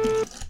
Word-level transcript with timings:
Thank 0.00 0.32
you. 0.32 0.47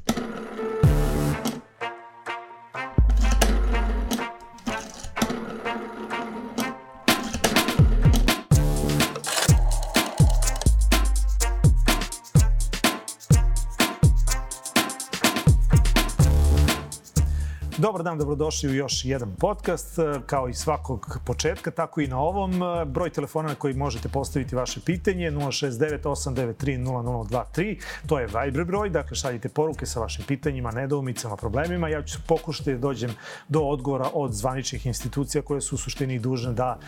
Dan, 18.08 18.18
dobrodošli 18.18 18.70
u 18.70 18.74
još 18.74 19.04
jedan 19.04 19.34
podcast. 19.38 19.98
Kao 20.26 20.48
i 20.48 20.54
svakog 20.54 21.18
početka, 21.24 21.70
tako 21.70 22.00
i 22.00 22.06
na 22.06 22.18
ovom. 22.18 22.60
Broj 22.86 23.10
telefona 23.10 23.48
na 23.48 23.54
koji 23.54 23.74
možete 23.74 24.08
postaviti 24.08 24.56
vaše 24.56 24.80
pitanje 24.80 25.30
069-893-0023. 25.30 27.80
To 28.06 28.18
je 28.18 28.26
Viber 28.26 28.64
broj, 28.64 28.90
dakle 28.90 29.16
šaljite 29.16 29.48
poruke 29.48 29.86
sa 29.86 30.00
vašim 30.00 30.24
pitanjima, 30.28 30.70
nedoumicama, 30.70 31.36
problemima. 31.36 31.88
Ja 31.88 32.02
ću 32.02 32.18
pokušati 32.26 32.72
da 32.72 32.78
dođem 32.78 33.10
do 33.48 33.60
odgovora 33.60 34.10
od 34.14 34.32
zvaničnih 34.32 34.86
institucija 34.86 35.42
koje 35.42 35.60
su 35.60 35.74
u 35.74 35.78
suštini 35.78 36.18
dužne 36.18 36.52
da 36.52 36.78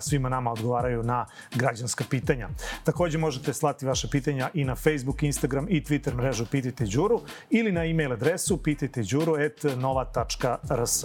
svima 0.00 0.28
nama 0.28 0.52
odgovaraju 0.52 1.02
na 1.02 1.26
građanska 1.54 2.04
pitanja. 2.10 2.48
Takođe 2.84 3.18
možete 3.18 3.52
slati 3.52 3.86
vaše 3.86 4.08
pitanja 4.10 4.50
i 4.54 4.64
na 4.64 4.74
Facebook, 4.74 5.22
Instagram 5.22 5.66
i 5.68 5.82
Twitter 5.82 6.14
mrežu 6.14 6.46
Pitajte 6.46 6.84
Đuru 6.84 7.20
ili 7.50 7.72
na 7.72 7.84
e-mail 7.84 8.12
adresu 8.12 8.62
pitajteđuru.nova.com 8.62 10.65
Rs. 10.70 11.04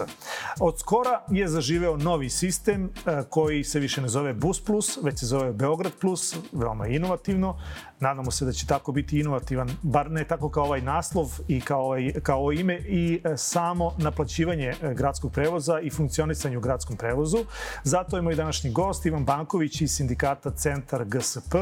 Od 0.60 0.80
skora 0.80 1.24
je 1.30 1.48
zaživeo 1.48 1.96
novi 1.96 2.30
sistem 2.30 2.84
e, 2.84 3.22
koji 3.30 3.64
se 3.64 3.80
više 3.80 4.02
ne 4.02 4.08
zove 4.08 4.34
Bus 4.34 4.64
Plus, 4.64 4.98
već 5.02 5.18
se 5.18 5.26
zove 5.26 5.52
Beograd 5.52 5.92
Plus, 6.00 6.36
veoma 6.52 6.86
inovativno. 6.86 7.58
Nadamo 8.00 8.30
se 8.30 8.44
da 8.44 8.52
će 8.52 8.66
tako 8.66 8.92
biti 8.92 9.20
inovativan, 9.20 9.70
bar 9.82 10.10
ne 10.10 10.24
tako 10.24 10.50
kao 10.50 10.64
ovaj 10.64 10.80
naslov 10.80 11.26
i 11.48 11.60
kao, 11.60 11.84
ovaj, 11.84 12.12
kao 12.22 12.38
ovo 12.38 12.52
ime 12.52 12.78
i 12.78 13.20
e, 13.24 13.36
samo 13.36 13.94
naplaćivanje 13.98 14.74
e, 14.82 14.94
gradskog 14.94 15.32
prevoza 15.32 15.80
i 15.80 15.90
funkcionisanje 15.90 16.58
u 16.58 16.60
gradskom 16.60 16.96
prevozu. 16.96 17.38
Zato 17.84 18.16
je 18.16 18.22
moj 18.22 18.34
današnji 18.34 18.70
gost 18.70 19.06
Ivan 19.06 19.24
Banković 19.24 19.80
iz 19.80 19.90
sindikata 19.90 20.50
Centar 20.50 21.04
GSP, 21.04 21.54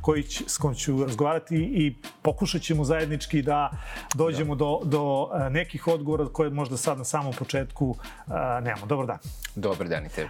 koji 0.00 0.22
s 0.46 0.58
kojim 0.58 0.74
ću 0.74 1.04
razgovarati 1.04 1.56
i 1.56 1.96
pokušat 2.28 2.62
ćemo 2.62 2.84
zajednički 2.84 3.42
da 3.42 3.70
dođemo 4.14 4.54
da. 4.54 4.58
do, 4.58 4.80
do 4.84 5.28
nekih 5.50 5.86
odgovora 5.86 6.26
koje 6.32 6.50
možda 6.50 6.76
sad 6.76 6.98
na 6.98 7.04
samom 7.04 7.32
početku 7.38 7.86
uh, 7.88 8.34
nemamo. 8.62 8.86
Dobar 8.86 9.06
dan. 9.06 9.18
Dobar 9.54 9.88
dan 9.88 10.06
i 10.06 10.08
tebi. 10.08 10.28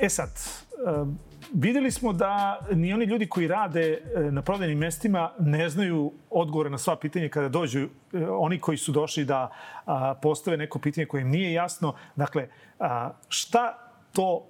E 0.00 0.08
sad, 0.08 0.30
uh, 0.30 1.08
videli 1.54 1.90
smo 1.90 2.12
da 2.12 2.60
ni 2.72 2.92
oni 2.92 3.04
ljudi 3.04 3.26
koji 3.26 3.48
rade 3.48 4.02
na 4.30 4.42
prodajnim 4.42 4.78
mestima 4.78 5.32
ne 5.38 5.68
znaju 5.68 6.12
odgovore 6.30 6.70
na 6.70 6.78
sva 6.78 6.96
pitanja 6.96 7.28
kada 7.28 7.48
dođu 7.48 7.88
oni 8.30 8.60
koji 8.60 8.78
su 8.78 8.92
došli 8.92 9.24
da 9.24 9.50
postave 10.22 10.56
neko 10.56 10.78
pitanje 10.78 11.06
koje 11.06 11.22
im 11.22 11.30
nije 11.30 11.52
jasno. 11.52 11.94
Dakle, 12.16 12.48
šta 13.28 13.74
to 14.12 14.49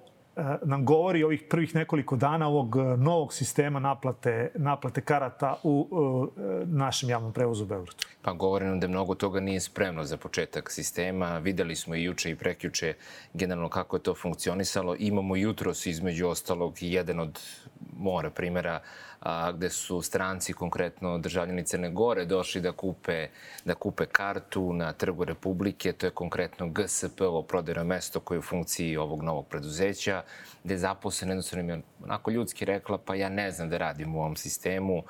nam 0.63 0.85
govori 0.85 1.23
ovih 1.23 1.43
prvih 1.49 1.75
nekoliko 1.75 2.15
dana 2.15 2.47
ovog 2.47 2.75
e, 2.75 2.97
novog 2.97 3.33
sistema 3.33 3.79
naplate, 3.79 4.51
naplate 4.55 5.01
karata 5.01 5.55
u 5.63 5.87
e, 6.37 6.65
našem 6.65 7.09
javnom 7.09 7.33
prevozu 7.33 7.63
u 7.63 7.67
Beogradu? 7.67 7.97
Pa 8.21 8.33
govori 8.33 8.65
nam 8.65 8.79
da 8.79 8.87
mnogo 8.87 9.15
toga 9.15 9.39
nije 9.39 9.59
spremno 9.59 10.03
za 10.03 10.17
početak 10.17 10.71
sistema. 10.71 11.37
Videli 11.37 11.75
smo 11.75 11.95
i 11.95 12.03
juče 12.03 12.31
i 12.31 12.35
prekjuče 12.35 12.93
generalno 13.33 13.69
kako 13.69 13.95
je 13.95 14.03
to 14.03 14.15
funkcionisalo. 14.15 14.95
Imamo 14.99 15.35
jutros 15.35 15.85
između 15.85 16.27
ostalog 16.27 16.73
jedan 16.81 17.19
od 17.19 17.39
mora 17.97 18.29
primjera 18.29 18.81
a, 19.21 19.51
gde 19.51 19.69
su 19.69 20.01
stranci, 20.01 20.53
konkretno 20.53 21.17
državljani 21.17 21.65
Crne 21.65 21.89
Gore, 21.89 22.25
došli 22.25 22.61
da 22.61 22.71
kupe, 22.71 23.27
da 23.65 23.75
kupe 23.75 24.05
kartu 24.05 24.73
na 24.73 24.93
Trgu 24.93 25.23
Republike. 25.23 25.93
To 25.93 26.05
je 26.05 26.11
konkretno 26.11 26.69
GSP, 26.69 27.21
ovo 27.21 27.41
prodajno 27.41 27.83
mesto 27.83 28.19
koje 28.19 28.35
je 28.35 28.39
u 28.39 28.41
funkciji 28.43 28.97
ovog 28.97 29.23
novog 29.23 29.47
preduzeća, 29.47 30.23
gde 30.63 30.73
je 30.73 30.77
zaposlen 30.77 31.29
jednostavno 31.29 31.65
mi 31.65 31.83
onako 32.03 32.31
ljudski 32.31 32.65
rekla, 32.65 32.97
pa 32.97 33.15
ja 33.15 33.29
ne 33.29 33.51
znam 33.51 33.69
da 33.69 33.77
radim 33.77 34.15
u 34.15 34.19
ovom 34.19 34.35
sistemu, 34.35 35.03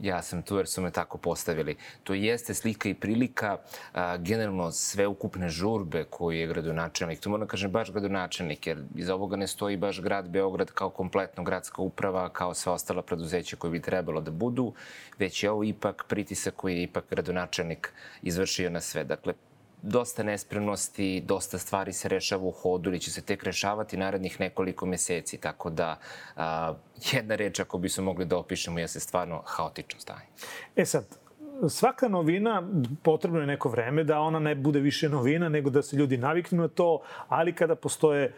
ja 0.00 0.22
sam 0.22 0.42
tu 0.42 0.56
jer 0.56 0.66
su 0.66 0.82
me 0.82 0.90
tako 0.90 1.18
postavili. 1.18 1.76
To 2.04 2.14
jeste 2.14 2.54
slika 2.54 2.88
i 2.88 2.94
prilika 2.94 3.58
a, 3.92 4.16
generalno 4.16 4.70
ukupne 5.08 5.48
žurbe 5.48 6.04
koji 6.04 6.38
je 6.38 6.46
gradonačelnik. 6.46 7.20
Tu 7.20 7.30
moram 7.30 7.46
da 7.46 7.50
kažem 7.50 7.70
baš 7.70 7.92
gradonačelnik, 7.92 8.66
jer 8.66 8.84
iz 8.94 9.10
ovoga 9.10 9.36
ne 9.36 9.46
stoji 9.46 9.76
baš 9.76 10.00
grad 10.00 10.28
Beograd 10.28 10.70
kao 10.70 10.90
kompletno 10.90 11.44
gradska 11.44 11.82
uprava, 11.82 12.28
kao 12.28 12.54
sve 12.54 12.72
ostala 12.72 13.02
preduzeća 13.02 13.56
koje 13.56 13.70
bi 13.70 13.82
trebalo 13.82 14.20
da 14.20 14.30
budu, 14.30 14.72
već 15.18 15.42
je 15.42 15.50
ovo 15.50 15.64
ipak 15.64 16.04
pritisak 16.08 16.54
koji 16.54 16.76
je 16.76 16.82
ipak 16.82 17.04
gradonačelnik 17.10 17.92
izvršio 18.22 18.70
na 18.70 18.80
sve. 18.80 19.04
Dakle, 19.04 19.34
dosta 19.82 20.22
nespremnosti, 20.22 21.22
dosta 21.26 21.58
stvari 21.58 21.92
se 21.92 22.08
rešava 22.08 22.42
u 22.44 22.50
hodu 22.50 22.90
ili 22.90 23.00
će 23.00 23.10
se 23.10 23.22
tek 23.22 23.42
rešavati 23.42 23.96
narednih 23.96 24.40
nekoliko 24.40 24.86
meseci. 24.86 25.38
Tako 25.38 25.70
da, 25.70 25.98
a, 26.36 26.74
jedna 27.12 27.34
reč 27.34 27.60
ako 27.60 27.78
bi 27.78 27.88
se 27.88 28.02
mogli 28.02 28.24
da 28.24 28.38
opišemo 28.38 28.78
je 28.78 28.88
se 28.88 29.00
stvarno 29.00 29.42
haotično 29.46 30.00
stanje. 30.00 30.26
E 30.76 30.84
sad, 30.84 31.04
svaka 31.68 32.08
novina, 32.08 32.62
potrebno 33.02 33.40
je 33.40 33.46
neko 33.46 33.68
vreme 33.68 34.04
da 34.04 34.20
ona 34.20 34.38
ne 34.38 34.54
bude 34.54 34.80
više 34.80 35.08
novina, 35.08 35.48
nego 35.48 35.70
da 35.70 35.82
se 35.82 35.96
ljudi 35.96 36.16
naviknu 36.16 36.62
na 36.62 36.68
to, 36.68 37.00
ali 37.28 37.52
kada 37.52 37.74
postoje 37.74 38.24
e, 38.24 38.30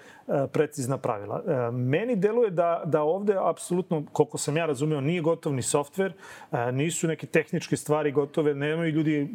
precizna 0.53 0.99
pravila. 0.99 1.43
E, 1.47 1.71
meni 1.71 2.17
deluje 2.17 2.51
da, 2.51 2.83
da 2.85 3.03
ovde, 3.03 3.35
apsolutno, 3.41 4.05
koliko 4.13 4.39
sam 4.39 4.57
ja 4.57 4.67
razumeo, 4.67 5.01
nije 5.01 5.21
gotov 5.21 5.55
ni 5.55 5.63
softver, 5.63 6.13
e, 6.53 6.73
nisu 6.73 7.09
neke 7.09 7.27
tehničke 7.27 7.77
stvari 7.77 8.13
gotove, 8.13 8.55
nemaju 8.55 8.93
ljudi 8.93 9.29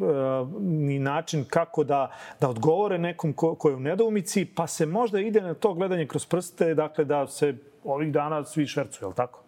ni 0.60 0.98
način 0.98 1.44
kako 1.48 1.84
da, 1.84 2.10
da 2.40 2.48
odgovore 2.48 2.98
nekom 2.98 3.32
ko, 3.32 3.54
ko 3.54 3.68
je 3.68 3.76
u 3.76 3.80
nedoumici, 3.80 4.44
pa 4.44 4.66
se 4.66 4.86
možda 4.86 5.20
ide 5.20 5.40
na 5.40 5.54
to 5.54 5.74
gledanje 5.74 6.06
kroz 6.06 6.26
prste, 6.26 6.74
dakle 6.74 7.04
da 7.04 7.26
se 7.26 7.54
ovih 7.84 8.12
dana 8.12 8.44
svi 8.44 8.66
švercuju, 8.66 9.06
je 9.06 9.08
li 9.08 9.14
tako? 9.14 9.44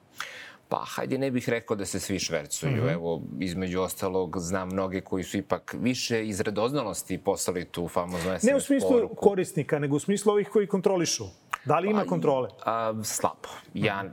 Pa, 0.69 0.85
hajde, 0.87 1.19
ne 1.19 1.31
bih 1.31 1.49
rekao 1.49 1.77
da 1.77 1.87
se 1.87 2.01
svi 2.01 2.19
švercuju. 2.19 2.73
Mm 2.73 2.75
-hmm. 2.75 2.93
Evo, 2.93 3.23
između 3.41 3.81
ostalog, 3.81 4.37
znam 4.39 4.69
mnoge 4.69 5.01
koji 5.01 5.25
su 5.25 5.37
ipak 5.37 5.75
više 5.81 6.27
iz 6.27 6.41
radoznalosti 6.41 7.19
poslali 7.19 7.65
tu 7.65 7.89
famoznu 7.89 8.39
SMS 8.39 8.43
Ne 8.43 8.57
u 8.57 8.61
smislu 8.61 8.91
poruku. 8.91 9.15
korisnika, 9.15 9.79
nego 9.79 9.97
u 9.97 9.99
smislu 9.99 10.33
ovih 10.33 10.49
koji 10.49 10.67
kontrolišu. 10.67 11.25
Da 11.67 11.79
li 11.79 11.91
ima 11.91 12.03
pa, 12.03 12.09
kontrole? 12.09 12.49
A, 12.65 12.95
slabo. 13.05 13.49
Ja 13.75 14.05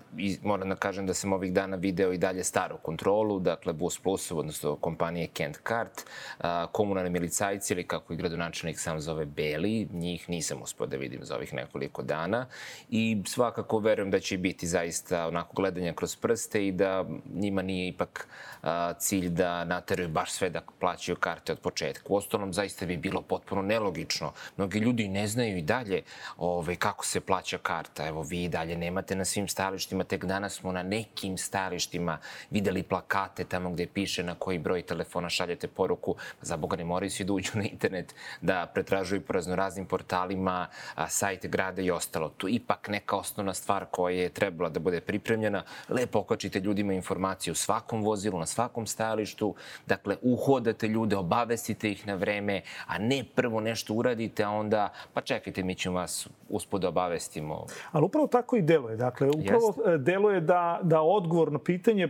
moram 0.43 0.69
da 0.69 0.75
kažem 0.75 1.05
da 1.07 1.13
sam 1.13 1.33
ovih 1.33 1.53
dana 1.53 1.77
video 1.77 2.13
i 2.13 2.17
dalje 2.17 2.43
staru 2.43 2.77
kontrolu, 2.77 3.39
dakle 3.39 3.73
Bus 3.73 3.99
Plus, 3.99 4.31
odnosno 4.31 4.75
kompanije 4.75 5.27
Kent 5.27 5.57
Kart, 5.57 6.01
a, 6.39 6.67
komunalni 6.71 7.09
milicajci 7.09 7.73
ili 7.73 7.87
kako 7.87 8.13
i 8.13 8.15
gradonačelnik 8.15 8.79
sam 8.79 8.99
zove 8.99 9.25
Beli, 9.25 9.87
njih 9.91 10.29
nisam 10.29 10.61
uspio 10.61 10.85
da 10.85 10.97
vidim 10.97 11.19
za 11.23 11.35
ovih 11.35 11.53
nekoliko 11.53 12.03
dana 12.03 12.45
i 12.89 13.21
svakako 13.25 13.79
verujem 13.79 14.11
da 14.11 14.19
će 14.19 14.37
biti 14.37 14.67
zaista 14.67 15.27
onako 15.27 15.53
gledanja 15.55 15.93
kroz 15.93 16.15
prste 16.15 16.67
i 16.67 16.71
da 16.71 17.05
njima 17.33 17.61
nije 17.61 17.87
ipak 17.87 18.27
a, 18.61 18.93
cilj 18.93 19.29
da 19.29 19.63
nateraju 19.65 20.09
baš 20.09 20.31
sve 20.31 20.49
da 20.49 20.61
plaćaju 20.79 21.15
karte 21.15 21.51
od 21.51 21.59
početka. 21.59 22.03
U 22.09 22.15
ostalom, 22.15 22.53
zaista 22.53 22.85
bi 22.85 22.97
bilo 22.97 23.21
potpuno 23.21 23.61
nelogično. 23.61 24.31
Mnogi 24.57 24.79
ljudi 24.79 25.07
ne 25.07 25.27
znaju 25.27 25.57
i 25.57 25.61
dalje 25.61 26.01
ove, 26.37 26.53
ovaj, 26.53 26.75
kako 26.75 27.05
se 27.05 27.19
plaća 27.19 27.42
plaća 27.43 27.57
karta. 27.57 28.07
Evo, 28.07 28.21
vi 28.21 28.47
dalje 28.49 28.77
nemate 28.77 29.15
na 29.15 29.25
svim 29.25 29.47
stalištima, 29.47 30.03
tek 30.03 30.25
danas 30.25 30.53
smo 30.53 30.71
na 30.71 30.83
nekim 30.83 31.37
stalištima 31.37 32.17
videli 32.49 32.83
plakate 32.83 33.43
tamo 33.43 33.69
gde 33.69 33.87
piše 33.87 34.23
na 34.23 34.35
koji 34.35 34.59
broj 34.59 34.81
telefona 34.81 35.29
šaljete 35.29 35.67
poruku. 35.67 36.15
Za 36.41 36.57
Boga 36.57 36.77
ne 36.77 36.83
moraju 36.83 37.09
svi 37.09 37.25
da 37.25 37.33
uđu 37.33 37.51
na 37.55 37.63
internet, 37.63 38.15
da 38.41 38.65
pretražuju 38.73 39.21
po 39.21 39.33
raznoraznim 39.33 39.85
portalima, 39.85 40.67
a, 40.95 41.09
sajte 41.09 41.47
grada 41.47 41.81
i 41.81 41.91
ostalo. 41.91 42.29
Tu 42.29 42.47
ipak 42.49 42.87
neka 42.87 43.15
osnovna 43.15 43.53
stvar 43.53 43.85
koja 43.91 44.15
je 44.15 44.29
trebala 44.29 44.69
da 44.69 44.79
bude 44.79 45.01
pripremljena. 45.01 45.63
Lepo 45.89 46.19
okačite 46.19 46.59
ljudima 46.59 46.93
informaciju 46.93 47.51
u 47.51 47.55
svakom 47.55 48.03
vozilu, 48.03 48.39
na 48.39 48.45
svakom 48.45 48.87
stajalištu. 48.87 49.55
Dakle, 49.85 50.17
uhodate 50.21 50.87
ljude, 50.87 51.15
obavestite 51.15 51.91
ih 51.91 52.07
na 52.07 52.15
vreme, 52.15 52.61
a 52.87 52.97
ne 52.97 53.23
prvo 53.35 53.59
nešto 53.59 53.93
uradite, 53.93 54.43
a 54.43 54.49
onda, 54.49 54.93
pa 55.13 55.21
čekajte, 55.21 55.63
mi 55.63 55.75
ćemo 55.75 55.99
vas 55.99 56.27
uspod 56.49 56.81
da 56.81 56.87
obavestiti 56.87 57.22
koristimo. 57.23 57.65
Ali 57.91 58.05
upravo 58.05 58.27
tako 58.27 58.55
i 58.55 58.61
deluje. 58.61 58.97
Dakle, 58.97 59.29
upravo 59.29 59.67
Jeste. 59.67 59.93
E, 59.93 59.97
deluje 59.97 60.41
da, 60.41 60.79
da 60.83 61.01
odgovor 61.01 61.51
na 61.51 61.59
pitanje, 61.59 62.09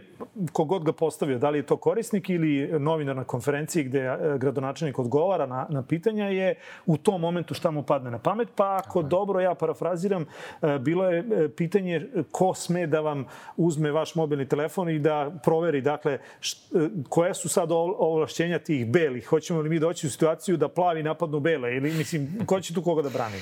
kogod 0.51 0.83
ga 0.83 0.94
postavio, 0.94 1.39
da 1.39 1.50
li 1.50 1.60
je 1.60 1.65
to 1.65 1.77
korisnik 1.77 2.30
ili 2.30 2.80
novinar 2.80 3.15
na 3.15 3.24
konferenciji 3.24 3.83
gde 3.83 4.00
e, 4.00 4.38
gradonačelnik 4.38 5.00
odgovara 5.00 5.45
na, 5.45 5.68
na 5.69 5.83
pitanja, 5.83 6.25
je 6.25 6.56
u 6.86 6.98
tom 6.98 7.21
momentu 7.21 7.54
šta 7.54 7.71
mu 7.71 7.83
padne 7.83 8.12
na 8.12 8.19
pamet. 8.19 8.48
Pa 8.56 8.77
ako 8.77 9.00
Aha. 9.00 9.07
dobro 9.07 9.39
ja 9.39 9.56
parafraziram, 9.56 10.25
e, 10.62 10.80
bilo 10.80 11.10
je 11.10 11.50
pitanje 11.50 12.07
ko 12.31 12.54
sme 12.54 12.88
da 12.88 13.01
vam 13.01 13.25
uzme 13.57 13.92
vaš 13.92 14.15
mobilni 14.15 14.48
telefon 14.48 14.89
i 14.89 15.00
da 15.00 15.31
proveri, 15.44 15.81
dakle, 15.81 16.19
koje 17.10 17.33
su 17.33 17.50
sad 17.50 17.71
ovlašćenja 17.71 18.60
tih 18.60 18.88
belih. 18.88 19.27
Hoćemo 19.27 19.62
li 19.62 19.69
mi 19.69 19.80
doći 19.80 20.07
u 20.07 20.10
situaciju 20.10 20.57
da 20.57 20.68
plavi 20.68 21.04
napadnu 21.04 21.39
bele 21.39 21.75
ili, 21.75 21.94
mislim, 21.94 22.45
ko 22.45 22.60
će 22.60 22.74
tu 22.74 22.81
koga 22.81 23.01
da 23.01 23.10
brani? 23.10 23.38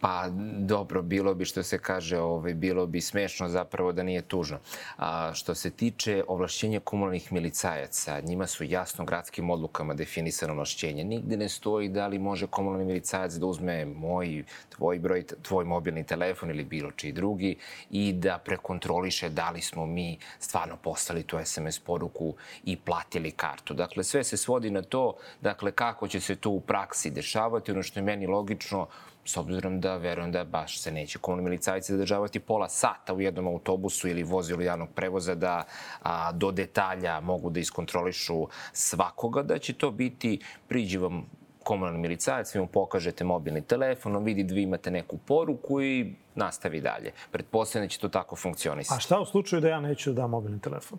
Pa 0.00 0.28
dobro, 0.58 1.02
bilo 1.02 1.34
bi 1.34 1.44
što 1.44 1.62
se 1.62 1.78
kaže, 1.78 2.18
ovaj, 2.18 2.54
bilo 2.54 2.86
bi 2.86 3.00
smešno 3.00 3.48
zapravo 3.48 3.92
da 3.92 4.02
nije 4.02 4.22
tužno. 4.22 4.58
A, 4.96 5.30
što 5.34 5.54
se 5.54 5.70
tiče 5.70 6.24
ovlašćenja 6.28 6.80
komunalnih 6.80 7.32
milicajaca, 7.32 8.20
njima 8.20 8.46
su 8.46 8.64
jasno 8.64 9.04
gradskim 9.04 9.50
odlukama 9.50 9.94
definisano 9.94 10.52
ovlašćenje. 10.52 11.04
Nigde 11.04 11.36
ne 11.36 11.48
stoji 11.48 11.88
da 11.88 12.06
li 12.06 12.18
može 12.18 12.46
komunalni 12.46 12.84
milicajac 12.84 13.32
da 13.34 13.46
uzme 13.46 13.84
moj, 13.84 14.44
tvoj 14.68 14.98
broj, 14.98 15.24
tvoj 15.42 15.64
mobilni 15.64 16.04
telefon 16.04 16.50
ili 16.50 16.64
bilo 16.64 16.90
čiji 16.90 17.12
drugi 17.12 17.56
i 17.90 18.12
da 18.12 18.38
prekontroliše 18.44 19.28
da 19.28 19.50
li 19.50 19.60
smo 19.60 19.86
mi 19.86 20.18
stvarno 20.38 20.76
postali 20.76 21.22
tu 21.22 21.38
SMS 21.44 21.78
poruku 21.78 22.34
i 22.64 22.76
platili 22.76 23.30
kartu. 23.30 23.74
Dakle, 23.74 24.04
sve 24.04 24.24
se 24.24 24.36
svodi 24.36 24.70
na 24.70 24.82
to, 24.82 25.16
dakle, 25.40 25.72
kako 25.72 26.08
će 26.08 26.20
se 26.20 26.36
to 26.36 26.50
u 26.50 26.60
praksi 26.60 27.10
dešavati. 27.10 27.72
Ono 27.72 27.82
što 27.82 28.00
je 28.00 28.04
meni 28.04 28.26
logično, 28.26 28.86
s 29.24 29.36
obzirom 29.36 29.80
da 29.80 29.96
verujem 29.96 30.32
da 30.32 30.44
baš 30.44 30.78
se 30.80 30.92
neće 30.92 31.18
komunalni 31.18 31.50
milicajci 31.50 31.92
zadržavati 31.92 32.40
pola 32.40 32.68
sata 32.68 33.14
u 33.14 33.20
jednom 33.20 33.46
autobusu 33.46 34.08
ili 34.08 34.22
vozilu 34.22 34.62
javnog 34.62 34.88
prevoza 34.94 35.34
da 35.34 35.64
a, 36.02 36.32
do 36.32 36.52
detalja 36.52 37.20
mogu 37.20 37.50
da 37.50 37.60
iskontrolišu 37.60 38.46
svakoga, 38.72 39.42
da 39.42 39.58
će 39.58 39.72
to 39.72 39.90
biti 39.90 40.40
priđi 40.68 40.98
vam 40.98 41.26
komunalni 41.64 41.98
milicajac, 41.98 42.54
vi 42.54 42.60
mu 42.60 42.66
pokažete 42.66 43.24
mobilni 43.24 43.62
telefon, 43.62 44.16
on 44.16 44.24
vidi 44.24 44.44
da 44.44 44.54
vi 44.54 44.62
imate 44.62 44.90
neku 44.90 45.18
poruku 45.18 45.82
i 45.82 46.14
nastavi 46.34 46.80
dalje. 46.80 47.12
Pretpostavljam 47.30 47.86
da 47.86 47.90
će 47.90 47.98
to 47.98 48.08
tako 48.08 48.36
funkcionisati. 48.36 48.96
A 48.96 49.00
šta 49.00 49.20
u 49.20 49.26
slučaju 49.26 49.62
da 49.62 49.68
ja 49.68 49.80
neću 49.80 50.12
da 50.12 50.22
dam 50.22 50.30
mobilni 50.30 50.60
telefon? 50.60 50.98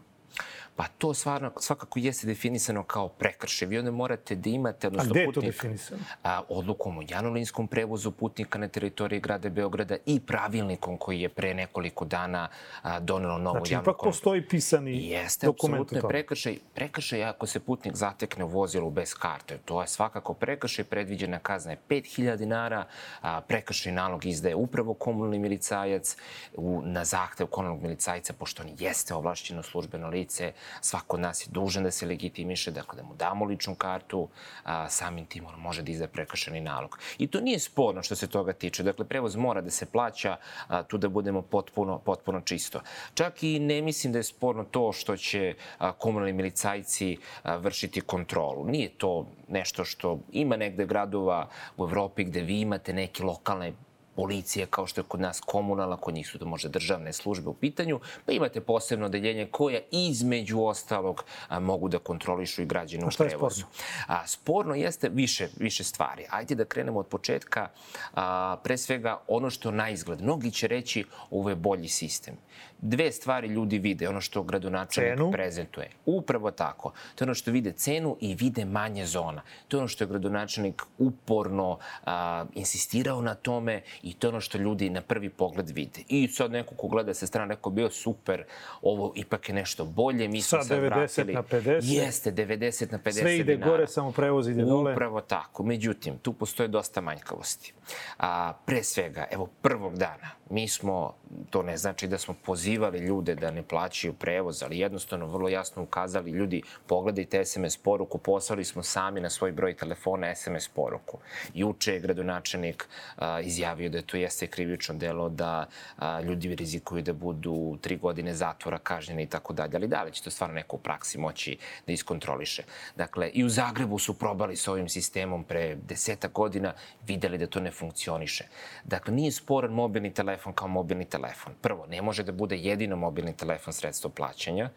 Pa 0.75 0.87
to 0.97 1.13
stvarno, 1.13 1.51
svakako 1.57 1.99
jeste 1.99 2.27
definisano 2.27 2.83
kao 2.83 3.07
prekršaj. 3.07 3.67
Vi 3.67 3.77
onda 3.77 3.91
morate 3.91 4.35
da 4.35 4.49
imate... 4.49 4.87
Odnosno, 4.87 5.09
a 5.09 5.11
gde 5.11 5.19
je 5.19 5.31
to 5.33 5.41
definisano? 5.41 6.01
A, 6.23 6.41
odlukom 6.49 6.97
o 6.97 7.01
janolinskom 7.09 7.67
prevozu 7.67 8.11
putnika 8.11 8.59
na 8.59 8.67
teritoriji 8.67 9.19
grada 9.19 9.49
Beograda 9.49 9.95
i 10.05 10.19
pravilnikom 10.19 10.97
koji 10.97 11.21
je 11.21 11.29
pre 11.29 11.53
nekoliko 11.53 12.05
dana 12.05 12.47
a, 12.81 12.99
donelo 12.99 13.37
novo 13.37 13.57
znači, 13.59 13.73
javno... 13.73 13.83
Znači, 13.83 13.95
ipak 13.95 14.03
postoji 14.03 14.47
pisani 14.47 15.09
jeste, 15.09 15.45
dokument 15.45 15.91
Jeste, 15.91 16.07
prekršaj. 16.07 16.57
Prekršaj 16.73 17.23
ako 17.23 17.47
se 17.47 17.59
putnik 17.59 17.95
zatekne 17.95 18.43
u 18.43 18.47
vozilu 18.47 18.89
bez 18.89 19.13
karte. 19.13 19.57
To 19.65 19.81
je 19.81 19.87
svakako 19.87 20.33
prekršaj. 20.33 20.85
Predviđena 20.85 21.39
kazna 21.39 21.71
je 21.71 21.77
5000 21.89 22.37
dinara. 22.37 22.85
A, 23.21 23.41
prekršaj 23.41 23.93
nalog 23.93 24.25
izdaje 24.25 24.55
upravo 24.55 24.93
komunalni 24.93 25.39
milicajac 25.39 26.17
u, 26.55 26.81
na 26.85 27.05
zahtev 27.05 27.47
komunalnog 27.47 27.83
milicajca, 27.83 28.33
pošto 28.33 28.63
on 28.63 28.69
jeste 28.79 29.13
ovlašćeno 29.13 29.63
službeno 29.63 30.07
lice 30.07 30.53
svako 30.81 31.17
od 31.17 31.19
nas 31.19 31.47
je 31.47 31.51
dužan 31.51 31.83
da 31.83 31.91
se 31.91 32.05
legitimiše, 32.05 32.71
dakle 32.71 32.97
da 32.97 33.03
mu 33.03 33.15
damo 33.15 33.45
ličnu 33.45 33.75
kartu, 33.75 34.27
a, 34.63 34.89
samim 34.89 35.25
tim 35.25 35.45
on 35.45 35.59
može 35.59 35.81
da 35.81 35.91
izda 35.91 36.07
prekršeni 36.07 36.61
nalog. 36.61 36.99
I 37.17 37.27
to 37.27 37.41
nije 37.41 37.59
sporno 37.59 38.03
što 38.03 38.15
se 38.15 38.27
toga 38.27 38.53
tiče. 38.53 38.83
Dakle, 38.83 39.05
prevoz 39.05 39.35
mora 39.35 39.61
da 39.61 39.69
se 39.69 39.85
plaća, 39.85 40.37
a, 40.67 40.83
tu 40.83 40.97
da 40.97 41.09
budemo 41.09 41.41
potpuno, 41.41 41.99
potpuno 41.99 42.41
čisto. 42.41 42.81
Čak 43.13 43.43
i 43.43 43.59
ne 43.59 43.81
mislim 43.81 44.13
da 44.13 44.19
je 44.19 44.23
sporno 44.23 44.63
to 44.63 44.91
što 44.91 45.17
će 45.17 45.55
a, 45.77 45.91
komunalni 45.91 46.33
milicajci 46.33 47.17
a, 47.43 47.55
vršiti 47.55 48.01
kontrolu. 48.01 48.65
Nije 48.65 48.89
to 48.89 49.27
nešto 49.47 49.85
što 49.85 50.19
ima 50.31 50.57
negde 50.57 50.85
gradova 50.85 51.49
u 51.77 51.83
Evropi 51.83 52.23
gde 52.23 52.41
vi 52.41 52.61
imate 52.61 52.93
neke 52.93 53.23
lokalne 53.23 53.73
policije 54.15 54.65
kao 54.65 54.87
što 54.87 55.01
je 55.01 55.05
kod 55.07 55.19
nas 55.19 55.39
komunalna, 55.39 55.97
kod 55.97 56.13
njih 56.13 56.27
su 56.27 56.39
to 56.39 56.45
možda 56.45 56.69
državne 56.69 57.13
službe 57.13 57.49
u 57.49 57.53
pitanju, 57.53 57.99
pa 58.25 58.31
imate 58.31 58.61
posebno 58.61 59.05
odeljenje 59.05 59.47
koje 59.51 59.83
između 59.91 60.61
ostalog 60.61 61.23
a, 61.47 61.59
mogu 61.59 61.89
da 61.89 61.99
kontrolišu 61.99 62.61
i 62.61 62.65
građane 62.65 63.05
u 63.05 63.09
prevozu. 63.17 63.65
A, 64.07 64.27
sporno 64.27 64.75
jeste 64.75 65.09
više, 65.09 65.47
više 65.57 65.83
stvari. 65.83 66.25
Ajde 66.29 66.55
da 66.55 66.65
krenemo 66.65 66.99
od 66.99 67.07
početka. 67.07 67.69
A, 68.13 68.57
pre 68.63 68.77
svega 68.77 69.21
ono 69.27 69.49
što 69.49 69.71
na 69.71 69.89
izgled. 69.89 70.21
Mnogi 70.21 70.51
će 70.51 70.67
reći 70.67 71.05
ovo 71.29 71.49
je 71.49 71.55
bolji 71.55 71.87
sistem 71.87 72.37
dve 72.81 73.11
stvari 73.11 73.47
ljudi 73.47 73.77
vide, 73.79 74.09
ono 74.09 74.21
što 74.21 74.43
gradonačelnik 74.43 75.13
cenu. 75.13 75.31
prezentuje. 75.31 75.89
Upravo 76.05 76.51
tako. 76.51 76.91
To 77.15 77.23
je 77.23 77.25
ono 77.25 77.33
što 77.33 77.51
vide 77.51 77.71
cenu 77.71 78.17
i 78.19 78.35
vide 78.35 78.65
manje 78.65 79.05
zona. 79.05 79.41
To 79.67 79.77
je 79.77 79.81
ono 79.81 79.87
što 79.87 80.03
je 80.03 80.07
gradonačelnik 80.07 80.81
uporno 80.97 81.77
a, 82.05 82.45
insistirao 82.53 83.21
na 83.21 83.35
tome 83.35 83.81
i 84.03 84.13
to 84.13 84.27
je 84.27 84.29
ono 84.29 84.41
što 84.41 84.57
ljudi 84.57 84.89
na 84.89 85.01
prvi 85.01 85.29
pogled 85.29 85.69
vide. 85.69 85.99
I 86.07 86.27
sad 86.27 86.51
neko 86.51 86.75
ko 86.75 86.87
gleda 86.87 87.13
sa 87.13 87.27
strane 87.27 87.47
neko 87.47 87.69
bio 87.69 87.89
super, 87.89 88.43
ovo 88.81 89.13
ipak 89.15 89.49
je 89.49 89.55
nešto 89.55 89.85
bolje, 89.85 90.27
mi 90.27 90.41
smo 90.41 90.63
sad 90.63 90.77
90 90.77 90.85
vratili. 90.85 91.33
na 91.33 91.43
50. 91.43 91.79
Jeste, 91.83 92.31
90 92.31 92.91
na 92.91 92.99
50 92.99 93.19
Sve 93.19 93.35
ide 93.37 93.53
dinara. 93.55 93.71
gore, 93.71 93.87
samo 93.87 94.11
prevoz 94.11 94.47
ide 94.47 94.63
dole. 94.63 94.91
Upravo 94.91 95.21
tako. 95.21 95.63
Međutim, 95.63 96.17
tu 96.17 96.33
postoje 96.33 96.67
dosta 96.67 97.01
manjkavosti. 97.01 97.73
A, 98.17 98.53
pre 98.65 98.83
svega, 98.83 99.25
evo, 99.31 99.49
prvog 99.61 99.97
dana, 99.97 100.29
mi 100.49 100.67
smo, 100.67 101.13
to 101.49 101.63
ne 101.63 101.77
znači 101.77 102.07
da 102.07 102.17
smo 102.17 102.33
pozivali 102.45 102.70
ljude 102.99 103.35
da 103.35 103.51
ne 103.51 103.63
plaćaju 103.63 104.13
prevoz, 104.13 104.63
ali 104.63 104.79
jednostavno 104.79 105.25
vrlo 105.25 105.49
jasno 105.49 105.83
ukazali 105.83 106.31
ljudi, 106.31 106.61
pogledajte 106.87 107.45
SMS 107.45 107.77
poruku, 107.77 108.17
poslali 108.17 108.65
smo 108.65 108.83
sami 108.83 109.21
na 109.21 109.29
svoj 109.29 109.51
broj 109.51 109.73
telefona 109.73 110.35
SMS 110.35 110.67
poruku. 110.67 111.17
Juče 111.53 111.93
je 111.93 111.99
gradonačelnik 111.99 112.87
a, 113.17 113.39
izjavio 113.41 113.89
da 113.89 114.01
to 114.01 114.17
jeste 114.17 114.47
krivično 114.47 114.95
delo, 114.95 115.29
da 115.29 115.65
a, 115.97 116.21
ljudi 116.21 116.55
rizikuju 116.55 117.01
da 117.01 117.13
budu 117.13 117.77
tri 117.81 117.97
godine 117.97 118.33
zatvora 118.33 118.77
kažnjeni 118.77 119.23
i 119.23 119.27
tako 119.27 119.53
dalje, 119.53 119.75
ali 119.75 119.87
da 119.87 120.03
li 120.03 120.11
će 120.11 120.23
to 120.23 120.31
stvarno 120.31 120.55
neko 120.55 120.75
u 120.75 120.79
praksi 120.79 121.17
moći 121.17 121.57
da 121.87 121.93
iskontroliše. 121.93 122.63
Dakle, 122.95 123.29
i 123.29 123.43
u 123.43 123.49
Zagrebu 123.49 123.99
su 123.99 124.13
probali 124.13 124.55
s 124.55 124.67
ovim 124.67 124.89
sistemom 124.89 125.43
pre 125.43 125.75
deseta 125.75 126.27
godina, 126.27 126.73
videli 127.07 127.37
da 127.37 127.47
to 127.47 127.59
ne 127.59 127.71
funkcioniše. 127.71 128.47
Dakle, 128.83 129.13
nije 129.13 129.31
sporan 129.31 129.71
mobilni 129.71 130.13
telefon 130.13 130.53
kao 130.53 130.67
mobilni 130.67 131.05
telefon. 131.05 131.53
Prvo, 131.61 131.85
ne 131.85 132.01
može 132.01 132.23
da 132.23 132.31
bude 132.31 132.57
jedino 132.63 132.95
mobilni 132.95 133.37
telefon 133.37 133.73
sredstvo 133.73 134.09
plaćanja. 134.09 134.69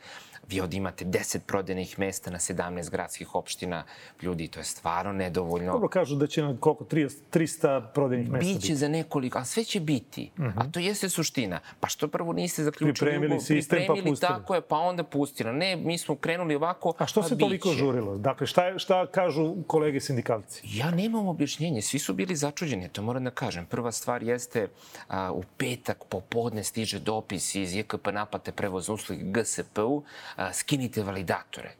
Vi 0.48 0.60
ovdje 0.60 0.76
imate 0.78 1.04
10 1.04 1.38
prodajnih 1.38 1.98
mesta 1.98 2.30
na 2.30 2.38
17 2.38 2.90
gradskih 2.90 3.34
opština. 3.34 3.84
Ljudi, 4.22 4.48
to 4.48 4.60
je 4.60 4.64
stvarno 4.64 5.12
nedovoljno. 5.12 5.72
Dobro, 5.72 5.88
kažu 5.88 6.16
da 6.16 6.26
će 6.26 6.42
na 6.42 6.56
koliko, 6.60 6.84
300 6.84 7.92
prodajnih 7.94 8.30
mesta 8.30 8.46
Biće 8.46 8.58
biti. 8.58 8.76
za 8.76 8.88
nekoliko, 8.88 9.38
a 9.38 9.44
sve 9.44 9.64
će 9.64 9.80
biti. 9.80 10.30
Uh 10.38 10.44
-huh. 10.44 10.52
A 10.56 10.62
mhm. 10.62 10.70
to 10.70 10.80
jeste 10.80 11.08
suština. 11.08 11.60
Pa 11.80 11.88
što 11.88 12.08
prvo 12.08 12.32
niste 12.32 12.64
zaključili? 12.64 13.10
Pripremili 13.10 13.40
sistem 13.40 13.78
pa 13.78 13.92
pripremili, 13.92 14.04
pa 14.04 14.10
pustili. 14.10 14.28
Tako 14.28 14.54
je, 14.54 14.60
pa 14.60 14.76
onda 14.76 15.04
pustili. 15.04 15.52
Ne, 15.52 15.76
mi 15.76 15.98
smo 15.98 16.16
krenuli 16.16 16.54
ovako, 16.54 16.94
A 16.98 17.06
što 17.06 17.22
pa 17.22 17.28
se 17.28 17.38
toliko 17.38 17.68
biće. 17.68 17.78
žurilo? 17.78 18.16
Dakle, 18.18 18.46
šta, 18.46 18.78
šta 18.78 19.06
kažu 19.06 19.54
kolege 19.66 20.00
sindikalci? 20.00 20.62
Ja 20.64 20.90
nemam 20.90 21.28
objašnjenje. 21.28 21.82
Svi 21.82 21.98
su 21.98 22.14
bili 22.14 22.36
začuđeni, 22.36 22.88
to 22.88 23.02
moram 23.02 23.24
da 23.24 23.30
kažem. 23.30 23.66
Prva 23.66 23.92
stvar 23.92 24.22
jeste 24.22 24.68
a, 25.08 25.32
u 25.32 25.42
petak 25.56 26.04
popodne 26.08 26.64
stiže 26.64 26.98
dopis 26.98 27.54
iz 27.54 27.74
JKP 27.74 28.12
naplate 28.12 28.52
prevoz 28.52 28.88
usluge 28.88 29.22
GSP-u, 29.24 30.02
Eh, 30.36 30.52
skinuti 30.52 31.00
validatore 31.00 31.76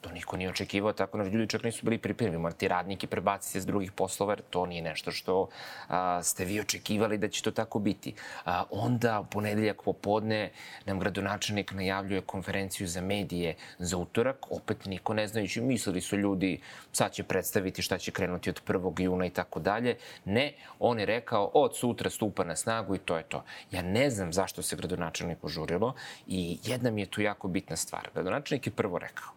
to 0.00 0.10
niko 0.12 0.36
nije 0.36 0.50
očekivao, 0.50 0.92
tako 0.92 1.18
da 1.18 1.24
ljudi 1.24 1.48
čak 1.48 1.62
nisu 1.62 1.84
bili 1.84 1.98
pripremljeni. 1.98 2.42
Morate 2.42 2.68
radnike 2.68 3.06
prebaciti 3.06 3.60
s 3.60 3.66
drugih 3.66 3.92
poslova, 3.92 4.32
jer 4.32 4.42
to 4.50 4.66
nije 4.66 4.82
nešto 4.82 5.10
što 5.12 5.48
a, 5.88 6.22
ste 6.22 6.44
vi 6.44 6.60
očekivali 6.60 7.18
da 7.18 7.28
će 7.28 7.42
to 7.42 7.50
tako 7.50 7.78
biti. 7.78 8.14
A, 8.44 8.64
onda, 8.70 9.20
u 9.20 9.24
ponedeljak 9.24 9.82
popodne, 9.82 10.50
nam 10.86 11.00
gradonačelnik 11.00 11.72
najavljuje 11.72 12.20
konferenciju 12.20 12.88
za 12.88 13.00
medije 13.00 13.54
za 13.78 13.96
utorak. 13.96 14.46
Opet 14.50 14.84
niko 14.84 15.14
ne 15.14 15.28
znajući, 15.28 15.60
mislili 15.60 16.00
su 16.00 16.16
ljudi, 16.16 16.60
sad 16.92 17.12
će 17.12 17.22
predstaviti 17.22 17.82
šta 17.82 17.98
će 17.98 18.10
krenuti 18.10 18.50
od 18.50 18.62
1. 18.66 19.00
juna 19.00 19.26
i 19.26 19.30
tako 19.30 19.60
dalje. 19.60 19.96
Ne, 20.24 20.52
on 20.78 20.98
je 21.00 21.06
rekao, 21.06 21.50
od 21.54 21.76
sutra 21.76 22.10
stupa 22.10 22.44
na 22.44 22.56
snagu 22.56 22.94
i 22.94 22.98
to 22.98 23.16
je 23.16 23.22
to. 23.22 23.44
Ja 23.70 23.82
ne 23.82 24.10
znam 24.10 24.32
zašto 24.32 24.62
se 24.62 24.76
gradonačelnik 24.76 25.38
požurilo 25.38 25.94
i 26.26 26.58
jedna 26.64 26.90
mi 26.90 27.00
je 27.00 27.10
tu 27.10 27.22
jako 27.22 27.48
bitna 27.48 27.76
stvar. 27.76 28.10
Gradonačelnik 28.14 28.66
je 28.66 28.72
prvo 28.72 28.98
rekao, 28.98 29.32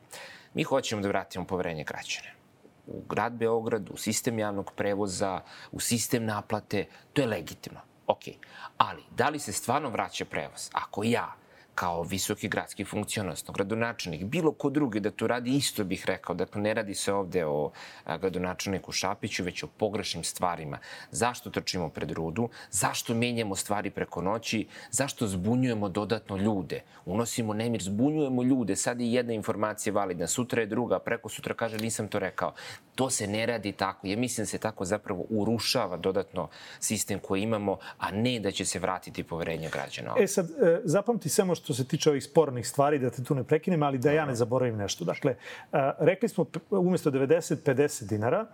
Mi 0.54 0.64
hoćemo 0.64 1.02
da 1.02 1.08
vratimo 1.08 1.46
poverenje 1.46 1.84
građana 1.84 2.40
u 2.90 3.02
grad 3.10 3.34
Beograd, 3.34 3.90
u 3.90 3.98
sistem 3.98 4.40
javnog 4.40 4.72
prevoza, 4.76 5.42
u 5.72 5.80
sistem 5.80 6.26
naplate, 6.26 6.86
to 7.14 7.22
je 7.22 7.28
legitimno. 7.28 7.80
Ok, 8.08 8.24
ali 8.78 9.04
da 9.12 9.30
li 9.30 9.40
se 9.40 9.54
stvarno 9.54 9.90
vraća 9.90 10.26
prevoz? 10.26 10.70
Ako 10.74 11.04
ja 11.04 11.36
kao 11.80 12.04
visoki 12.04 12.48
gradski 12.48 12.86
funkcionar, 12.86 13.36
gradonačelnik, 13.54 14.24
bilo 14.24 14.52
ko 14.52 14.70
drugi 14.70 15.00
da 15.00 15.12
to 15.12 15.28
radi, 15.28 15.56
isto 15.56 15.84
bih 15.84 16.04
rekao. 16.06 16.36
Dakle, 16.36 16.62
ne 16.62 16.74
radi 16.74 16.96
se 16.96 17.14
ovde 17.14 17.46
o 17.46 17.72
gradonačelniku 18.06 18.92
Šapiću, 18.92 19.44
već 19.44 19.64
o 19.64 19.68
pogrešnim 19.68 20.24
stvarima. 20.24 20.78
Zašto 21.12 21.50
trčimo 21.50 21.90
pred 21.90 22.12
rudu? 22.12 22.50
Zašto 22.72 23.14
menjamo 23.14 23.56
stvari 23.56 23.90
preko 23.90 24.22
noći? 24.22 24.68
Zašto 24.92 25.28
zbunjujemo 25.28 25.90
dodatno 25.90 26.38
ljude? 26.38 26.82
Unosimo 27.06 27.54
nemir, 27.54 27.84
zbunjujemo 27.84 28.44
ljude. 28.44 28.76
Sad 28.76 29.02
je 29.02 29.14
jedna 29.14 29.34
informacija 29.34 29.94
validna, 29.94 30.28
sutra 30.28 30.62
je 30.62 30.68
druga, 30.68 31.00
preko 31.00 31.30
sutra 31.30 31.54
kaže 31.54 31.78
nisam 31.78 32.08
to 32.08 32.20
rekao. 32.20 32.54
To 32.96 33.10
se 33.10 33.28
ne 33.28 33.46
radi 33.46 33.72
tako. 33.72 34.08
Ja 34.08 34.18
mislim 34.18 34.44
da 34.44 34.50
se 34.50 34.58
tako 34.58 34.86
zapravo 34.86 35.26
urušava 35.30 35.98
dodatno 35.98 36.50
sistem 36.80 37.20
koji 37.20 37.42
imamo, 37.42 37.78
a 37.98 38.12
ne 38.12 38.40
da 38.40 38.52
će 38.52 38.66
se 38.66 38.80
vratiti 38.80 39.24
poverenje 39.24 39.70
građana. 39.70 40.16
E 40.20 40.28
sad, 40.28 40.50
e, 40.50 40.82
zapamti 40.84 41.30
samo 41.30 41.56
što 41.56 41.69
što 41.70 41.74
se 41.74 41.88
tiče 41.88 42.10
ovih 42.10 42.24
spornih 42.24 42.68
stvari, 42.68 43.00
da 43.00 43.10
te 43.10 43.24
tu 43.24 43.36
ne 43.36 43.44
prekinem, 43.44 43.84
ali 43.84 43.98
da 43.98 44.12
ja 44.12 44.26
ne 44.26 44.36
zaboravim 44.36 44.78
nešto. 44.78 45.06
Dakle, 45.06 45.36
rekli 46.00 46.30
smo 46.30 46.46
umesto 46.70 47.12
90, 47.12 47.62
50 47.66 48.10
dinara. 48.10 48.46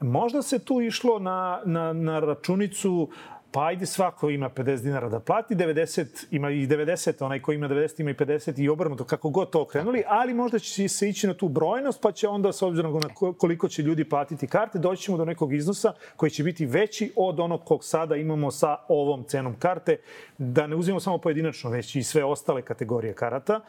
Možda 0.00 0.42
se 0.42 0.58
tu 0.58 0.80
išlo 0.80 1.18
na, 1.18 1.62
na, 1.64 1.92
na 1.92 2.18
računicu 2.20 3.08
pa 3.52 3.64
ajde 3.64 3.86
svako 3.86 4.30
ima 4.30 4.50
50 4.50 4.82
dinara 4.82 5.08
da 5.08 5.20
plati, 5.20 5.54
90 5.54 6.26
ima 6.30 6.50
i 6.50 6.66
90, 6.66 7.24
onaj 7.24 7.42
ko 7.42 7.52
ima 7.52 7.68
90 7.68 8.00
ima 8.00 8.10
i 8.10 8.14
50 8.14 8.62
i 8.62 8.68
obrnuto, 8.68 9.04
kako 9.04 9.30
god 9.30 9.50
to 9.50 9.62
okrenuli, 9.62 10.02
ali 10.06 10.34
možda 10.34 10.58
će 10.58 10.88
se 10.88 11.08
ići 11.08 11.26
na 11.26 11.34
tu 11.34 11.48
brojnost, 11.48 12.00
pa 12.02 12.12
će 12.12 12.28
onda, 12.28 12.52
s 12.52 12.62
obzirom 12.62 13.00
na 13.00 13.32
koliko 13.38 13.68
će 13.68 13.82
ljudi 13.82 14.08
platiti 14.08 14.46
karte, 14.46 14.78
doći 14.78 15.02
ćemo 15.02 15.16
do 15.16 15.24
nekog 15.24 15.54
iznosa 15.54 15.92
koji 16.16 16.30
će 16.30 16.42
biti 16.42 16.66
veći 16.66 17.12
od 17.16 17.40
onog 17.40 17.64
kog 17.64 17.84
sada 17.84 18.16
imamo 18.16 18.50
sa 18.50 18.76
ovom 18.88 19.24
cenom 19.24 19.54
karte, 19.58 19.96
da 20.38 20.66
ne 20.66 20.76
uzimamo 20.76 21.00
samo 21.00 21.18
pojedinačno, 21.18 21.70
već 21.70 21.96
i 21.96 22.02
sve 22.02 22.24
ostale 22.24 22.62
kategorije 22.62 23.14
karata. 23.14 23.60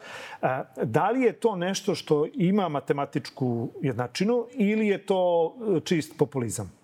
Da 0.82 1.10
li 1.10 1.22
je 1.22 1.32
to 1.32 1.56
nešto 1.56 1.94
što 1.94 2.26
ima 2.34 2.68
matematičku 2.68 3.68
jednačinu 3.82 4.46
ili 4.52 4.88
je 4.88 5.06
to 5.06 5.54
čist 5.84 6.18
populizam? 6.18 6.81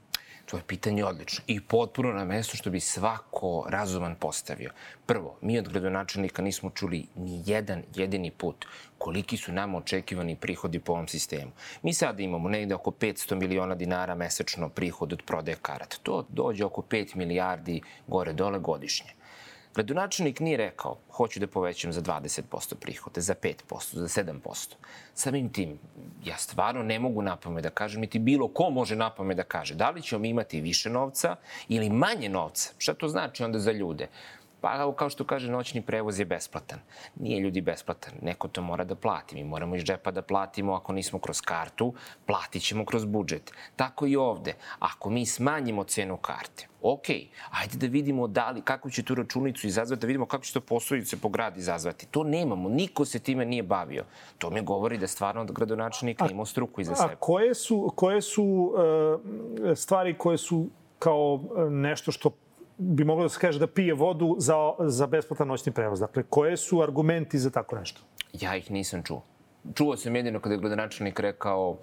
To 0.50 0.56
je 0.56 0.62
pitanje 0.66 1.04
odlično 1.04 1.44
i 1.46 1.60
potpuno 1.60 2.12
na 2.12 2.24
mesto 2.24 2.56
što 2.56 2.70
bi 2.70 2.80
svako 2.80 3.66
razuman 3.68 4.14
postavio. 4.14 4.70
Prvo, 5.06 5.38
mi 5.40 5.58
od 5.58 5.68
gradonačelnika 5.68 6.42
nismo 6.42 6.70
čuli 6.70 7.06
ni 7.16 7.42
jedan 7.46 7.82
jedini 7.94 8.30
put 8.30 8.66
koliki 8.98 9.36
su 9.36 9.52
nam 9.52 9.74
očekivani 9.74 10.36
prihodi 10.36 10.78
po 10.78 10.92
ovom 10.92 11.08
sistemu. 11.08 11.50
Mi 11.82 11.94
sada 11.94 12.22
imamo 12.22 12.48
negde 12.48 12.74
oko 12.74 12.90
500 12.90 13.34
miliona 13.34 13.74
dinara 13.74 14.14
mesečno 14.14 14.68
prihod 14.68 15.12
od 15.12 15.22
prodaje 15.26 15.56
karata. 15.62 15.96
To 16.02 16.26
dođe 16.28 16.64
oko 16.64 16.82
5 16.82 17.16
milijardi 17.16 17.80
gore-dole 18.06 18.58
godišnje. 18.58 19.17
Gradonačelnik 19.78 20.40
nije 20.40 20.56
rekao, 20.56 20.96
hoću 21.10 21.40
da 21.40 21.46
povećam 21.46 21.92
za 21.92 22.02
20% 22.02 22.74
prihode, 22.74 23.20
za 23.20 23.34
5%, 23.34 23.94
za 23.94 24.22
7%. 24.22 24.74
Samim 25.14 25.52
tim, 25.52 25.78
ja 26.24 26.36
stvarno 26.36 26.82
ne 26.82 26.98
mogu 26.98 27.22
napome 27.22 27.62
da 27.62 27.70
kažem, 27.70 28.00
niti 28.00 28.18
bilo 28.18 28.48
ko 28.48 28.70
može 28.70 28.96
napome 28.96 29.34
da 29.34 29.42
kaže, 29.42 29.74
da 29.74 29.90
li 29.90 30.02
ćemo 30.02 30.24
imati 30.24 30.60
više 30.60 30.90
novca 30.90 31.36
ili 31.68 31.90
manje 31.90 32.28
novca. 32.28 32.72
Šta 32.78 32.94
to 32.94 33.08
znači 33.08 33.44
onda 33.44 33.58
za 33.58 33.72
ljude? 33.72 34.08
Pa, 34.60 34.92
kao 34.96 35.10
što 35.10 35.24
kaže, 35.24 35.50
noćni 35.50 35.82
prevoz 35.82 36.18
je 36.18 36.24
besplatan. 36.24 36.78
Nije 37.16 37.40
ljudi 37.40 37.60
besplatan, 37.60 38.12
neko 38.22 38.48
to 38.48 38.62
mora 38.62 38.84
da 38.84 38.94
plati. 38.94 39.34
Mi 39.34 39.44
moramo 39.44 39.76
iz 39.76 39.84
džepa 39.84 40.10
da 40.10 40.22
platimo, 40.22 40.74
ako 40.74 40.92
nismo 40.92 41.18
kroz 41.18 41.40
kartu, 41.40 41.94
platit 42.26 42.62
ćemo 42.62 42.84
kroz 42.84 43.04
budžet. 43.04 43.52
Tako 43.76 44.06
i 44.06 44.16
ovde. 44.16 44.54
Ako 44.78 45.10
mi 45.10 45.26
smanjimo 45.26 45.84
cenu 45.84 46.16
karte, 46.16 46.66
ok, 46.82 47.08
ajde 47.50 47.76
da 47.76 47.86
vidimo 47.86 48.26
da 48.26 48.50
li, 48.50 48.62
kako 48.62 48.90
će 48.90 49.02
tu 49.02 49.14
računicu 49.14 49.66
izazvati, 49.66 50.00
da 50.00 50.06
vidimo 50.06 50.26
kako 50.26 50.44
će 50.44 50.52
to 50.52 50.60
posledice 50.60 51.16
po 51.16 51.28
grad 51.28 51.56
izazvati. 51.56 52.06
To 52.06 52.24
nemamo, 52.24 52.68
niko 52.68 53.04
se 53.04 53.18
time 53.18 53.44
nije 53.44 53.62
bavio. 53.62 54.04
To 54.38 54.50
mi 54.50 54.62
govori 54.62 54.98
da 54.98 55.06
stvarno 55.06 55.40
od 55.40 55.52
gradonačelnika 55.52 56.28
imao 56.30 56.46
struku 56.46 56.80
iza 56.80 56.94
sebe. 56.94 57.12
A 57.12 57.16
koje 57.16 57.54
su, 57.54 57.92
koje 57.96 58.22
su 58.22 58.44
uh, 58.44 59.76
stvari 59.76 60.14
koje 60.18 60.38
su 60.38 60.66
kao 60.98 61.40
e, 61.56 61.70
nešto 61.70 62.12
što 62.12 62.30
bi 62.78 63.04
moglo 63.04 63.22
da 63.22 63.28
se 63.28 63.40
kaže 63.40 63.58
da 63.58 63.66
pije 63.66 63.94
vodu 63.94 64.36
za, 64.38 64.72
za 64.78 65.06
besplatan 65.06 65.48
noćni 65.48 65.72
prevoz. 65.72 66.00
Dakle, 66.00 66.22
koje 66.22 66.56
su 66.56 66.82
argumenti 66.82 67.38
za 67.38 67.50
tako 67.50 67.76
nešto? 67.76 68.00
Ja 68.32 68.56
ih 68.56 68.70
nisam 68.70 69.02
čuo. 69.02 69.22
Čuo 69.74 69.96
sam 69.96 70.16
jedino 70.16 70.40
kada 70.40 70.54
je 70.54 70.60
gradonačelnik 70.60 71.20
rekao 71.20 71.78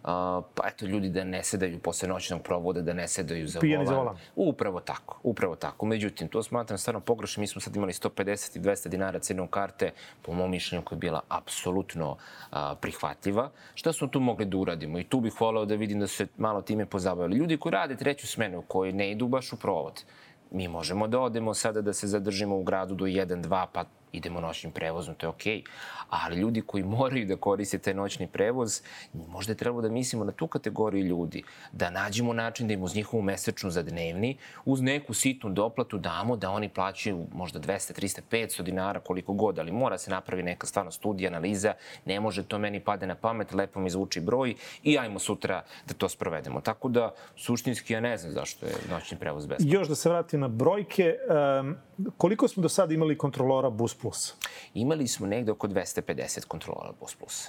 Uh, 0.00 0.06
pa 0.54 0.68
eto, 0.68 0.86
ljudi 0.86 1.08
da 1.08 1.24
ne 1.24 1.42
sedaju 1.42 1.78
posle 1.78 2.08
noćnog 2.08 2.42
provoda, 2.42 2.80
da 2.82 2.92
ne 2.92 3.08
sedaju 3.08 3.48
za 3.48 3.60
Pijani 3.60 3.84
volan. 3.84 3.94
za 3.94 3.98
volan. 3.98 4.16
Upravo 4.36 4.80
tako, 4.80 5.18
upravo 5.22 5.56
tako. 5.56 5.86
Međutim, 5.86 6.28
to 6.28 6.42
smatram 6.42 6.78
stvarno 6.78 7.00
pogrešno. 7.00 7.40
Mi 7.40 7.46
smo 7.46 7.60
sad 7.60 7.76
imali 7.76 7.92
150 7.92 8.56
i 8.56 8.60
200 8.60 8.88
dinara 8.88 9.18
cenom 9.18 9.48
karte, 9.48 9.90
po 10.22 10.32
mom 10.32 10.50
mišljenju 10.50 10.84
koja 10.84 10.96
je 10.96 11.00
bila 11.00 11.20
apsolutno 11.28 12.10
uh, 12.10 12.58
prihvatljiva. 12.80 13.50
Šta 13.74 13.92
smo 13.92 14.08
tu 14.08 14.20
mogli 14.20 14.44
da 14.44 14.56
uradimo? 14.56 14.98
I 14.98 15.04
tu 15.04 15.20
bih 15.20 15.40
voleo 15.40 15.64
da 15.64 15.74
vidim 15.74 16.00
da 16.00 16.06
se 16.06 16.26
malo 16.36 16.62
time 16.62 16.86
pozabavili. 16.86 17.38
Ljudi 17.38 17.56
koji 17.56 17.72
rade 17.72 17.96
treću 17.96 18.26
smenu, 18.26 18.62
koji 18.68 18.92
ne 18.92 19.10
idu 19.10 19.28
baš 19.28 19.52
u 19.52 19.56
provod, 19.56 20.04
mi 20.50 20.68
možemo 20.68 21.08
da 21.08 21.20
odemo 21.20 21.54
sada 21.54 21.80
da 21.80 21.92
se 21.92 22.06
zadržimo 22.06 22.56
u 22.56 22.62
gradu 22.62 22.94
do 22.94 23.04
1, 23.04 23.42
2, 23.42 23.66
pa 23.72 23.84
idemo 24.12 24.40
noćnim 24.40 24.72
prevozom, 24.72 25.14
to 25.14 25.26
je 25.26 25.30
okej. 25.30 25.62
Okay. 25.62 25.66
Ali 26.10 26.36
ljudi 26.36 26.62
koji 26.66 26.84
moraju 26.84 27.26
da 27.26 27.36
koriste 27.36 27.78
taj 27.78 27.94
noćni 27.94 28.26
prevoz, 28.26 28.82
možda 29.12 29.52
je 29.52 29.56
trebalo 29.56 29.82
da 29.82 29.88
mislimo 29.88 30.24
na 30.24 30.32
tu 30.32 30.46
kategoriju 30.46 31.04
ljudi, 31.04 31.42
da 31.72 31.90
nađemo 31.90 32.32
način 32.32 32.66
da 32.68 32.74
im 32.74 32.82
uz 32.82 32.94
njihovu 32.94 33.22
mesečnu 33.22 33.70
za 33.70 33.82
dnevni, 33.82 34.36
uz 34.64 34.80
neku 34.80 35.14
sitnu 35.14 35.50
doplatu 35.50 35.98
damo 35.98 36.36
da 36.36 36.50
oni 36.50 36.68
plaćaju 36.68 37.26
možda 37.32 37.60
200, 37.60 38.00
300, 38.00 38.20
500 38.30 38.62
dinara, 38.62 39.00
koliko 39.00 39.32
god, 39.32 39.58
ali 39.58 39.72
mora 39.72 39.98
se 39.98 40.10
napravi 40.10 40.42
neka 40.42 40.66
stvarno 40.66 40.90
studija, 40.90 41.30
analiza, 41.30 41.74
ne 42.04 42.20
može 42.20 42.42
to 42.42 42.58
meni 42.58 42.80
pade 42.80 43.06
na 43.06 43.14
pamet, 43.14 43.52
lepo 43.52 43.80
mi 43.80 43.90
zvuči 43.90 44.20
broj 44.20 44.54
i 44.82 44.98
ajmo 44.98 45.18
sutra 45.18 45.62
da 45.86 45.94
to 45.94 46.08
sprovedemo. 46.08 46.60
Tako 46.60 46.88
da, 46.88 47.14
suštinski 47.36 47.92
ja 47.92 48.00
ne 48.00 48.16
znam 48.16 48.32
zašto 48.32 48.66
je 48.66 48.72
noćni 48.90 49.18
prevoz 49.18 49.46
besplatan. 49.46 49.72
Još 49.72 49.88
da 49.88 49.94
se 49.94 50.08
vratim 50.08 50.40
na 50.40 50.48
brojke, 50.48 51.14
um, 51.60 51.76
koliko 52.16 52.48
smo 52.48 52.62
do 52.62 52.68
sada 52.68 52.94
imali 52.94 53.18
kontrolora 53.18 53.70
Bus 53.70 53.94
Plus? 54.00 54.34
Imali 54.74 55.08
smo 55.08 55.26
negde 55.26 55.52
oko 55.52 55.68
250 55.68 56.46
kontrolora 56.46 56.92
Bus 57.00 57.14
Plus. 57.14 57.48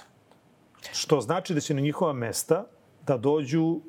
Što 0.92 1.20
znači 1.20 1.54
da 1.54 1.60
će 1.60 1.74
na 1.74 1.80
njihova 1.80 2.12
mesta 2.12 2.64
da 3.06 3.16
dođu 3.16 3.80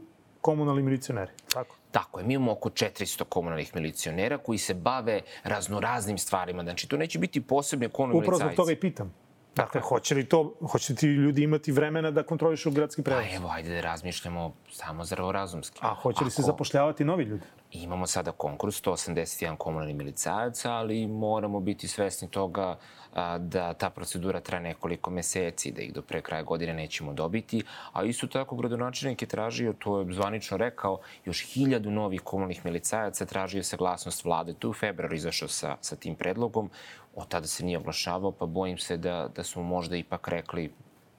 komunalni 0.41 0.83
milicioneri, 0.83 1.31
tako? 1.53 1.75
Tako 1.91 2.19
je, 2.19 2.25
mi 2.25 2.33
imamo 2.33 2.51
oko 2.51 2.69
400 2.69 3.23
komunalnih 3.23 3.75
milicionera 3.75 4.37
koji 4.37 4.57
se 4.57 4.73
bave 4.73 5.21
raznoraznim 5.43 6.17
stvarima. 6.17 6.63
Znači, 6.63 6.87
to 6.87 6.97
neće 6.97 7.19
biti 7.19 7.41
posebne 7.41 7.89
komunalni 7.89 8.21
milicajci. 8.21 8.35
Upravo 8.35 8.53
zbog 8.53 8.65
toga 8.65 8.71
i 8.71 8.79
pitam. 8.79 9.13
Dakle, 9.55 9.81
hoće 9.81 10.15
li 10.15 10.25
to, 10.25 10.53
hoće 10.71 10.93
li 10.93 10.97
ti 10.97 11.07
ljudi 11.07 11.43
imati 11.43 11.71
vremena 11.71 12.11
da 12.11 12.23
kontrolišu 12.23 12.71
gradski 12.71 13.03
prevoz? 13.03 13.23
Pa 13.29 13.35
evo, 13.35 13.49
ajde 13.51 13.69
da 13.69 13.81
razmišljamo 13.81 14.53
samo 14.71 15.05
zdravorazumski. 15.05 15.79
A 15.81 15.93
hoće 15.93 16.23
li 16.23 16.27
Ako... 16.27 16.35
se 16.35 16.41
zapošljavati 16.41 17.05
novi 17.05 17.23
ljudi? 17.23 17.45
Imamo 17.73 18.07
sada 18.07 18.31
konkurs, 18.31 18.81
181 18.81 19.57
komunalni 19.57 19.93
milicajaca, 19.93 20.71
ali 20.71 21.07
moramo 21.07 21.59
biti 21.59 21.87
svesni 21.87 22.27
toga 22.31 22.77
a, 23.13 23.37
da 23.37 23.73
ta 23.73 23.89
procedura 23.89 24.39
traje 24.39 24.63
nekoliko 24.63 25.11
meseci, 25.11 25.71
da 25.71 25.81
ih 25.81 25.93
do 25.93 26.01
pre 26.01 26.21
kraja 26.21 26.43
godine 26.43 26.73
nećemo 26.73 27.13
dobiti. 27.13 27.63
A 27.93 28.03
isto 28.03 28.27
tako 28.27 28.55
gradonačelnik 28.55 29.21
je 29.21 29.27
tražio, 29.27 29.73
to 29.73 29.99
je 29.99 30.13
zvanično 30.13 30.57
rekao, 30.57 30.99
još 31.25 31.53
hiljadu 31.53 31.91
novih 31.91 32.21
komunalnih 32.21 32.65
milicajaca 32.65 33.25
tražio 33.25 33.63
saglasnost 33.63 34.25
vlade. 34.25 34.53
Tu 34.53 34.69
u 34.69 34.73
februaru 34.73 35.15
izašao 35.15 35.47
sa, 35.47 35.77
sa 35.81 35.95
tim 35.95 36.15
predlogom 36.15 36.69
od 37.15 37.27
tada 37.27 37.47
se 37.47 37.65
nije 37.65 37.77
oglašavao, 37.77 38.31
pa 38.31 38.45
bojim 38.45 38.77
se 38.77 38.97
da, 38.97 39.29
da 39.35 39.43
smo 39.43 39.63
možda 39.63 39.95
ipak 39.95 40.27
rekli 40.27 40.71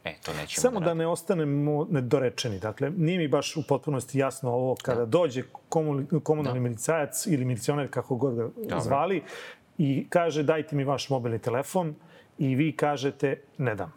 E, 0.05 0.15
to 0.25 0.33
nećemo 0.35 0.63
Samo 0.63 0.81
da, 0.81 0.87
da 0.87 0.95
ne 0.95 1.07
ostanemo 1.07 1.87
nedorečeni. 1.91 2.59
Dakle, 2.59 2.91
nije 2.91 3.19
mi 3.19 3.29
baš 3.29 3.57
u 3.57 3.63
potpunosti 3.69 4.19
jasno 4.19 4.51
ovo 4.51 4.77
kada 4.83 5.01
da. 5.01 5.07
dođe 5.07 5.43
komunalni 6.23 6.61
da. 6.61 6.69
milicajac 6.69 7.27
ili 7.27 7.45
milicioner, 7.45 7.91
kako 7.91 8.17
god 8.17 8.35
ga 8.35 8.43
Dobre. 8.57 8.81
zvali, 8.81 9.23
i 9.79 10.07
kaže 10.09 10.43
dajte 10.43 10.77
mi 10.77 10.85
vaš 10.85 11.11
mobilni 11.11 11.39
telefon 11.39 11.95
i 12.39 12.55
vi 12.55 12.77
kažete 12.77 13.41
ne 13.59 13.75
dam. 13.75 13.93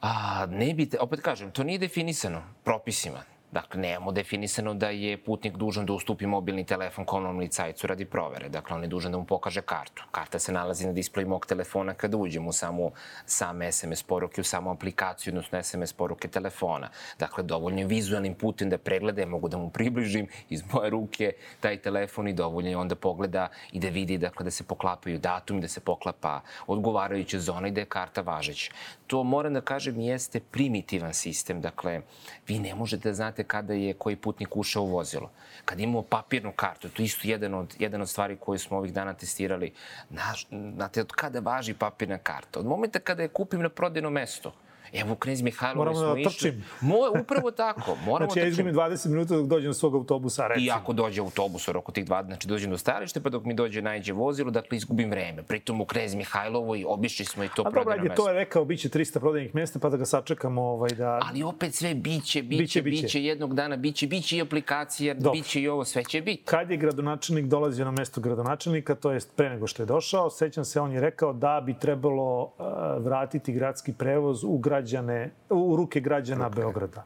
A, 0.00 0.46
ne 0.50 0.74
bi, 0.74 0.90
opet 1.00 1.20
kažem, 1.20 1.50
to 1.50 1.64
nije 1.64 1.78
definisano 1.78 2.42
propisima. 2.64 3.22
Dakle, 3.52 3.80
nemamo 3.80 4.12
definisano 4.12 4.74
da 4.74 4.88
je 4.88 5.16
putnik 5.24 5.56
dužan 5.56 5.86
da 5.86 5.92
ustupi 5.92 6.26
mobilni 6.26 6.64
telefon 6.64 7.04
komunalnom 7.04 7.40
licajcu 7.40 7.86
radi 7.86 8.04
provere. 8.04 8.48
Dakle, 8.48 8.76
on 8.76 8.82
je 8.82 8.88
dužan 8.88 9.12
da 9.12 9.18
mu 9.18 9.24
pokaže 9.24 9.60
kartu. 9.62 10.04
Karta 10.10 10.38
se 10.38 10.52
nalazi 10.52 10.86
na 10.86 10.92
displeju 10.92 11.28
mog 11.28 11.46
telefona 11.46 11.94
kada 11.94 12.16
uđem 12.16 12.46
u 12.46 12.52
samu, 12.52 12.92
same 13.26 13.72
SMS 13.72 14.02
poruke, 14.02 14.40
u 14.40 14.44
samu 14.44 14.70
aplikaciju, 14.70 15.30
odnosno 15.30 15.62
SMS 15.62 15.92
poruke 15.92 16.28
telefona. 16.28 16.88
Dakle, 17.18 17.44
dovoljno 17.44 17.86
vizualnim 17.86 18.34
putem 18.34 18.70
da 18.70 18.78
pregleda, 18.78 19.20
ja 19.20 19.26
mogu 19.26 19.48
da 19.48 19.58
mu 19.58 19.70
približim 19.70 20.28
iz 20.48 20.62
moje 20.72 20.90
ruke 20.90 21.32
taj 21.60 21.76
telefon 21.76 22.28
i 22.28 22.32
dovoljno 22.32 22.70
je 22.70 22.76
onda 22.76 22.94
pogleda 22.94 23.48
i 23.72 23.80
da 23.80 23.88
vidi 23.88 24.18
dakle, 24.18 24.44
da 24.44 24.50
se 24.50 24.64
poklapaju 24.64 25.18
datum, 25.18 25.60
da 25.60 25.68
se 25.68 25.80
poklapa 25.80 26.40
odgovarajuća 26.66 27.38
zona 27.38 27.68
i 27.68 27.70
da 27.70 27.80
je 27.80 27.86
karta 27.86 28.20
važeća. 28.20 28.72
To, 29.06 29.22
moram 29.22 29.54
da 29.54 29.60
kažem, 29.60 30.00
jeste 30.00 30.40
primitivan 30.40 31.14
sistem. 31.14 31.60
Dakle, 31.60 32.00
vi 32.48 32.58
ne 32.58 32.74
možete 32.74 33.08
da 33.08 33.14
znate 33.14 33.41
znate 33.42 33.48
kada 33.48 33.74
je 33.74 33.94
koji 33.94 34.16
putnik 34.16 34.56
ušao 34.56 34.82
u 34.82 34.90
vozilo. 34.90 35.30
Kad 35.64 35.80
imamo 35.80 36.02
papirnu 36.02 36.52
kartu, 36.52 36.88
to 36.88 37.02
je 37.02 37.06
isto 37.06 37.28
jedan 37.28 37.54
od, 37.54 37.74
jedan 37.78 38.00
od 38.02 38.08
stvari 38.08 38.36
koje 38.36 38.58
smo 38.58 38.78
ovih 38.78 38.92
dana 38.92 39.14
testirali. 39.14 39.72
Naš, 40.10 40.46
znate, 40.50 41.00
od 41.00 41.12
kada 41.12 41.40
važi 41.40 41.74
papirna 41.74 42.18
karta? 42.18 42.60
Od 42.60 42.66
momenta 42.66 42.98
kada 42.98 43.22
je 43.22 43.28
kupim 43.28 43.62
na 43.62 43.68
prodajno 43.68 44.10
mesto. 44.10 44.52
Evo, 44.94 45.14
Knez 45.14 45.42
Mihajlovi 45.42 45.78
Moramo 45.78 45.96
smo 45.96 46.14
da 46.14 46.20
išli. 46.20 46.32
trčim. 46.32 46.64
Mo, 46.80 46.96
upravo 47.22 47.50
tako. 47.50 47.96
Moramo 48.06 48.30
Znači, 48.30 48.38
ja 48.40 48.44
trčim. 48.44 48.68
izgubim 48.68 48.74
20 48.74 49.08
minuta 49.08 49.36
dok 49.36 49.46
dođem 49.46 49.70
do 49.70 49.74
svog 49.74 49.94
autobusa, 49.94 50.46
recimo. 50.46 50.66
I 50.66 50.70
ako 50.70 50.92
dođe 50.92 51.20
autobus 51.20 51.68
oko 51.68 51.92
tih 51.92 52.04
20, 52.06 52.26
znači 52.26 52.48
dođem 52.48 52.70
do 52.70 52.78
stajalište, 52.78 53.20
pa 53.20 53.30
dok 53.30 53.44
mi 53.44 53.54
dođe 53.54 53.82
najđe 53.82 54.12
vozilo, 54.12 54.50
dakle 54.50 54.76
izgubim 54.76 55.10
vreme. 55.10 55.42
Pritom 55.42 55.80
u 55.80 55.84
Knez 55.84 56.14
Mihajlovoj 56.14 56.84
obišli 56.88 57.24
smo 57.24 57.44
i 57.44 57.48
to 57.48 57.52
A 57.52 57.64
dobro, 57.64 57.70
prodajno 57.72 57.92
ajde, 57.94 58.08
mesto. 58.08 58.22
to 58.22 58.28
je 58.28 58.34
rekao, 58.34 58.64
biće 58.64 58.88
300 58.88 59.18
prodajnih 59.18 59.54
mesta, 59.54 59.78
pa 59.78 59.88
da 59.88 59.96
ga 59.96 60.04
sačekamo 60.04 60.62
ovaj, 60.62 60.90
da... 60.90 61.20
Ali 61.22 61.42
opet 61.42 61.74
sve 61.74 61.94
biće, 61.94 62.42
biće, 62.42 62.62
Biće, 62.62 62.82
biće, 62.82 63.02
biće. 63.02 63.24
jednog 63.24 63.54
dana, 63.54 63.76
biće, 63.76 64.06
biće 64.06 64.36
i 64.36 64.42
aplikacija, 64.42 65.14
Dobro. 65.14 65.32
biće 65.32 65.60
i 65.60 65.68
ovo, 65.68 65.84
sve 65.84 66.04
će 66.04 66.20
biti. 66.20 66.42
Kad 66.44 66.70
je 66.70 66.76
gradonačelnik 66.76 67.44
dolazio 67.46 67.84
na 67.84 67.90
mesto 67.90 68.20
gradonačelnika, 68.20 68.94
to 68.94 69.10
jest 69.10 69.36
pre 69.36 69.50
nego 69.50 69.66
što 69.66 69.82
je 69.82 69.86
došao, 69.86 70.30
sećam 70.30 70.64
se, 70.64 70.80
on 70.80 70.92
je 70.92 71.00
rekao 71.00 71.32
da 71.32 71.62
bi 71.66 71.74
trebalo 71.74 72.42
uh, 72.42 72.50
vratiti 72.98 73.52
gradski 73.52 73.92
prevoz 73.92 74.44
u, 74.44 74.58
građane, 74.82 75.30
u 75.50 75.76
ruke 75.76 76.00
građana 76.00 76.48
Beograda. 76.48 77.04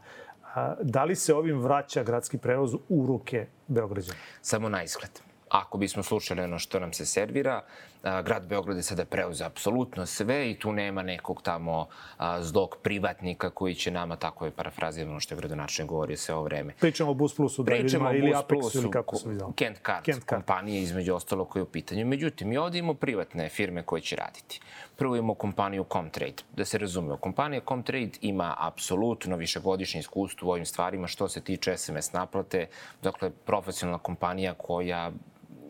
A, 0.54 0.74
da 0.82 1.04
li 1.04 1.14
se 1.16 1.34
ovim 1.34 1.60
vraća 1.60 2.02
gradski 2.02 2.38
prevoz 2.38 2.74
u 2.88 3.06
ruke 3.06 3.46
Beograđana? 3.66 4.18
Samo 4.42 4.68
na 4.68 4.82
izgled. 4.82 5.10
Ako 5.48 5.78
bismo 5.78 6.02
slušali 6.02 6.40
ono 6.40 6.58
što 6.58 6.80
nam 6.80 6.92
se 6.92 7.06
servira, 7.06 7.62
grad 8.24 8.46
Beograd 8.46 8.76
je 8.76 8.82
sada 8.82 9.04
preuze 9.04 9.44
apsolutno 9.44 10.06
sve 10.06 10.50
i 10.50 10.58
tu 10.58 10.72
nema 10.72 11.02
nekog 11.02 11.42
tamo 11.42 11.86
a, 12.18 12.42
zlog 12.42 12.76
privatnika 12.82 13.50
koji 13.50 13.74
će 13.74 13.90
nama, 13.90 14.16
tako 14.16 14.44
je 14.44 14.50
parafrazirano 14.50 15.10
ono 15.12 15.20
što 15.20 15.34
je 15.34 15.38
gradonačelnik 15.38 15.90
govorio 15.90 16.16
sve 16.16 16.34
ovo 16.34 16.44
vreme. 16.44 16.74
Pričamo 16.80 17.10
o 17.10 17.14
Bus 17.14 17.36
Plusu, 17.36 17.62
da 17.62 17.70
Pričamo 17.70 18.12
ili 18.12 18.32
Apexu, 18.32 18.48
Plusu, 18.48 18.78
ili 18.78 18.90
kako 18.90 19.16
se 19.16 19.28
vidjelo. 19.28 19.52
Kent 19.56 19.78
Card, 19.86 20.04
Kent 20.04 20.18
Card. 20.18 20.28
kompanije 20.28 20.82
između 20.82 21.14
ostalo 21.14 21.44
koje 21.44 21.60
je 21.60 21.64
u 21.64 21.70
pitanju. 21.70 22.06
Međutim, 22.06 22.48
mi 22.48 22.56
ovdje 22.56 22.78
imamo 22.78 22.94
privatne 22.94 23.48
firme 23.48 23.82
koje 23.82 24.02
će 24.02 24.16
raditi. 24.16 24.60
Prvo 24.96 25.16
imamo 25.16 25.34
kompaniju 25.34 25.84
Comtrade. 25.92 26.42
Da 26.56 26.64
se 26.64 26.78
razumemo, 26.78 27.16
kompanija 27.16 27.60
Comtrade 27.68 28.10
ima 28.20 28.54
apsolutno 28.58 29.36
višegodišnje 29.36 30.00
iskustvo 30.00 30.48
u 30.48 30.52
ovim 30.52 30.66
stvarima 30.66 31.06
što 31.06 31.28
se 31.28 31.40
tiče 31.40 31.76
SMS 31.76 32.12
naplate. 32.12 32.66
Dakle, 33.02 33.30
profesionalna 33.30 33.98
kompanija 33.98 34.54
koja 34.54 35.12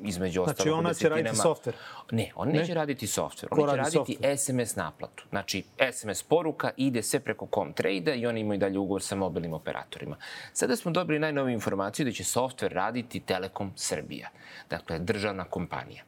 između 0.00 0.42
ostalog 0.42 0.56
Znači, 0.56 0.70
ona 0.70 0.94
će 0.94 1.08
raditi 1.08 1.36
softver. 1.36 1.74
Ne, 2.10 2.32
on 2.34 2.48
neće 2.48 2.74
raditi 2.74 3.06
softver. 3.06 3.48
Ko 3.50 3.60
On 3.60 3.70
će 3.70 3.76
radi 3.76 3.96
raditi 3.96 4.36
SMS 4.36 4.76
naplatu. 4.76 5.24
Znači, 5.30 5.64
SMS 5.92 6.22
poruka 6.22 6.70
ide 6.76 7.02
sve 7.02 7.20
preko 7.20 7.48
Comtrade-a 7.54 8.14
i 8.14 8.26
oni 8.26 8.40
imaju 8.40 8.60
dalje 8.60 8.78
ugovor 8.78 9.02
sa 9.02 9.16
mobilnim 9.16 9.52
operatorima. 9.52 10.16
Sada 10.52 10.76
smo 10.76 10.90
dobili 10.90 11.18
najnoviju 11.18 11.54
informaciju 11.54 12.06
da 12.06 12.12
će 12.12 12.24
softver 12.24 12.72
raditi 12.72 13.20
Telekom 13.20 13.72
Srbija. 13.76 14.28
Dakle, 14.70 14.98
državna 14.98 15.44
kompanija. 15.44 16.02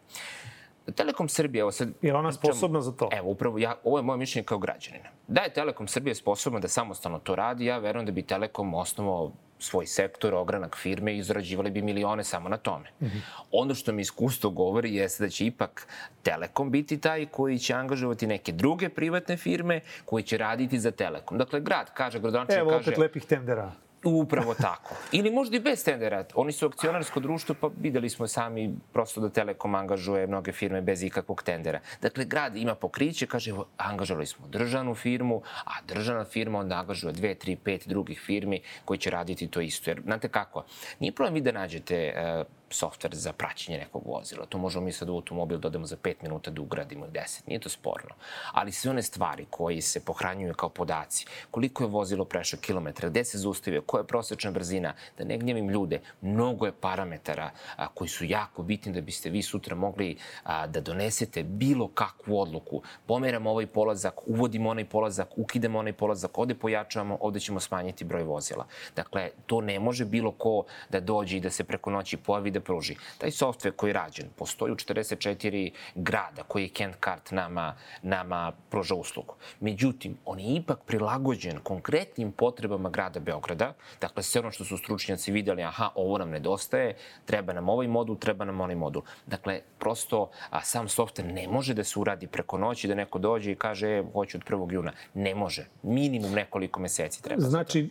Telekom 0.95 1.29
Srbija, 1.29 1.61
evo 1.63 1.73
sad... 1.73 1.89
Je 2.03 2.15
ona 2.15 2.33
sposobna 2.33 2.81
za 2.81 2.93
to? 2.93 3.09
Evo, 3.13 3.31
upravo, 3.31 3.59
ja, 3.59 3.75
ovo 3.85 3.99
je 3.99 4.03
moje 4.03 4.19
mišljenje 4.19 4.45
kao 4.45 4.59
građanina. 4.59 5.09
Da 5.27 5.41
je 5.41 5.53
Telekom 5.53 5.89
Srbija 5.89 6.15
sposobna 6.15 6.61
da 6.61 6.69
samostalno 6.69 7.19
to 7.19 7.35
radi, 7.35 7.65
ja 7.65 7.79
verujem 7.79 8.07
da 8.07 8.13
bi 8.13 8.23
Telekom 8.23 8.75
osnovao 8.75 9.33
svoj 9.59 9.87
sektor, 9.87 10.35
ogranak 10.35 10.77
firme 10.77 11.15
i 11.15 11.19
izrađivali 11.19 11.71
bi 11.71 11.83
milione 11.83 12.25
samo 12.25 12.49
na 12.49 12.57
tome. 12.57 12.89
Mm 13.01 13.07
-hmm. 13.07 13.21
Ono 13.53 13.75
što 13.75 13.93
mi 13.93 14.03
iskustvo 14.03 14.51
govori 14.51 14.95
jeste 14.95 15.25
da 15.25 15.31
će 15.31 15.47
ipak 15.47 15.87
Telekom 16.23 16.71
biti 16.71 16.99
taj 17.01 17.27
koji 17.27 17.59
će 17.59 17.75
angažovati 17.75 18.27
neke 18.27 18.53
druge 18.53 18.89
privatne 18.89 19.37
firme 19.37 19.81
koji 20.05 20.23
će 20.23 20.39
raditi 20.39 20.79
za 20.79 20.91
Telekom. 20.91 21.39
Dakle, 21.39 21.61
grad 21.61 21.91
kaže, 21.95 22.21
gradonačelnik 22.21 22.61
Evo 22.61 22.71
kaže... 22.71 22.91
opet 22.91 22.99
lepih 22.99 23.25
tendera. 23.25 23.73
Upravo 24.05 24.55
tako. 24.55 24.95
Ili 25.13 25.31
možda 25.31 25.57
i 25.57 25.61
bez 25.61 25.85
tendera. 25.85 26.25
Oni 26.35 26.53
su 26.53 26.67
akcionarsko 26.67 27.21
društvo, 27.21 27.55
pa 27.61 27.71
videli 27.81 28.11
smo 28.11 28.27
sami 28.27 28.75
prosto 28.93 29.21
da 29.21 29.29
Telekom 29.29 29.75
angažuje 29.75 30.27
mnoge 30.27 30.53
firme 30.53 30.81
bez 30.81 31.03
ikakvog 31.03 31.43
tendera. 31.43 31.81
Dakle, 32.03 32.25
grad 32.25 32.57
ima 32.57 32.75
pokriće, 32.75 33.27
kaže, 33.27 33.53
angažovali 33.77 34.27
smo 34.27 34.47
državnu 34.47 34.95
firmu, 34.95 35.43
a 35.65 35.73
državna 35.89 36.25
firma 36.25 36.59
onda 36.59 36.79
angažuje 36.79 37.13
dve, 37.13 37.35
tri, 37.35 37.57
pet 37.57 37.89
drugih 37.89 38.21
firmi 38.21 38.61
koji 38.85 38.99
će 38.99 39.11
raditi 39.11 39.49
to 39.49 39.61
isto. 39.61 39.91
Jer, 39.91 40.01
znate 40.05 40.29
kako, 40.29 40.65
nije 41.01 41.13
problem 41.13 41.35
vi 41.35 41.41
da 41.41 41.53
nađete 41.53 42.15
uh, 42.41 42.58
softver 42.71 43.15
za 43.15 43.33
praćenje 43.33 43.79
nekog 43.79 44.03
vozila. 44.07 44.47
To 44.47 44.59
možemo 44.59 44.85
mi 44.85 44.93
sad 44.93 45.09
u 45.09 45.15
automobil 45.15 45.59
dodamo 45.59 45.87
za 45.87 45.97
5 45.97 46.15
minuta 46.23 46.51
da 46.51 46.63
ugradimo 46.63 47.07
i 47.07 47.09
10. 47.09 47.41
Nije 47.47 47.61
to 47.61 47.69
sporno. 47.69 48.15
Ali 48.53 48.73
sve 48.73 48.91
one 48.91 49.03
stvari 49.03 49.47
koji 49.51 49.81
se 49.81 50.05
pohranjuju 50.05 50.55
kao 50.55 50.69
podaci, 50.69 51.27
koliko 51.51 51.85
je 51.85 51.89
vozilo 51.89 52.25
prešlo 52.25 52.59
kilometra, 52.59 53.09
gde 53.09 53.25
se 53.25 53.39
zaustavio, 53.39 53.83
koja 53.83 54.01
je 54.01 54.07
prosečna 54.07 54.51
brzina, 54.51 54.95
da 55.19 55.25
ne 55.25 55.39
gnjevim 55.39 55.69
ljude, 55.69 56.01
mnogo 56.21 56.67
je 56.67 56.73
parametara 56.73 57.51
a, 57.77 57.89
koji 57.89 58.09
su 58.09 58.25
jako 58.25 58.63
bitni 58.63 58.93
da 58.93 59.01
biste 59.01 59.31
vi 59.31 59.43
sutra 59.43 59.77
mogli 59.77 60.17
a, 60.45 60.67
da 60.67 60.81
donesete 60.81 61.43
bilo 61.43 61.89
kakvu 61.89 62.41
odluku. 62.41 62.83
Pomeramo 63.07 63.51
ovaj 63.51 63.67
polazak, 63.67 64.15
uvodimo 64.27 64.71
onaj 64.71 64.85
polazak, 64.85 65.29
ukidamo 65.37 65.79
onaj 65.79 65.93
polazak, 65.93 66.39
ovde 66.39 66.55
pojačavamo, 66.55 67.19
ovde 67.21 67.41
ćemo 67.41 67.61
smanjiti 67.61 68.05
broj 68.05 68.23
vozila. 68.23 68.67
Dakle, 68.97 69.31
to 69.47 69.61
ne 69.61 69.81
može 69.81 70.05
bilo 70.05 70.33
ko 70.33 70.65
da 70.91 71.01
dođe 71.01 71.37
i 71.37 71.41
da 71.41 71.51
se 71.51 71.65
preko 71.65 71.91
noći 71.91 72.17
pojavi 72.17 72.51
da 72.59 72.65
pruži. 72.65 72.97
Taj 73.19 73.31
softver 73.31 73.73
koji 73.77 73.91
je 73.91 73.95
rađen, 73.95 74.29
postoji 74.37 74.73
u 74.73 74.77
44 74.77 75.71
grada 75.95 76.43
koji 76.43 76.63
je 76.63 76.69
Kent 76.69 76.97
Cart 77.05 77.31
nama, 77.31 77.75
nama 78.03 78.53
pruža 78.71 78.95
uslugu. 78.95 79.35
Međutim, 79.61 80.17
on 80.25 80.41
je 80.41 80.55
ipak 80.57 80.79
prilagođen 80.87 81.59
konkretnim 81.63 82.33
potrebama 82.33 82.91
grada 82.91 83.21
Beograda. 83.21 83.73
Dakle, 84.01 84.23
sve 84.23 84.41
ono 84.41 84.51
što 84.51 84.65
su 84.65 84.79
stručnjaci 84.79 85.33
videli, 85.33 85.63
aha, 85.63 85.91
ovo 85.95 86.19
nam 86.19 86.31
nedostaje, 86.31 86.97
treba 87.25 87.53
nam 87.53 87.69
ovaj 87.69 87.89
modul, 87.89 88.17
treba 88.17 88.45
nam 88.45 88.61
onaj 88.61 88.77
modul. 88.77 89.03
Dakle, 89.27 89.61
prosto 89.79 90.31
a, 90.51 90.63
sam 90.63 90.89
softver 90.89 91.27
ne 91.27 91.49
može 91.49 91.75
da 91.75 91.85
se 91.85 91.99
uradi 91.99 92.27
preko 92.27 92.59
noći, 92.59 92.89
da 92.89 92.95
neko 92.95 93.19
dođe 93.19 93.53
i 93.53 93.57
kaže, 93.57 93.89
e, 93.89 94.05
hoću 94.13 94.39
od 94.39 94.45
1. 94.45 94.73
juna. 94.73 94.93
Ne 95.15 95.35
može. 95.35 95.67
Minimum 95.83 96.33
nekoliko 96.33 96.81
meseci 96.81 97.23
treba. 97.23 97.43
Znači, 97.43 97.91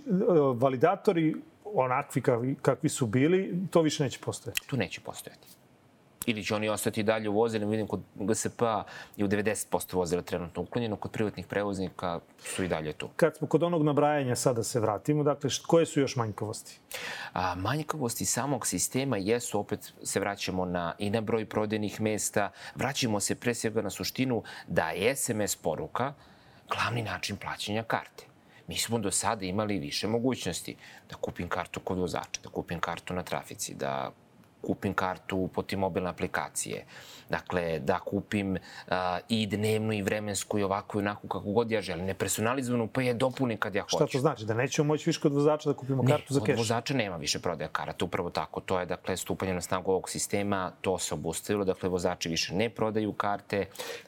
validatori 0.55 1.35
onakvi 1.83 2.21
kakvi, 2.61 2.89
su 2.89 3.05
bili, 3.05 3.67
to 3.71 3.81
više 3.81 4.03
neće 4.03 4.19
postojati. 4.19 4.67
tu 4.67 4.77
neće 4.77 5.01
postojati. 5.01 5.47
Ili 6.25 6.43
će 6.43 6.55
oni 6.55 6.69
ostati 6.69 7.03
dalje 7.03 7.29
u 7.29 7.33
vozilima. 7.33 7.71
Vidim, 7.71 7.87
kod 7.87 8.01
GSP-a 8.15 8.83
je 9.17 9.25
u 9.25 9.27
90% 9.27 9.95
vozila 9.95 10.21
trenutno 10.21 10.61
uklonjeno, 10.61 10.95
kod 10.95 11.11
privatnih 11.11 11.47
prevoznika 11.47 12.19
su 12.39 12.63
i 12.63 12.67
dalje 12.67 12.93
tu. 12.93 13.09
Kad 13.15 13.37
smo 13.37 13.47
kod 13.47 13.63
onog 13.63 13.83
nabrajanja 13.83 14.35
sada 14.35 14.63
se 14.63 14.79
vratimo, 14.79 15.23
dakle, 15.23 15.49
št- 15.49 15.65
koje 15.67 15.85
su 15.85 15.99
još 15.99 16.15
manjkavosti? 16.15 16.79
A, 17.33 17.55
manjkavosti 17.55 18.25
samog 18.25 18.67
sistema 18.67 19.17
jesu, 19.17 19.59
opet 19.59 19.93
se 20.03 20.19
vraćamo 20.19 20.65
na, 20.65 20.95
i 20.97 21.09
na 21.09 21.21
broj 21.21 21.45
prodajnih 21.45 22.01
mesta, 22.01 22.51
vraćamo 22.75 23.19
se 23.19 23.35
pre 23.35 23.53
svega 23.53 23.81
na 23.81 23.89
suštinu 23.89 24.43
da 24.67 24.89
je 24.89 25.15
SMS 25.15 25.55
poruka 25.55 26.13
glavni 26.69 27.03
način 27.03 27.37
plaćanja 27.37 27.83
karte. 27.83 28.26
Mi 28.67 28.77
smo 28.77 28.99
do 28.99 29.11
sada 29.11 29.45
imali 29.45 29.79
više 29.79 30.07
mogućnosti 30.07 30.75
da 31.09 31.15
kupim 31.15 31.49
kartu 31.49 31.79
kod 31.79 31.97
vozača, 31.97 32.41
da 32.43 32.49
kupim 32.49 32.79
kartu 32.79 33.13
na 33.13 33.23
trafici, 33.23 33.73
da 33.73 34.11
kupim 34.67 34.93
kartu 34.93 35.47
putem 35.55 35.79
mobilne 35.79 36.09
aplikacije. 36.09 36.85
Dakle, 37.29 37.79
da 37.79 37.99
kupim 37.99 38.53
uh, 38.55 38.93
i 39.29 39.47
dnevnu 39.47 39.93
i 39.93 40.01
vremensku 40.01 40.59
i 40.59 40.63
ovakvu 40.63 40.99
i 40.99 41.03
onakvu 41.03 41.27
kako 41.27 41.51
god 41.51 41.71
ja 41.71 41.81
želim. 41.81 42.05
Nepersonalizovanu, 42.05 42.87
pa 42.87 43.01
je 43.01 43.13
dopunim 43.13 43.57
kad 43.57 43.75
ja 43.75 43.83
hoću. 43.83 43.97
Šta 43.97 44.07
to 44.07 44.19
znači? 44.19 44.45
Da 44.45 44.53
nećemo 44.53 44.87
moći 44.87 45.09
više 45.09 45.21
kod 45.21 45.33
vozača 45.33 45.69
da 45.69 45.75
kupimo 45.75 46.03
Ne, 46.03 46.11
kartu 46.11 46.33
za 46.33 46.39
od 46.39 46.45
keš? 46.45 46.57
vozača 46.57 46.93
nema 46.93 47.17
više 47.17 47.39
prodaja 47.39 47.69
karata, 47.69 48.05
upravo 48.05 48.29
tako. 48.29 48.61
To 48.61 48.79
je, 48.79 48.85
dakle, 48.85 49.17
stupanje 49.17 49.53
na 49.53 49.61
snagu 49.61 49.91
ovog 49.91 50.09
sistema, 50.09 50.71
to 50.81 50.97
se 50.99 51.13
obustavilo, 51.13 51.65
dakle, 51.65 51.89
vozači 51.89 52.29
više 52.29 52.55
ne 52.55 52.69
prodaju 52.69 53.13
karte. 53.13 53.65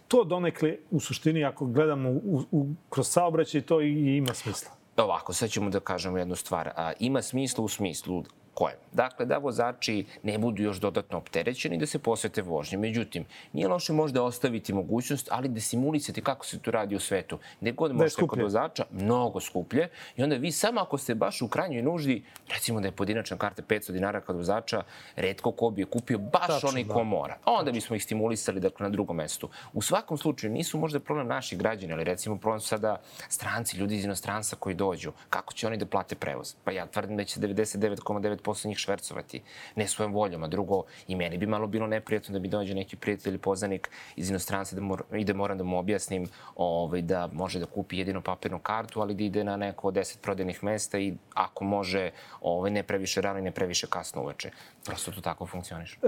To 0.07 0.23
donekle, 0.23 0.75
u 0.91 0.99
suštini, 0.99 1.43
ako 1.45 1.65
gledamo 1.65 2.09
u, 2.09 2.43
u, 2.51 2.65
kroz 2.89 3.07
saobraćaj, 3.07 3.61
to 3.61 3.81
i 3.81 4.17
ima 4.17 4.33
smisla. 4.33 4.71
Ovako, 4.97 5.33
sad 5.33 5.49
ćemo 5.49 5.69
da 5.69 5.79
kažemo 5.79 6.17
jednu 6.17 6.35
stvar. 6.35 6.67
A, 6.75 6.91
ima 6.99 7.21
smisla 7.21 7.63
u 7.63 7.67
smislu 7.67 8.23
koje? 8.59 8.75
Dakle, 8.91 9.25
da 9.25 9.37
vozači 9.37 10.05
ne 10.23 10.37
budu 10.37 10.63
još 10.63 10.77
dodatno 10.83 11.17
opterećeni 11.17 11.77
da 11.77 11.85
se 11.85 11.99
posvete 11.99 12.41
vožnje. 12.41 12.77
Međutim, 12.77 13.25
nije 13.53 13.67
loše 13.67 13.93
možda 13.93 14.23
ostaviti 14.23 14.73
mogućnost, 14.73 15.29
ali 15.31 15.47
da 15.47 15.61
simulisate 15.61 16.21
kako 16.21 16.45
se 16.45 16.59
to 16.59 16.71
radi 16.71 16.95
u 16.95 16.99
svetu. 16.99 17.39
Gde 17.61 17.71
god 17.71 17.95
možete 17.95 18.27
kod 18.27 18.41
vozača, 18.41 18.85
mnogo 18.91 19.39
skuplje. 19.39 19.87
I 20.17 20.23
onda 20.23 20.35
vi 20.35 20.51
samo 20.51 20.81
ako 20.81 20.97
ste 20.97 21.15
baš 21.15 21.41
u 21.41 21.47
krajnjoj 21.47 21.81
nuždi, 21.81 22.23
recimo 22.49 22.81
da 22.81 22.87
je 22.87 22.91
pojedinačna 22.91 23.37
karta 23.37 23.61
500 23.61 23.91
dinara 23.91 24.21
kod 24.21 24.35
vozača, 24.35 24.83
redko 25.15 25.51
ko 25.51 25.69
bi 25.69 25.81
je 25.81 25.85
kupio 25.85 26.17
baš 26.17 26.47
Tačno, 26.47 26.69
onaj 26.69 26.83
da. 26.83 26.93
ko 26.93 27.03
mora. 27.03 27.37
A 27.45 27.51
onda 27.51 27.71
bismo 27.71 27.95
ih 27.95 28.03
stimulisali 28.03 28.59
dakle, 28.59 28.83
na 28.83 28.89
drugom 28.89 29.15
mestu. 29.17 29.49
U 29.73 29.81
svakom 29.81 30.17
slučaju 30.17 30.53
nisu 30.53 30.77
možda 30.79 30.99
problem 30.99 31.27
naših 31.27 31.59
građana, 31.59 31.93
ali 31.93 32.03
recimo 32.03 32.37
problem 32.37 32.59
su 32.59 32.67
sada 32.67 32.97
stranci, 33.29 33.77
ljudi 33.77 33.95
iz 33.95 34.05
inostranstva 34.05 34.57
koji 34.59 34.75
dođu. 34.75 35.11
Kako 35.29 35.53
će 35.53 35.67
oni 35.67 35.77
da 35.77 35.85
plate 35.85 36.15
prevoz? 36.15 36.55
Pa 36.63 36.71
ja 36.71 36.85
tvrdim 36.87 37.17
da 37.17 37.23
će 37.23 37.39
99,9% 37.39 38.48
njih 38.67 38.77
švercovati 38.77 39.41
ne 39.75 39.87
svojom 39.87 40.13
voljom, 40.13 40.43
a 40.43 40.47
drugo 40.47 40.83
i 41.07 41.15
meni 41.15 41.37
bi 41.37 41.45
malo 41.45 41.67
bilo 41.67 41.87
neprijatno 41.87 42.33
da 42.33 42.39
mi 42.39 42.47
dođe 42.47 42.75
neki 42.75 42.95
prijatelj 42.95 43.31
ili 43.31 43.37
poznanik 43.37 43.89
iz 44.15 44.29
inostranstva 44.29 44.75
da 44.75 44.81
mor, 44.81 45.03
i 45.13 45.25
da 45.25 45.33
moram 45.33 45.57
da 45.57 45.63
mu 45.63 45.79
objasnim 45.79 46.27
ovaj, 46.55 47.01
da 47.01 47.29
može 47.33 47.59
da 47.59 47.65
kupi 47.65 47.97
jedino 47.97 48.21
papirnu 48.21 48.59
kartu, 48.59 49.01
ali 49.01 49.13
da 49.13 49.23
ide 49.23 49.43
na 49.43 49.57
neko 49.57 49.87
od 49.87 49.93
10 49.93 50.17
prodajnih 50.21 50.63
mesta 50.63 50.99
i 50.99 51.13
ako 51.33 51.63
može 51.63 52.11
ovaj, 52.41 52.71
ne 52.71 52.83
previše 52.83 53.21
rano 53.21 53.39
i 53.39 53.41
ne 53.41 53.51
previše 53.51 53.87
kasno 53.87 54.21
uveče. 54.21 54.51
Prosto 54.85 55.11
to 55.11 55.21
tako 55.21 55.45
funkcioniše. 55.45 55.99
E, 56.03 56.07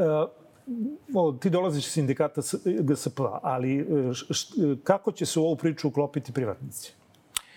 o, 1.16 1.32
ti 1.32 1.50
dolaziš 1.50 1.86
iz 1.86 1.92
sindikata 1.92 2.42
GSP, 2.66 3.20
ali 3.42 3.80
e, 3.80 4.14
š, 4.14 4.26
š, 4.34 4.48
kako 4.84 5.12
će 5.12 5.26
se 5.26 5.40
u 5.40 5.44
ovu 5.44 5.56
priču 5.56 5.88
uklopiti 5.88 6.34
privatnici? 6.34 6.94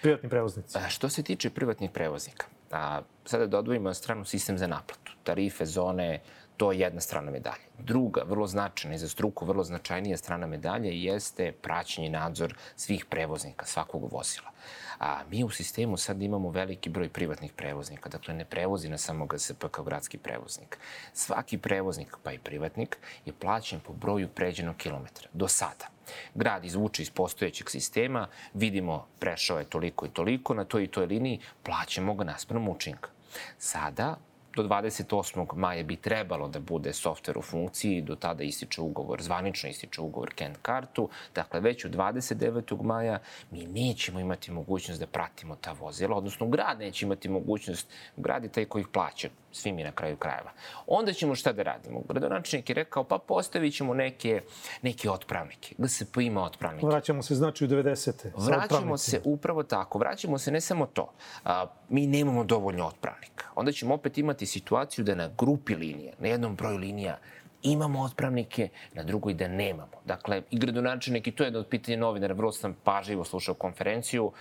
privatni 0.05 0.29
prevoznici? 0.29 0.79
A, 0.79 0.88
što 0.88 1.09
se 1.09 1.23
tiče 1.23 1.51
privatnih 1.51 1.90
prevoznika, 1.90 2.47
a, 2.70 3.03
sada 3.24 3.46
da 3.46 3.59
odvojimo 3.59 3.88
na 3.88 3.94
stranu 3.94 4.24
sistem 4.24 4.59
za 4.59 4.66
naplatu, 4.66 5.12
tarife, 5.24 5.66
zone, 5.66 6.20
to 6.57 6.72
je 6.72 6.79
jedna 6.79 7.00
strana 7.00 7.31
medalje. 7.31 7.64
Druga, 7.79 8.22
vrlo 8.27 8.46
značajna 8.46 8.94
i 8.94 8.98
za 8.98 9.09
struku 9.09 9.46
vrlo 9.46 9.64
značajnija 9.64 10.16
strana 10.16 10.46
medalje 10.46 11.03
jeste 11.03 11.53
praćenje 11.53 12.11
nadzor 12.11 12.55
svih 12.77 13.05
prevoznika, 13.05 13.66
svakog 13.66 14.12
vozila. 14.12 14.50
A 15.05 15.23
mi 15.31 15.45
u 15.45 15.51
sistemu 15.51 15.97
sad 15.97 16.23
imamo 16.23 16.51
veliki 16.51 16.90
broj 16.90 17.09
privatnih 17.09 17.53
prevoznika, 17.53 18.09
dakle 18.09 18.35
ne 18.35 18.45
prevozi 18.45 18.88
na 18.88 18.99
samo 18.99 19.27
GSP 19.27 19.64
kao 19.71 19.85
gradski 19.85 20.19
prevoznik. 20.19 20.79
Svaki 21.12 21.59
prevoznik, 21.59 22.17
pa 22.23 22.33
i 22.33 22.38
privatnik, 22.38 22.99
je 23.25 23.33
plaćen 23.33 23.81
po 23.81 23.93
broju 23.93 24.29
pređenog 24.29 24.77
kilometra. 24.77 25.29
Do 25.33 25.49
sada. 25.49 25.88
Grad 26.35 26.64
izvuče 26.64 27.03
iz 27.03 27.11
postojećeg 27.11 27.71
sistema, 27.71 28.29
vidimo 28.55 29.07
prešao 29.19 29.59
je 29.59 29.64
toliko 29.64 30.07
i 30.07 30.11
toliko, 30.11 30.55
na 30.55 30.64
toj 30.64 30.85
i 30.85 30.90
toj 30.90 31.07
liniji 31.07 31.40
plaćamo 31.62 32.14
ga 32.14 32.25
naspram 32.25 32.69
učinka. 32.69 33.11
Sada 33.59 34.17
do 34.57 34.62
28. 34.62 35.57
maja 35.57 35.83
bi 35.83 35.97
trebalo 35.97 36.49
da 36.49 36.61
bude 36.61 36.93
softver 36.93 37.38
u 37.38 37.43
funkciji, 37.43 38.03
do 38.03 38.17
tada 38.17 38.45
ističe 38.45 38.81
ugovor, 38.81 39.23
zvanično 39.23 39.71
ističe 39.71 40.01
ugovor 40.01 40.35
Kent 40.35 40.57
kartu, 40.62 41.09
dakle 41.35 41.61
već 41.61 41.85
u 41.85 41.88
29. 41.88 42.83
maja 42.83 43.19
mi 43.51 43.67
nećemo 43.67 44.21
imati 44.21 44.53
mogućnost 44.53 45.01
da 45.01 45.07
pratimo 45.07 45.57
ta 45.57 45.73
vozila, 45.73 46.17
odnosno 46.17 46.49
grad 46.49 46.79
neće 46.79 47.07
imati 47.07 47.29
mogućnost, 47.29 47.88
grad 48.17 48.45
je 48.45 48.53
taj 48.53 48.64
koji 48.64 48.81
ih 48.81 48.88
plaća, 48.88 49.29
svi 49.55 49.73
mi 49.73 49.85
na 49.85 49.93
kraju 49.93 50.17
krajeva. 50.17 50.53
Onda 50.87 51.12
ćemo 51.12 51.35
šta 51.35 51.53
da 51.53 51.62
radimo? 51.62 52.03
Gradonačnik 52.09 52.69
je 52.69 52.75
rekao, 52.75 53.05
pa 53.05 53.19
postavit 53.19 53.75
ćemo 53.75 53.95
neke, 53.95 54.43
neke 54.83 55.11
otpravnike. 55.11 55.75
GSP 55.79 56.17
ima 56.17 56.45
otpravnike. 56.45 56.87
Vraćamo 56.87 57.23
se 57.23 57.35
znači 57.35 57.64
u 57.64 57.69
90. 57.69 58.12
Vraćamo 58.37 58.99
se 58.99 59.21
upravo 59.25 59.62
tako. 59.62 59.99
Vraćamo 59.99 60.38
se 60.38 60.51
ne 60.51 60.61
samo 60.61 60.87
to. 60.87 61.12
A, 61.45 61.67
mi 61.88 62.07
nemamo 62.07 62.45
dovoljno 62.45 62.87
otpravnika. 62.87 63.47
Onda 63.55 63.73
ćemo 63.73 63.95
opet 63.95 64.19
imati 64.19 64.47
situaciju 64.47 65.05
da 65.05 65.14
na 65.14 65.31
grupi 65.38 65.75
linija, 65.75 66.12
na 66.19 66.29
jednom 66.29 66.57
broju 66.57 66.77
linija, 66.77 67.19
imamo 67.62 68.03
otpravnike, 68.03 68.69
na 68.95 69.03
drugoj 69.03 69.35
da 69.35 69.49
nemamo. 69.49 70.01
Dakle, 70.05 70.43
i 70.51 70.59
gradonačelnik, 70.59 71.27
i 71.27 71.33
to 71.33 71.43
je 71.43 71.47
jedno 71.47 71.61
od 71.61 71.67
pitanja 71.69 71.99
novinara, 71.99 72.35
vrlo 72.35 72.53
sam 72.53 72.77
pažljivo 72.85 73.25
slušao 73.25 73.55
konferenciju, 73.55 74.33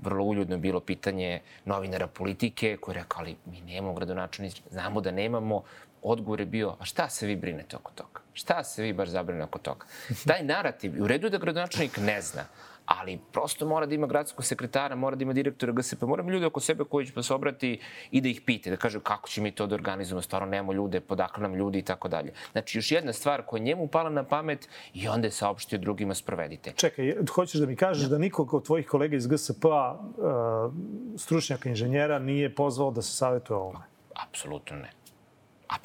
vrlo 0.00 0.24
uljudno 0.24 0.58
bilo 0.58 0.80
pitanje 0.80 1.40
novinara 1.64 2.06
politike 2.06 2.76
koji 2.80 2.94
je 2.94 3.02
rekao, 3.02 3.20
ali 3.20 3.36
mi 3.46 3.60
nemamo 3.60 3.94
gradonačelnici, 3.94 4.62
znamo 4.70 5.00
da 5.00 5.10
nemamo, 5.10 5.62
odgovor 6.02 6.40
je 6.40 6.46
bio, 6.46 6.76
a 6.80 6.84
šta 6.84 7.08
se 7.08 7.26
vi 7.26 7.36
brinete 7.36 7.76
oko 7.76 7.92
toga? 7.92 8.20
Šta 8.32 8.64
se 8.64 8.82
vi 8.82 8.92
baš 8.92 9.08
zabrinete 9.08 9.44
oko 9.44 9.58
toga? 9.58 9.86
Taj 10.26 10.44
narativ, 10.44 11.02
u 11.02 11.06
redu 11.06 11.30
da 11.30 11.38
gradonačelnik 11.38 11.96
ne 11.96 12.22
zna, 12.22 12.44
ali 12.88 13.18
prosto 13.32 13.66
mora 13.66 13.86
da 13.86 13.94
ima 13.94 14.06
gradskog 14.06 14.44
sekretara, 14.44 14.96
mora 14.96 15.16
da 15.16 15.22
ima 15.22 15.32
direktora 15.32 15.72
GSP, 15.72 16.02
mora 16.02 16.22
da 16.22 16.30
ljude 16.30 16.46
oko 16.46 16.60
sebe 16.60 16.84
koji 16.84 17.06
će 17.06 17.12
pa 17.12 17.22
se 17.22 17.34
obrati 17.34 17.80
i 18.10 18.20
da 18.20 18.28
ih 18.28 18.40
pite, 18.40 18.70
da 18.70 18.76
kaže 18.76 19.00
kako 19.00 19.28
će 19.28 19.40
mi 19.40 19.50
to 19.50 19.66
da 19.66 19.74
organizujemo, 19.74 20.22
stvarno 20.22 20.48
nemamo 20.48 20.72
ljude, 20.72 21.00
podakle 21.00 21.42
nam 21.42 21.54
ljudi 21.54 21.78
i 21.78 21.82
tako 21.82 22.08
dalje. 22.08 22.32
Znači, 22.52 22.78
još 22.78 22.92
jedna 22.92 23.12
stvar 23.12 23.42
koja 23.46 23.62
njemu 23.62 23.88
pala 23.88 24.10
na 24.10 24.24
pamet 24.24 24.68
i 24.94 25.08
onda 25.08 25.26
je 25.26 25.30
saopštio 25.30 25.78
drugima 25.78 26.14
sprovedite. 26.14 26.72
Čekaj, 26.76 27.14
hoćeš 27.34 27.60
da 27.60 27.66
mi 27.66 27.76
kažeš 27.76 28.02
da, 28.02 28.08
da 28.08 28.18
nikog 28.18 28.54
od 28.54 28.64
tvojih 28.64 28.86
kolega 28.86 29.16
iz 29.16 29.26
GSP-a, 29.26 29.92
uh, 29.92 30.72
stručnjaka, 31.16 31.68
inženjera, 31.68 32.18
nije 32.18 32.54
pozvao 32.54 32.90
da 32.90 33.02
se 33.02 33.12
savjetuje 33.12 33.56
o 33.56 33.60
ovome? 33.60 33.84
Apsolutno 34.14 34.76
ne. 34.76 34.90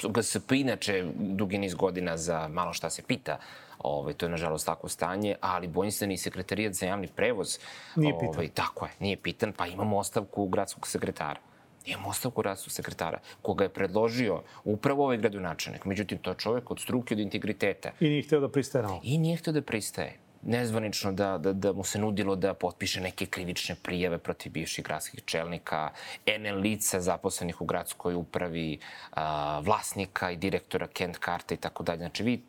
GSP 0.08 0.52
inače 0.52 1.04
dugi 1.16 1.58
niz 1.58 1.74
godina 1.74 2.16
za 2.16 2.48
malo 2.48 2.72
šta 2.72 2.90
se 2.90 3.02
pita 3.02 3.38
Ovaj, 3.84 4.14
to 4.14 4.26
je, 4.26 4.30
nažalost, 4.30 4.66
tako 4.66 4.88
stanje, 4.88 5.36
ali 5.40 5.68
bojim 5.68 5.92
se 5.92 6.06
ni 6.06 6.16
sekretarijat 6.16 6.74
za 6.74 6.86
javni 6.86 7.08
prevoz. 7.16 7.58
Nije 7.96 8.12
pitan. 8.12 8.34
Ovaj, 8.34 8.48
tako 8.48 8.86
je, 8.86 8.92
nije 9.00 9.16
pitan, 9.16 9.52
pa 9.52 9.66
imamo 9.66 9.98
ostavku 9.98 10.46
gradskog 10.46 10.86
sekretara. 10.86 11.40
Imamo 11.86 12.08
ostavku 12.08 12.42
gradskog 12.42 12.72
sekretara, 12.72 13.18
koga 13.42 13.64
je 13.64 13.68
predložio 13.68 14.42
upravo 14.64 15.04
ovaj 15.04 15.16
gradonačelnik. 15.16 15.84
Međutim, 15.84 16.18
to 16.18 16.30
je 16.30 16.36
čovek 16.38 16.70
od 16.70 16.80
struke, 16.80 17.14
od 17.14 17.20
integriteta. 17.20 17.90
I 18.00 18.08
nije 18.08 18.22
hteo 18.22 18.40
da 18.40 18.48
pristaje 18.48 18.82
na 18.82 18.90
ovo. 18.90 19.00
I 19.02 19.18
nije 19.18 19.36
hteo 19.36 19.52
da 19.52 19.62
pristaje 19.62 20.18
nezvanično 20.46 21.12
da, 21.12 21.38
da, 21.38 21.52
da 21.52 21.72
mu 21.72 21.84
se 21.84 21.98
nudilo 21.98 22.36
da 22.36 22.54
potpiše 22.54 23.00
neke 23.00 23.26
krivične 23.26 23.74
prijeve 23.82 24.18
protiv 24.18 24.52
bivših 24.52 24.84
gradskih 24.84 25.24
čelnika, 25.24 25.90
NL 26.26 26.60
lica 26.60 27.00
zaposlenih 27.00 27.60
u 27.60 27.64
gradskoj 27.64 28.14
upravi, 28.14 28.78
a, 29.10 29.60
vlasnika 29.60 30.30
i 30.30 30.36
direktora 30.36 30.86
Kent 30.86 31.18
Karta 31.18 31.54
i 31.54 31.56
tako 31.56 31.82
dalje. 31.82 31.98
Znači, 31.98 32.22
vi 32.22 32.42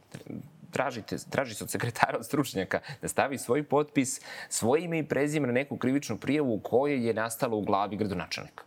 tražite, 0.75 1.17
traži 1.29 1.55
se 1.55 1.63
od 1.63 1.71
sekretara, 1.71 2.17
od 2.17 2.25
stručnjaka 2.25 2.79
da 3.01 3.07
stavi 3.07 3.37
svoj 3.37 3.63
potpis, 3.63 4.19
svoje 4.49 4.83
ime 4.83 4.99
i 4.99 5.07
prezime 5.07 5.47
na 5.47 5.53
neku 5.53 5.77
krivičnu 5.77 6.17
prijavu 6.17 6.59
koje 6.59 7.05
je 7.05 7.13
nastala 7.13 7.55
u 7.55 7.61
glavi 7.61 7.95
gradonačelnika. 7.97 8.63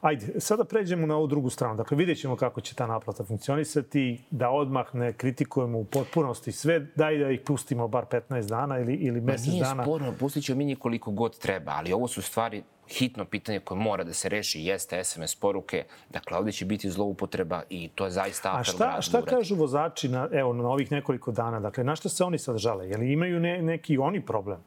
Ajde, 0.00 0.40
sada 0.40 0.64
pređemo 0.64 1.06
na 1.06 1.16
ovu 1.16 1.26
drugu 1.26 1.50
stranu. 1.50 1.76
Dakle, 1.76 1.96
vidjet 1.96 2.20
ćemo 2.20 2.36
kako 2.36 2.60
će 2.60 2.74
ta 2.74 2.86
naplata 2.86 3.24
funkcionisati, 3.24 4.20
da 4.30 4.50
odmah 4.50 4.94
ne 4.94 5.12
kritikujemo 5.12 5.78
u 5.78 5.84
potpunosti 5.84 6.52
sve, 6.52 6.80
daj 6.94 7.18
da 7.18 7.30
ih 7.30 7.40
pustimo 7.40 7.88
bar 7.88 8.04
15 8.04 8.48
dana 8.48 8.78
ili, 8.78 8.94
ili 8.94 9.20
mesec 9.20 9.46
dana. 9.46 9.74
Nije 9.74 9.84
sporno, 9.84 10.14
pustit 10.18 10.44
ćemo 10.44 10.58
mi 10.58 10.64
njih 10.64 10.78
koliko 10.78 11.10
god 11.10 11.38
treba, 11.38 11.72
ali 11.74 11.92
ovo 11.92 12.08
su 12.08 12.22
stvari 12.22 12.62
hitno 12.88 13.24
pitanje 13.24 13.60
koje 13.60 13.78
mora 13.78 14.04
da 14.04 14.12
se 14.12 14.28
reši 14.28 14.60
jeste 14.60 15.04
SMS 15.04 15.34
poruke. 15.34 15.84
Dakle, 16.10 16.36
ovde 16.36 16.52
će 16.52 16.64
biti 16.64 16.90
zloupotreba 16.90 17.62
i 17.70 17.88
to 17.94 18.04
je 18.04 18.10
zaista 18.10 18.50
apel 18.50 18.60
A 18.60 18.64
šta, 18.64 19.02
šta 19.02 19.22
kažu 19.22 19.54
vozači 19.54 20.08
na, 20.08 20.28
evo, 20.32 20.52
na 20.52 20.68
ovih 20.68 20.92
nekoliko 20.92 21.32
dana? 21.32 21.60
Dakle, 21.60 21.84
na 21.84 21.96
šta 21.96 22.08
se 22.08 22.24
oni 22.24 22.38
sad 22.38 22.58
žale? 22.58 22.88
Je 22.88 22.96
li 22.96 23.12
imaju 23.12 23.40
ne, 23.40 23.62
neki 23.62 23.98
oni 23.98 24.26
problem? 24.26 24.58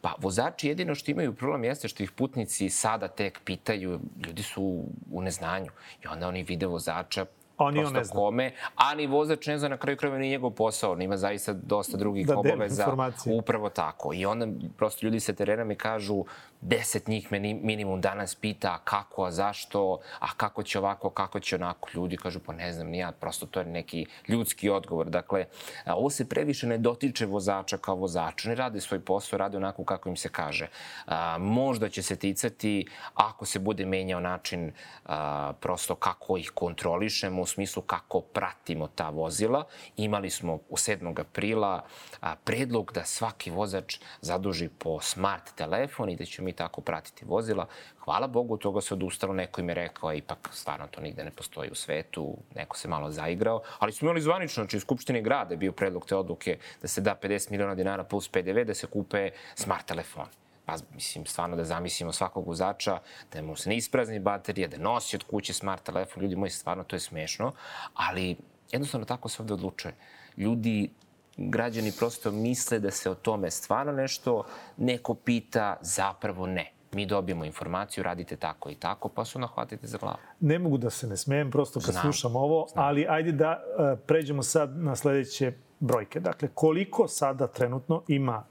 Pa, 0.00 0.14
vozači 0.18 0.68
jedino 0.68 0.94
što 0.94 1.10
imaju 1.10 1.34
problem 1.34 1.64
jeste 1.64 1.88
što 1.88 2.02
ih 2.02 2.10
putnici 2.10 2.70
sada 2.70 3.08
tek 3.08 3.40
pitaju, 3.44 4.00
ljudi 4.26 4.42
su 4.42 4.84
u 5.10 5.22
neznanju. 5.22 5.70
I 6.04 6.06
onda 6.06 6.28
oni 6.28 6.42
vide 6.42 6.66
vozača, 6.66 7.26
Oni 7.58 7.84
on 7.84 7.92
ne 7.92 8.04
zna. 8.04 8.14
kome, 8.14 8.52
a 8.74 8.94
ni 8.94 9.06
vozač 9.06 9.46
ne 9.46 9.58
zna 9.58 9.68
na 9.68 9.76
kraju 9.76 9.96
krajeva 9.96 10.18
ni 10.18 10.28
njegov 10.28 10.50
posao, 10.50 10.92
on 10.92 11.02
ima 11.02 11.16
zaista 11.16 11.52
dosta 11.52 11.96
drugih 11.96 12.26
da, 12.26 12.38
obaveza. 12.38 12.96
Upravo 13.38 13.68
tako. 13.68 14.14
I 14.14 14.26
onda 14.26 14.46
prosto 14.76 15.06
ljudi 15.06 15.20
sa 15.20 15.32
terena 15.32 15.64
mi 15.64 15.74
kažu, 15.74 16.24
deset 16.64 17.08
njih 17.08 17.32
me 17.32 17.40
minimum 17.40 18.00
danas 18.00 18.34
pita 18.34 18.78
kako, 18.84 19.24
a 19.24 19.30
zašto, 19.30 19.98
a 20.18 20.34
kako 20.36 20.62
će 20.62 20.78
ovako, 20.78 21.10
kako 21.10 21.40
će 21.40 21.56
onako. 21.56 21.88
Ljudi 21.94 22.16
kažu, 22.16 22.40
pa 22.40 22.52
ne 22.52 22.72
znam, 22.72 22.86
nija, 22.86 23.12
prosto 23.12 23.46
to 23.46 23.60
je 23.60 23.66
neki 23.66 24.06
ljudski 24.28 24.70
odgovor. 24.70 25.10
Dakle, 25.10 25.44
ovo 25.86 26.10
se 26.10 26.28
previše 26.28 26.66
ne 26.66 26.78
dotiče 26.78 27.26
vozača 27.26 27.76
kao 27.76 27.94
vozača. 27.94 28.48
Ne 28.48 28.54
rade 28.54 28.80
svoj 28.80 29.00
posao, 29.00 29.38
rade 29.38 29.56
onako 29.56 29.84
kako 29.84 30.08
im 30.08 30.16
se 30.16 30.28
kaže. 30.28 30.68
A, 31.06 31.38
možda 31.38 31.88
će 31.88 32.02
se 32.02 32.16
ticati 32.16 32.86
ako 33.14 33.46
se 33.46 33.58
bude 33.58 33.86
menjao 33.86 34.20
način 34.20 34.72
a, 35.04 35.52
prosto 35.60 35.94
kako 35.94 36.36
ih 36.36 36.50
kontrolišemo, 36.54 37.42
u 37.42 37.46
smislu 37.46 37.82
kako 37.82 38.20
pratimo 38.20 38.88
ta 38.88 39.10
vozila. 39.10 39.64
Imali 39.96 40.30
smo 40.30 40.54
u 40.54 40.76
7. 40.76 41.20
aprila 41.20 41.84
a, 42.20 42.36
predlog 42.44 42.92
da 42.94 43.04
svaki 43.04 43.50
vozač 43.50 43.98
zaduži 44.20 44.68
po 44.68 45.00
smart 45.00 45.54
telefon 45.54 46.10
i 46.10 46.16
da 46.16 46.24
će 46.24 46.42
mi 46.42 46.53
tako 46.54 46.80
pratiti 46.80 47.24
vozila. 47.24 47.66
Hvala 47.98 48.26
Bogu, 48.26 48.56
toga 48.56 48.80
se 48.80 48.94
odustalo, 48.94 49.34
neko 49.34 49.60
im 49.60 49.68
je 49.68 49.74
rekao, 49.74 50.08
a 50.08 50.14
ipak 50.14 50.48
stvarno 50.52 50.86
to 50.86 51.00
nigde 51.00 51.24
ne 51.24 51.30
postoji 51.30 51.70
u 51.70 51.74
svetu, 51.74 52.36
neko 52.54 52.76
se 52.76 52.88
malo 52.88 53.10
zaigrao, 53.10 53.62
ali 53.78 53.92
smo 53.92 54.06
imali 54.06 54.20
zvanično, 54.20 54.62
znači 54.62 54.76
u 54.76 54.80
Skupštini 54.80 55.22
grada 55.22 55.54
je 55.54 55.58
bio 55.58 55.72
predlog 55.72 56.06
te 56.06 56.16
odluke 56.16 56.58
da 56.82 56.88
se 56.88 57.00
da 57.00 57.16
50 57.22 57.50
miliona 57.50 57.74
dinara 57.74 58.04
plus 58.04 58.28
PDV 58.28 58.64
da 58.64 58.74
se 58.74 58.86
kupe 58.86 59.30
smart 59.54 59.86
telefon 59.86 60.26
pa 60.66 60.76
mislim, 60.94 61.26
stvarno 61.26 61.56
da 61.56 61.64
zamislimo 61.64 62.12
svakog 62.12 62.46
vozača, 62.46 62.98
da 63.32 63.42
mu 63.42 63.56
se 63.56 63.68
ne 63.68 63.76
isprazni 63.76 64.18
baterija, 64.18 64.68
da 64.68 64.78
nosi 64.78 65.16
od 65.16 65.24
kuće 65.24 65.52
smart 65.52 65.82
telefon, 65.82 66.22
ljudi 66.22 66.36
moji, 66.36 66.50
stvarno 66.50 66.84
to 66.84 66.96
je 66.96 67.00
smešno, 67.00 67.52
ali 67.94 68.36
jednostavno 68.72 69.06
tako 69.06 69.28
se 69.28 69.42
ovde 69.42 69.54
odlučuje. 69.54 69.94
Ljudi 70.36 70.90
građani 71.36 71.92
prosto 71.98 72.30
misle 72.30 72.78
da 72.78 72.90
se 72.90 73.10
o 73.10 73.14
tome 73.14 73.50
stvarno 73.50 73.92
nešto 73.92 74.44
neko 74.76 75.14
pita, 75.14 75.76
zapravo 75.80 76.46
ne. 76.46 76.70
Mi 76.92 77.06
dobijemo 77.06 77.44
informaciju, 77.44 78.04
radite 78.04 78.36
tako 78.36 78.70
i 78.70 78.74
tako, 78.74 79.08
pa 79.08 79.24
su 79.24 79.38
nahvatite 79.38 79.86
za 79.86 79.98
glavu. 79.98 80.16
Ne 80.40 80.58
mogu 80.58 80.78
da 80.78 80.90
se 80.90 81.06
ne 81.06 81.16
smejem, 81.16 81.50
prosto 81.50 81.80
kad 81.80 81.92
Znam. 81.92 82.02
slušam 82.02 82.36
ovo, 82.36 82.66
Znam. 82.72 82.84
ali 82.84 83.06
ajde 83.08 83.32
da 83.32 83.62
uh, 83.92 83.98
pređemo 84.06 84.42
sad 84.42 84.76
na 84.76 84.96
sledeće 84.96 85.52
brojke. 85.80 86.20
Dakle, 86.20 86.48
koliko 86.54 87.08
sada 87.08 87.46
trenutno 87.46 88.02
ima 88.08 88.44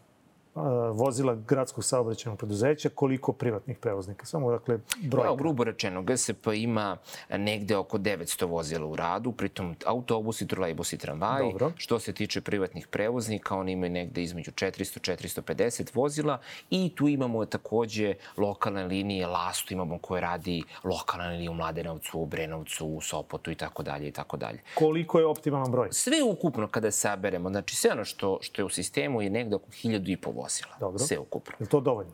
vozila 0.93 1.35
gradskog 1.35 1.83
saobraćajnog 1.83 2.39
preduzeća, 2.39 2.89
koliko 2.89 3.33
privatnih 3.33 3.77
prevoznika. 3.77 4.25
Samo, 4.25 4.51
dakle, 4.51 4.79
brojka. 5.01 5.27
Evo, 5.27 5.35
grubo 5.35 5.63
rečeno, 5.63 6.03
GSP 6.03 6.47
ima 6.55 6.97
negde 7.29 7.77
oko 7.77 7.97
900 7.97 8.45
vozila 8.45 8.85
u 8.85 8.95
radu, 8.95 9.31
pritom 9.31 9.75
autobusi, 9.85 10.47
trolejbusi, 10.47 10.97
tramvaji. 10.97 11.51
Dobro. 11.51 11.71
Što 11.75 11.99
se 11.99 12.13
tiče 12.13 12.41
privatnih 12.41 12.87
prevoznika, 12.87 13.55
oni 13.55 13.71
imaju 13.71 13.91
negde 13.91 14.23
između 14.23 14.51
400-450 14.51 15.95
vozila 15.95 16.39
i 16.69 16.91
tu 16.95 17.07
imamo 17.07 17.45
takođe 17.45 18.13
lokalne 18.37 18.83
linije, 18.85 19.27
Lastu 19.27 19.73
imamo 19.73 19.97
koje 19.97 20.21
radi 20.21 20.63
lokalne 20.83 21.27
linije 21.27 21.49
u 21.49 21.53
Mladenovcu, 21.53 22.19
u 22.19 22.25
Brenovcu, 22.25 22.87
u 22.87 23.01
Sopotu 23.01 23.51
i 23.51 23.55
tako 23.55 23.83
dalje 23.83 24.07
i 24.07 24.11
tako 24.11 24.37
dalje. 24.37 24.59
Koliko 24.75 25.19
je 25.19 25.25
optimalan 25.25 25.71
broj? 25.71 25.87
Sve 25.91 26.23
ukupno 26.23 26.67
kada 26.67 26.91
saberemo, 26.91 27.49
znači 27.49 27.75
sve 27.75 27.91
ono 27.91 28.05
što, 28.05 28.37
što 28.41 28.61
je 28.61 28.65
u 28.65 28.69
sistemu 28.69 29.21
je 29.21 29.29
negde 29.29 29.55
oko 29.55 29.67
1000 29.71 30.11
i 30.11 30.17
po 30.17 30.29
vozila. 30.29 30.42
Dobro. 30.79 30.99
Sve 30.99 31.17
ukupno. 31.17 31.53
Je 31.59 31.65
to 31.65 31.79
dovoljno? 31.79 32.13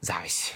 Zavisi. 0.00 0.54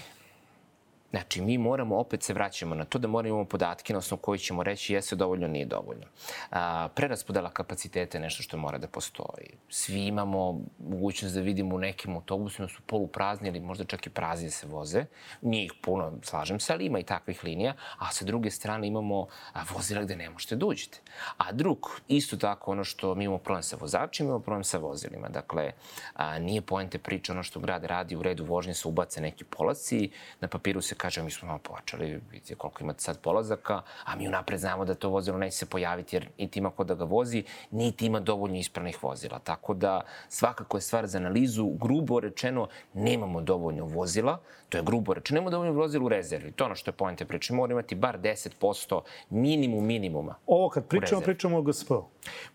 Znači, 1.11 1.41
mi 1.41 1.57
moramo, 1.57 1.97
opet 1.97 2.23
se 2.23 2.33
vraćamo 2.33 2.75
na 2.75 2.85
to 2.85 2.99
da 2.99 3.07
moramo 3.07 3.29
imamo 3.29 3.45
podatke 3.45 3.93
na 3.93 3.99
osnovu 3.99 4.21
koji 4.21 4.39
ćemo 4.39 4.63
reći 4.63 4.93
jeste 4.93 5.15
dovoljno, 5.15 5.47
nije 5.47 5.65
dovoljno. 5.65 6.05
A, 6.51 6.87
preraspodela 6.95 7.49
kapaciteta 7.49 8.17
je 8.17 8.21
nešto 8.21 8.43
što 8.43 8.57
mora 8.57 8.77
da 8.77 8.87
postoji. 8.87 9.49
Svi 9.69 10.05
imamo 10.05 10.61
mogućnost 10.79 11.35
da 11.35 11.41
vidimo 11.41 11.75
u 11.75 11.79
nekim 11.79 12.15
autobusima 12.15 12.67
su 12.67 12.81
poluprazni 12.81 13.49
ili 13.49 13.59
možda 13.59 13.83
čak 13.83 14.07
i 14.07 14.09
prazni 14.09 14.47
da 14.47 14.51
se 14.51 14.67
voze. 14.67 15.05
Nije 15.41 15.65
ih 15.65 15.73
puno, 15.81 16.13
slažem 16.23 16.59
se, 16.59 16.73
ali 16.73 16.85
ima 16.85 16.99
i 16.99 17.03
takvih 17.03 17.43
linija. 17.43 17.73
A 17.97 18.11
sa 18.11 18.25
druge 18.25 18.51
strane 18.51 18.87
imamo 18.87 19.27
vozila 19.73 20.03
gde 20.03 20.15
ne 20.15 20.29
možete 20.29 20.55
da 20.55 20.65
uđete. 20.65 21.01
A 21.37 21.51
drug, 21.51 22.01
isto 22.07 22.37
tako 22.37 22.71
ono 22.71 22.83
što 22.83 23.15
mi 23.15 23.23
imamo 23.23 23.37
problem 23.37 23.63
sa 23.63 23.75
vozačima, 23.75 24.27
imamo 24.27 24.43
problem 24.43 24.63
sa 24.63 24.77
vozilima. 24.77 25.29
Dakle, 25.29 25.71
a, 26.13 26.39
nije 26.39 26.61
poente 26.61 26.97
priča 26.97 27.33
ono 27.33 27.43
što 27.43 27.59
grad 27.59 27.83
radi 27.83 28.15
u 28.15 28.23
redu 28.23 28.45
vožnje 28.45 28.73
se 28.73 28.87
ubace 28.87 29.21
neki 29.21 29.43
polaci, 29.43 30.11
na 30.39 30.47
papiru 30.47 30.81
se 30.81 30.95
kaže 31.01 31.23
mi 31.23 31.31
smo 31.31 31.47
malo 31.47 31.59
pojačali, 31.59 32.21
vidite 32.31 32.55
koliko 32.55 32.83
imate 32.83 33.01
sad 33.01 33.19
polazaka, 33.21 33.81
a 34.05 34.15
mi 34.15 34.27
unapred 34.27 34.59
znamo 34.59 34.85
da 34.85 34.93
to 34.93 35.09
vozilo 35.09 35.37
neće 35.37 35.57
se 35.57 35.65
pojaviti 35.65 36.15
jer 36.15 36.29
niti 36.37 36.59
ima 36.59 36.69
ko 36.69 36.83
da 36.83 36.93
ga 36.95 37.03
vozi, 37.03 37.43
niti 37.71 38.05
ima 38.05 38.19
dovoljno 38.19 38.57
ispravnih 38.57 39.03
vozila. 39.03 39.39
Tako 39.39 39.73
da 39.73 40.01
svakako 40.29 40.77
je 40.77 40.81
stvar 40.81 41.07
za 41.07 41.17
analizu. 41.17 41.65
Grubo 41.65 42.19
rečeno, 42.19 42.67
nemamo 42.93 43.41
dovoljno 43.41 43.85
vozila, 43.85 44.37
to 44.69 44.77
je 44.77 44.83
grubo 44.83 45.13
rečeno, 45.13 45.35
nemamo 45.35 45.51
dovoljno 45.51 45.73
vozila 45.73 46.05
u 46.05 46.09
rezervi. 46.09 46.51
To 46.51 46.63
je 46.63 46.65
ono 46.65 46.75
što 46.75 46.89
je 46.91 46.95
pojente 46.95 47.25
priče. 47.25 47.53
Moramo 47.53 47.79
imati 47.79 47.95
bar 47.95 48.19
10% 48.19 49.01
minimum 49.29 49.85
minimuma. 49.85 50.35
Ovo 50.47 50.69
kad 50.69 50.87
pričamo, 50.87 51.21
pričamo 51.21 51.57
o 51.57 51.61
GSP. 51.61 51.91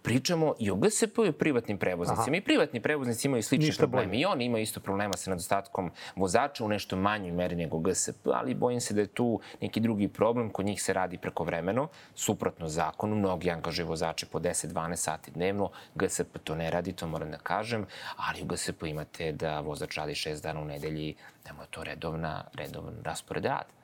Pričamo 0.03 0.55
i 0.59 0.71
o 0.71 0.75
GSP 0.75 1.19
i 1.27 1.29
o 1.29 1.33
privatnim 1.33 1.79
prevoznicima. 1.79 2.23
Aha. 2.23 2.37
I 2.37 2.41
privatni 2.41 2.81
prevoznici 2.81 3.29
imaju 3.29 3.43
slične 3.43 3.67
Ništa 3.67 3.83
probleme. 3.83 4.07
Bolje. 4.07 4.21
I 4.21 4.25
oni 4.25 4.45
imaju 4.45 4.63
isto 4.63 4.81
problema 4.81 5.17
sa 5.17 5.31
nedostatkom 5.31 5.91
vozača 6.17 6.65
u 6.65 6.69
nešto 6.69 6.97
manjoj 6.97 7.33
meri 7.33 7.57
nego 7.57 7.79
GSP, 7.79 8.27
ali 8.35 8.55
bojim 8.55 8.81
se 8.81 8.95
da 8.95 9.01
je 9.01 9.07
tu 9.07 9.41
neki 9.61 9.81
drugi 9.81 10.09
problem. 10.09 10.51
Kod 10.51 10.67
njih 10.67 10.83
se 10.83 10.93
radi 10.93 11.19
preko 11.19 11.45
vremeno, 11.45 11.89
suprotno 12.15 12.69
zakonu. 12.69 13.17
Mnogi 13.17 13.51
angažuju 13.51 13.89
vozače 13.89 14.27
po 14.27 14.39
10-12 14.39 14.97
sati 14.97 15.31
dnevno. 15.31 15.71
GSP 15.95 16.39
to 16.45 16.55
ne 16.55 16.71
radi, 16.71 16.93
to 16.93 17.07
moram 17.07 17.31
da 17.31 17.39
kažem. 17.39 17.87
Ali 18.17 18.43
u 18.43 18.47
GSP 18.47 18.83
imate 18.83 19.33
da 19.33 19.61
vozač 19.61 19.97
radi 19.97 20.13
6 20.13 20.43
dana 20.43 20.61
u 20.61 20.65
nedelji, 20.65 21.15
da 21.45 21.53
mu 21.53 21.63
je 21.63 21.67
to 21.71 21.85
redovna, 21.85 22.45
redovan 22.55 22.95
raspored 23.05 23.45
rada 23.45 23.77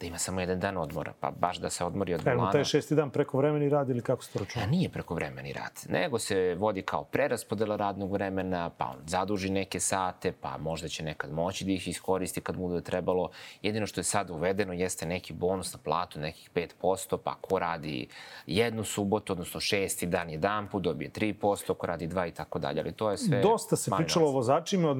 da 0.00 0.06
ima 0.06 0.18
samo 0.18 0.40
jedan 0.40 0.60
dan 0.60 0.76
odmora, 0.76 1.12
pa 1.20 1.30
baš 1.30 1.58
da 1.58 1.70
se 1.70 1.84
odmori 1.84 2.14
od 2.14 2.20
volana. 2.24 2.42
Evo, 2.42 2.52
taj 2.52 2.64
šesti 2.64 2.94
dan 2.94 3.10
preko 3.10 3.38
vremeni 3.38 3.68
rad 3.68 3.90
ili 3.90 4.02
kako 4.02 4.24
se 4.24 4.32
to 4.32 4.38
računa? 4.38 4.64
A 4.64 4.68
nije 4.68 4.88
preko 4.88 5.14
vremeni 5.14 5.52
rad, 5.52 5.72
nego 5.88 6.18
se 6.18 6.54
vodi 6.58 6.82
kao 6.82 7.04
preraspodela 7.04 7.76
radnog 7.76 8.12
vremena, 8.12 8.70
pa 8.70 8.84
on 8.86 8.96
zaduži 9.06 9.50
neke 9.50 9.80
sate, 9.80 10.32
pa 10.40 10.58
možda 10.58 10.88
će 10.88 11.04
nekad 11.04 11.32
moći 11.32 11.64
da 11.64 11.72
ih 11.72 11.88
iskoristi 11.88 12.40
kad 12.40 12.56
mu 12.56 12.68
bude 12.68 12.80
trebalo. 12.80 13.30
Jedino 13.62 13.86
što 13.86 14.00
je 14.00 14.04
sad 14.04 14.30
uvedeno 14.30 14.72
jeste 14.72 15.06
neki 15.06 15.32
bonus 15.32 15.72
na 15.72 15.78
platu, 15.84 16.20
nekih 16.20 16.50
5%, 16.54 17.16
pa 17.24 17.34
ko 17.40 17.58
radi 17.58 18.08
jednu 18.46 18.84
subotu, 18.84 19.32
odnosno 19.32 19.60
šesti 19.60 20.06
dan 20.06 20.30
jedan 20.30 20.68
put, 20.68 20.82
dobije 20.82 21.10
3%, 21.10 21.74
ko 21.74 21.86
radi 21.86 22.06
dva 22.06 22.26
i 22.26 22.30
tako 22.30 22.58
dalje, 22.58 22.80
ali 22.80 22.92
to 22.92 23.10
je 23.10 23.18
sve... 23.18 23.40
Dosta 23.40 23.76
se 23.76 23.90
pričalo 23.96 24.28
o 24.28 24.32
vozačima, 24.32 24.90
o 24.90 24.94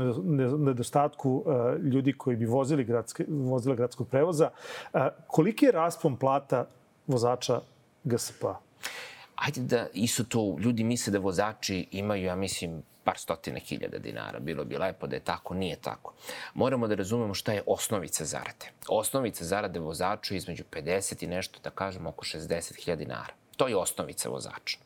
nedostatku 0.58 1.44
uh, 1.46 1.84
ljudi 1.84 2.12
koji 2.12 2.36
bi 2.36 2.46
vozili 2.46 2.84
gradske, 2.84 3.24
vozile 3.28 3.76
gradskog 3.76 4.08
prevoza. 4.08 4.50
A, 4.92 5.08
koliki 5.26 5.64
je 5.64 5.72
raspon 5.72 6.16
plata 6.16 6.66
vozača 7.06 7.60
GSP? 8.04 8.44
Ajde 9.36 9.60
da 9.60 9.86
isto 9.94 10.24
to, 10.24 10.56
ljudi 10.60 10.84
misle 10.84 11.12
da 11.12 11.18
vozači 11.18 11.86
imaju, 11.90 12.24
ja 12.24 12.36
mislim, 12.36 12.82
par 13.08 13.18
stotine 13.18 13.60
hiljada 13.60 13.98
dinara. 13.98 14.38
Bilo 14.38 14.64
bi 14.64 14.76
lepo 14.76 15.06
da 15.06 15.16
je 15.16 15.24
tako, 15.24 15.54
nije 15.54 15.76
tako. 15.76 16.12
Moramo 16.54 16.88
da 16.88 16.94
razumemo 16.94 17.34
šta 17.34 17.52
je 17.52 17.62
osnovica 17.66 18.24
zarade. 18.24 18.72
Osnovica 18.88 19.44
zarade 19.44 19.80
vozača 19.80 20.34
je 20.34 20.38
između 20.38 20.64
50 20.70 21.24
i 21.24 21.26
nešto, 21.26 21.60
da 21.64 21.70
kažemo, 21.70 22.10
oko 22.10 22.24
60 22.24 22.84
hiljada 22.84 23.04
dinara. 23.04 23.32
To 23.56 23.68
je 23.68 23.76
osnovica 23.76 24.28
vozača. 24.28 24.78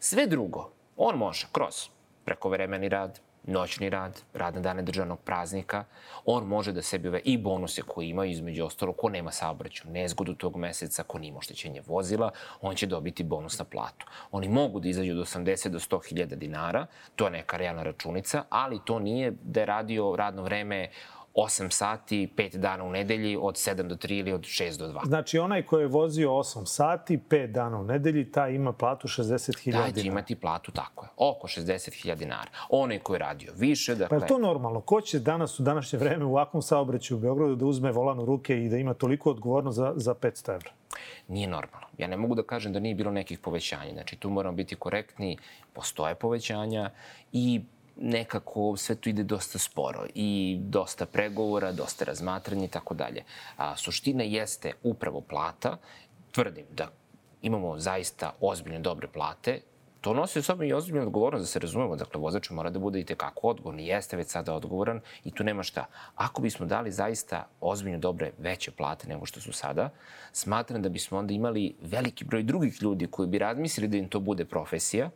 Sve 0.00 0.26
drugo, 0.26 0.70
on 0.96 1.16
može 1.18 1.46
kroz 1.52 1.88
prekovremeni 2.24 2.88
rad, 2.88 3.20
noćni 3.48 3.90
rad, 3.90 4.22
rad 4.34 4.54
na 4.54 4.60
dane 4.60 4.82
državnog 4.82 5.18
praznika, 5.20 5.84
on 6.24 6.46
može 6.46 6.72
da 6.72 6.82
sebi 6.82 7.08
ove 7.08 7.20
i 7.24 7.38
bonuse 7.38 7.82
koje 7.82 8.08
ima, 8.08 8.26
između 8.26 8.64
ostalo, 8.64 8.92
ko 8.92 9.08
nema 9.08 9.30
saobraću, 9.32 9.88
nezgodu 9.90 10.34
tog 10.34 10.56
meseca, 10.56 11.02
ko 11.02 11.18
nima 11.18 11.38
oštećenje 11.38 11.82
vozila, 11.86 12.30
on 12.60 12.74
će 12.74 12.86
dobiti 12.86 13.22
bonus 13.22 13.58
na 13.58 13.64
platu. 13.64 14.06
Oni 14.30 14.48
mogu 14.48 14.80
da 14.80 14.88
izađu 14.88 15.12
od 15.12 15.18
80 15.18 15.68
do 15.68 15.78
100 15.78 16.08
hiljada 16.08 16.36
dinara, 16.36 16.86
to 17.16 17.24
je 17.24 17.30
neka 17.30 17.56
realna 17.56 17.82
računica, 17.82 18.44
ali 18.50 18.80
to 18.84 18.98
nije 18.98 19.32
da 19.42 19.60
je 19.60 19.66
radio 19.66 20.16
radno 20.16 20.42
vreme 20.42 20.88
8 21.34 21.70
sati, 21.70 22.32
5 22.36 22.56
dana 22.56 22.84
u 22.84 22.90
nedelji, 22.90 23.36
od 23.40 23.54
7 23.54 23.82
do 23.82 23.94
3 23.94 24.18
ili 24.18 24.32
od 24.32 24.40
6 24.40 24.78
do 24.78 24.88
2. 24.88 25.06
Znači, 25.06 25.38
onaj 25.38 25.62
ko 25.62 25.78
je 25.78 25.86
vozio 25.86 26.30
8 26.30 26.66
sati, 26.66 27.18
5 27.30 27.52
dana 27.52 27.78
u 27.78 27.84
nedelji, 27.84 28.32
taj 28.32 28.52
ima 28.52 28.72
platu 28.72 29.08
60.000 29.08 29.64
dinara. 29.64 29.84
Taj 29.84 30.02
će 30.02 30.08
imati 30.08 30.34
platu, 30.34 30.72
tako 30.72 31.04
je, 31.04 31.10
oko 31.16 31.48
60.000 31.48 32.14
dinara. 32.14 32.50
Onaj 32.70 32.98
ko 32.98 33.14
je 33.14 33.18
radio 33.18 33.52
više, 33.56 33.94
dakle... 33.94 34.18
Pa 34.18 34.24
je 34.24 34.28
to 34.28 34.38
normalno? 34.38 34.80
Ko 34.80 35.00
će 35.00 35.18
danas 35.18 35.60
u 35.60 35.62
današnje 35.62 35.98
vreme 35.98 36.24
u 36.24 36.30
ovakvom 36.30 36.62
saobraćaju 36.62 37.18
u 37.18 37.20
Beogradu 37.20 37.56
da 37.56 37.66
uzme 37.66 37.92
volan 37.92 38.20
u 38.20 38.24
ruke 38.24 38.64
i 38.64 38.68
da 38.68 38.76
ima 38.76 38.94
toliko 38.94 39.30
odgovorno 39.30 39.72
za, 39.72 39.92
za 39.96 40.14
500 40.14 40.54
evra? 40.54 40.70
Nije 41.28 41.48
normalno. 41.48 41.86
Ja 41.98 42.06
ne 42.06 42.16
mogu 42.16 42.34
da 42.34 42.42
kažem 42.42 42.72
da 42.72 42.80
nije 42.80 42.94
bilo 42.94 43.10
nekih 43.10 43.38
povećanja. 43.38 43.92
Znači, 43.92 44.16
tu 44.16 44.30
moramo 44.30 44.56
biti 44.56 44.76
korektni. 44.76 45.38
Postoje 45.72 46.14
povećanja 46.14 46.90
i 47.32 47.60
nekako 48.00 48.76
sve 48.76 48.94
to 48.94 49.10
ide 49.10 49.22
dosta 49.22 49.58
sporo 49.58 50.06
i 50.14 50.58
dosta 50.60 51.06
pregovora, 51.06 51.72
dosta 51.72 52.04
razmatranja 52.04 52.64
i 52.64 52.68
tako 52.68 52.94
dalje. 52.94 53.24
A 53.56 53.76
suština 53.76 54.24
jeste 54.24 54.72
upravo 54.82 55.20
plata. 55.20 55.76
Tvrdim 56.32 56.64
da 56.70 56.88
imamo 57.42 57.78
zaista 57.78 58.32
ozbiljne 58.40 58.78
dobre 58.78 59.08
plate, 59.08 59.60
to 60.00 60.14
nosi 60.14 60.38
u 60.38 60.42
sobom 60.42 60.66
i 60.66 60.72
ozbiljnu 60.72 61.02
odgovornost, 61.02 61.42
da 61.42 61.46
se 61.46 61.58
razumemo. 61.58 61.96
Dakle, 61.96 62.20
vozač 62.20 62.50
mora 62.50 62.70
da 62.70 62.78
bude 62.78 63.00
i 63.00 63.04
tekako 63.04 63.48
odgovoran 63.48 63.80
i 63.80 63.86
jeste 63.86 64.16
već 64.16 64.28
sada 64.28 64.54
odgovoran 64.54 65.00
i 65.24 65.30
tu 65.30 65.44
nema 65.44 65.62
šta. 65.62 65.84
Ako 66.14 66.42
bismo 66.42 66.66
dali 66.66 66.92
zaista 66.92 67.46
ozbiljno 67.60 67.98
dobre, 67.98 68.32
veće 68.38 68.70
plate 68.70 69.08
nego 69.08 69.26
što 69.26 69.40
su 69.40 69.52
sada, 69.52 69.90
smatram 70.32 70.82
da 70.82 70.88
bismo 70.88 71.18
onda 71.18 71.34
imali 71.34 71.74
veliki 71.80 72.24
broj 72.24 72.42
drugih 72.42 72.82
ljudi 72.82 73.06
koji 73.06 73.28
bi 73.28 73.38
razmislili 73.38 73.88
da 73.88 73.96
im 73.96 74.08
to 74.08 74.20
bude 74.20 74.44
profesija, 74.44 75.10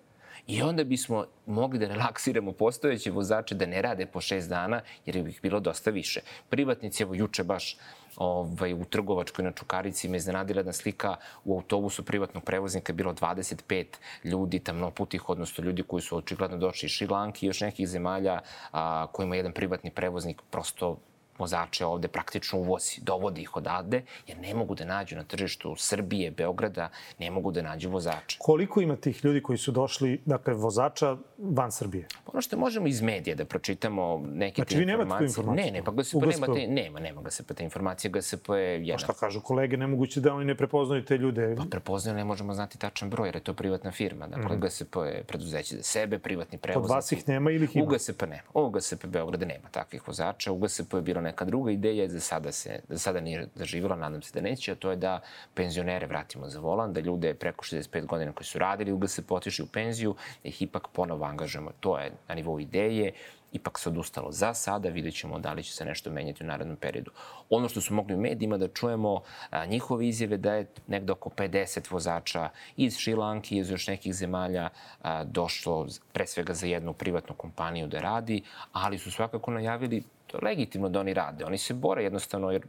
I 0.47 0.63
onda 0.63 0.85
bismo 0.85 1.25
mogli 1.47 1.79
da 1.79 1.87
relaksiramo 1.87 2.53
postojeće 2.53 3.11
vozače 3.11 3.55
da 3.55 3.67
ne 3.67 3.83
rade 3.83 4.07
po 4.07 4.21
šest 4.21 4.49
dana, 4.49 4.81
jer 5.07 5.23
bi 5.23 5.31
ih 5.31 5.41
bilo 5.43 5.61
dosta 5.61 5.91
više. 5.91 6.21
Privatnici, 6.49 7.03
evo 7.03 7.15
juče 7.15 7.45
baš 7.45 7.77
ovaj, 8.17 8.73
u 8.75 8.85
Trgovačkoj 8.85 9.45
na 9.45 9.53
Čukarici 9.53 10.09
me 10.09 10.17
iznenadila 10.17 10.61
jedna 10.61 10.73
slika 10.73 11.17
u 11.45 11.55
autobusu 11.57 12.05
privatnog 12.05 12.45
prevoznika 12.45 12.93
bilo 12.93 13.13
25 13.13 13.87
ljudi 14.25 14.59
tamnoputih, 14.59 15.29
odnosno 15.29 15.65
ljudi 15.65 15.83
koji 15.83 16.03
su 16.03 16.17
očigledno 16.17 16.57
došli 16.57 16.87
iz 16.87 16.91
Šilanki 16.91 17.47
i 17.47 17.49
još 17.49 17.61
nekih 17.61 17.89
zemalja 17.89 18.41
a, 18.73 19.07
kojima 19.13 19.37
jedan 19.37 19.53
privatni 19.53 19.91
prevoznik 19.91 20.43
prosto 20.51 20.99
vozače 21.39 21.87
ovde 21.87 22.09
praktično 22.09 22.59
uvozi, 22.59 23.01
dovodi 23.03 23.43
ih 23.43 23.57
odavde, 23.57 24.03
jer 24.27 24.39
ne 24.39 24.55
mogu 24.55 24.75
da 24.75 24.85
nađu 24.85 25.17
na 25.17 25.25
tržištu 25.25 25.75
Srbije, 25.77 26.31
Beograda, 26.31 26.89
ne 27.19 27.31
mogu 27.31 27.53
da 27.53 27.63
nađu 27.63 27.91
vozače. 27.91 28.37
Koliko 28.39 28.81
ima 28.81 28.97
tih 28.97 29.25
ljudi 29.25 29.43
koji 29.43 29.59
su 29.59 29.73
došli, 29.73 30.21
dakle, 30.27 30.55
vozača 30.55 31.17
van 31.39 31.73
Srbije? 31.73 32.09
Ono 32.27 32.43
što 32.43 32.59
možemo 32.59 32.87
iz 32.87 33.03
medija 33.03 33.37
da 33.37 33.45
pročitamo 33.45 34.23
neke 34.35 34.55
znači, 34.55 34.75
te 34.75 34.83
informacije. 34.83 34.85
Znači, 34.85 34.85
vi 34.85 34.87
nemate 34.87 35.19
tu 35.19 35.25
informaciju? 35.25 35.65
Ne, 35.65 35.79
ne, 35.79 35.85
pa 35.85 35.93
GSP, 35.93 36.15
nema, 36.15 36.47
te, 36.47 36.67
nema, 36.67 37.01
nema 37.01 37.23
GSP 37.23 37.53
te 37.55 37.65
informacije. 37.65 38.11
GSP 38.11 38.49
je 38.49 38.87
jedna... 38.87 38.95
Pa 38.95 38.99
šta 38.99 39.13
kažu 39.13 39.41
kolege, 39.41 39.77
nemoguće 39.77 40.21
da 40.21 40.35
oni 40.35 40.45
ne 40.45 40.55
prepoznaju 40.55 41.05
te 41.05 41.19
ljude? 41.19 41.55
Pa 41.57 41.65
prepoznaju, 41.71 42.17
ne 42.17 42.25
možemo 42.25 42.55
znati 42.55 42.79
tačan 42.79 43.11
broj, 43.11 43.29
jer 43.29 43.37
je 43.37 43.41
to 43.41 43.55
privatna 43.55 43.93
firma. 43.93 44.27
Dakle, 44.27 44.57
mm 44.57 44.61
-hmm. 44.61 44.67
GSP 44.67 44.97
je 44.97 45.25
preduzeće 45.25 45.77
za 45.77 45.83
sebe, 45.83 46.19
privatni 46.19 46.59
prevoz. 46.59 46.85
Od 46.85 46.91
vas 46.91 47.13
ih 47.13 47.29
nema 47.29 47.51
ili 47.51 47.65
ih 47.65 47.77
ima? 47.77 47.85
U 47.85 47.89
GSP 47.89 48.23
nema. 48.23 48.43
U 48.55 48.71
GSP 48.71 49.07
Beograda 49.07 49.47
nema 49.47 49.69
takvih 49.71 50.09
vozača. 50.09 50.53
U 50.53 50.59
GSP 50.59 50.95
je 50.95 51.03
bilo 51.03 51.21
neka 51.33 51.45
druga 51.45 51.71
ideja, 51.71 52.09
za 52.09 52.21
sada, 52.21 52.53
se, 52.53 52.81
za 52.89 52.99
sada 52.99 53.21
nije 53.21 53.49
zaživjela, 53.55 53.97
nadam 53.97 54.23
se 54.23 54.33
da 54.35 54.41
neće, 54.41 54.73
a 54.73 54.75
to 54.75 54.91
je 54.91 54.97
da 54.97 55.21
penzionere 55.55 56.07
vratimo 56.07 56.49
za 56.49 56.61
volan, 56.61 56.93
da 56.93 57.01
ljude 57.01 57.35
preko 57.35 57.65
65 57.65 58.07
godina 58.07 58.33
koji 58.33 58.47
su 58.47 58.59
radili 58.59 58.93
u 58.93 58.99
GSP 58.99 59.33
otišli 59.33 59.65
u 59.65 59.73
penziju, 59.73 60.15
da 60.43 60.49
ih 60.49 60.63
ipak 60.63 60.89
ponovo 60.93 61.25
angažujemo. 61.25 61.73
To 61.81 61.99
je 61.99 62.13
na 62.29 62.35
nivou 62.35 62.61
ideje, 62.61 63.13
ipak 63.53 63.79
se 63.79 63.89
odustalo 63.89 64.33
za 64.33 64.55
sada, 64.55 64.89
vidjet 64.89 65.15
ćemo 65.15 65.39
da 65.39 65.53
li 65.53 65.63
će 65.63 65.73
se 65.73 65.85
nešto 65.85 66.11
menjati 66.11 66.45
u 66.45 66.47
narednom 66.47 66.77
periodu. 66.77 67.11
Ono 67.51 67.69
što 67.69 67.81
su 67.81 67.95
mogli 67.95 68.15
u 68.15 68.21
medijima 68.21 68.59
da 68.59 68.69
čujemo, 68.69 69.21
a, 69.51 69.67
njihove 69.67 70.09
izjave 70.09 70.37
da 70.37 70.55
je 70.55 70.67
nekdo 70.87 71.13
oko 71.13 71.31
50 71.31 71.93
vozača 71.93 72.49
iz 72.77 72.97
Šilanki, 72.97 73.59
iz 73.59 73.71
još 73.71 73.87
nekih 73.87 74.15
zemalja 74.15 74.69
a, 75.03 75.25
došlo 75.25 75.87
pre 76.13 76.27
svega 76.27 76.55
za 76.55 76.67
jednu 76.67 76.93
privatnu 76.93 77.35
kompaniju 77.35 77.87
da 77.87 78.01
radi, 78.01 78.43
ali 78.73 78.99
su 78.99 79.11
svakako 79.11 79.51
najavili 79.51 80.03
To 80.33 80.39
je 80.39 80.45
legitimno 80.45 80.89
da 80.89 81.01
oni 81.01 81.15
rade. 81.15 81.45
Oni 81.45 81.59
se 81.59 81.75
bore 81.75 82.03
jednostavno 82.03 82.51
jer 82.51 82.63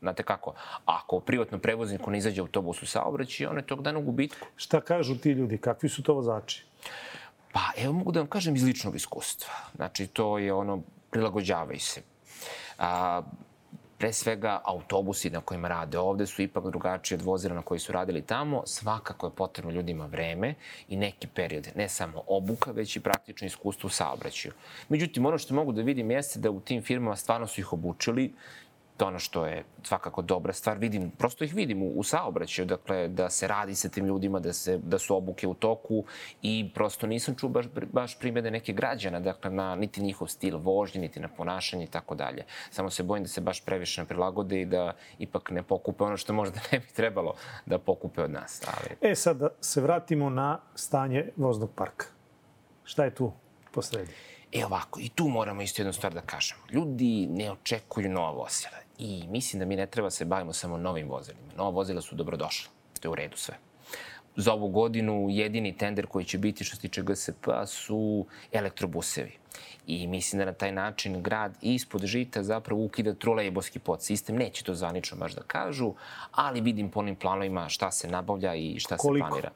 Znate 0.00 0.22
kako, 0.22 0.54
ako 0.84 1.20
privatno 1.20 1.58
prevozniku 1.58 2.10
ne 2.10 2.18
izađe 2.18 2.40
autobus 2.40 2.82
u 2.82 2.86
saobraćaju, 2.86 3.50
on 3.50 3.56
je 3.56 3.66
tog 3.66 3.82
dana 3.82 3.98
u 3.98 4.02
gubitku. 4.02 4.46
Šta 4.56 4.80
kažu 4.80 5.18
ti 5.18 5.30
ljudi? 5.30 5.58
Kakvi 5.58 5.88
su 5.88 6.02
to 6.02 6.14
vozači? 6.14 6.64
Pa, 7.52 7.60
evo 7.76 7.92
mogu 7.92 8.12
da 8.12 8.20
vam 8.20 8.26
kažem 8.26 8.56
iz 8.56 8.64
ličnog 8.64 8.96
iskustva. 8.96 9.52
Znači, 9.76 10.06
to 10.06 10.38
je 10.38 10.52
ono, 10.52 10.82
prilagođavaj 11.10 11.78
se. 11.78 12.02
A, 12.78 13.22
pre 14.00 14.12
svega 14.12 14.60
autobusi 14.64 15.30
na 15.30 15.40
kojima 15.40 15.68
rade 15.68 15.98
ovde 15.98 16.26
su 16.26 16.42
ipak 16.42 16.64
drugačiji 16.64 17.16
od 17.18 17.22
vozila 17.22 17.54
na 17.54 17.62
koji 17.62 17.80
su 17.80 17.92
radili 17.92 18.22
tamo. 18.22 18.62
Svakako 18.66 19.26
je 19.26 19.34
potrebno 19.36 19.72
ljudima 19.72 20.06
vreme 20.06 20.54
i 20.88 20.96
neki 20.96 21.26
period, 21.26 21.68
ne 21.76 21.88
samo 21.88 22.22
obuka, 22.26 22.72
već 22.72 22.96
i 22.96 23.00
praktično 23.00 23.46
iskustvo 23.46 23.86
u 23.86 23.90
saobraćaju. 23.90 24.54
Međutim, 24.88 25.26
ono 25.26 25.38
što 25.38 25.54
mogu 25.54 25.72
da 25.72 25.82
vidim 25.82 26.10
jeste 26.10 26.38
da 26.38 26.50
u 26.50 26.60
tim 26.60 26.82
firmama 26.82 27.16
stvarno 27.16 27.46
su 27.46 27.60
ih 27.60 27.72
obučili 27.72 28.32
to 29.00 29.06
ono 29.06 29.18
što 29.18 29.46
je 29.46 29.64
svakako 29.82 30.22
dobra 30.22 30.52
stvar. 30.52 30.78
Vidim, 30.78 31.10
prosto 31.10 31.44
ih 31.44 31.54
vidim 31.54 31.82
u, 31.82 31.92
u 31.96 32.02
saobraćaju, 32.02 32.66
dakle, 32.66 33.08
da 33.08 33.30
se 33.30 33.48
radi 33.48 33.74
sa 33.74 33.88
tim 33.88 34.06
ljudima, 34.06 34.40
da, 34.40 34.52
se, 34.52 34.78
da 34.78 34.98
su 34.98 35.16
obuke 35.16 35.48
u 35.48 35.54
toku 35.54 36.04
i 36.42 36.70
prosto 36.74 37.06
nisam 37.06 37.34
čuo 37.34 37.48
baš, 37.48 37.66
baš 37.92 38.18
primede 38.18 38.50
neke 38.50 38.72
građana, 38.72 39.20
dakle, 39.20 39.50
na 39.50 39.74
niti 39.74 40.02
njihov 40.02 40.28
stil 40.28 40.58
vožnje, 40.58 41.00
niti 41.00 41.20
na 41.20 41.28
ponašanje 41.28 41.84
i 41.84 41.86
tako 41.86 42.14
dalje. 42.14 42.44
Samo 42.70 42.90
se 42.90 43.02
bojim 43.02 43.24
da 43.24 43.28
se 43.28 43.40
baš 43.40 43.64
previše 43.64 44.02
ne 44.02 44.06
prilagode 44.08 44.60
i 44.60 44.64
da 44.64 44.92
ipak 45.18 45.50
ne 45.50 45.62
pokupe 45.62 46.04
ono 46.04 46.16
što 46.16 46.32
možda 46.32 46.60
ne 46.72 46.78
bi 46.78 46.86
trebalo 46.94 47.34
da 47.66 47.78
pokupe 47.78 48.22
od 48.22 48.30
nas. 48.30 48.62
Ali... 48.66 49.12
E, 49.12 49.14
sad 49.14 49.36
da 49.36 49.48
se 49.60 49.80
vratimo 49.80 50.30
na 50.30 50.60
stanje 50.74 51.30
voznog 51.36 51.70
parka. 51.74 52.06
Šta 52.84 53.04
je 53.04 53.14
tu 53.14 53.32
posredi? 53.72 54.12
E 54.52 54.64
ovako, 54.64 55.00
i 55.00 55.08
tu 55.08 55.28
moramo 55.28 55.62
isto 55.62 55.82
jednu 55.82 55.92
stvar 55.92 56.14
da 56.14 56.20
kažemo. 56.20 56.60
Ljudi 56.70 57.26
ne 57.30 57.50
očekuju 57.52 58.10
nova 58.10 58.30
vozila 58.30 58.89
i 59.00 59.26
mislim 59.28 59.60
da 59.60 59.66
mi 59.66 59.76
ne 59.76 59.86
treba 59.86 60.10
se 60.10 60.24
bavimo 60.24 60.52
samo 60.52 60.78
novim 60.78 61.08
vozilima. 61.08 61.52
Nova 61.56 61.70
vozila 61.70 62.00
su 62.00 62.16
dobrodošla. 62.16 62.70
To 63.00 63.08
je 63.08 63.10
u 63.10 63.14
redu 63.14 63.36
sve. 63.36 63.54
Za 64.36 64.52
ovu 64.52 64.68
godinu 64.68 65.26
jedini 65.30 65.76
tender 65.76 66.06
koji 66.06 66.24
će 66.24 66.38
biti 66.38 66.64
što 66.64 66.76
se 66.76 66.82
tiče 66.82 67.02
GSP 67.02 67.46
su 67.66 68.26
elektrobusevi. 68.52 69.32
I 69.86 70.06
mislim 70.06 70.38
da 70.38 70.44
na 70.44 70.52
taj 70.52 70.72
način 70.72 71.22
grad 71.22 71.56
ispod 71.62 72.04
žita 72.04 72.42
zapravo 72.42 72.84
ukida 72.84 73.14
trolejboski 73.14 73.78
podsistem. 73.78 74.36
Neće 74.36 74.64
to 74.64 74.74
zvanično 74.74 75.16
baš 75.18 75.34
da 75.34 75.42
kažu, 75.42 75.92
ali 76.32 76.60
vidim 76.60 76.90
po 76.90 77.00
onim 77.00 77.16
planovima 77.16 77.68
šta 77.68 77.90
se 77.90 78.08
nabavlja 78.08 78.54
i 78.54 78.80
šta 78.80 78.96
Koliko? 78.96 79.26
se 79.26 79.30
planira. 79.30 79.50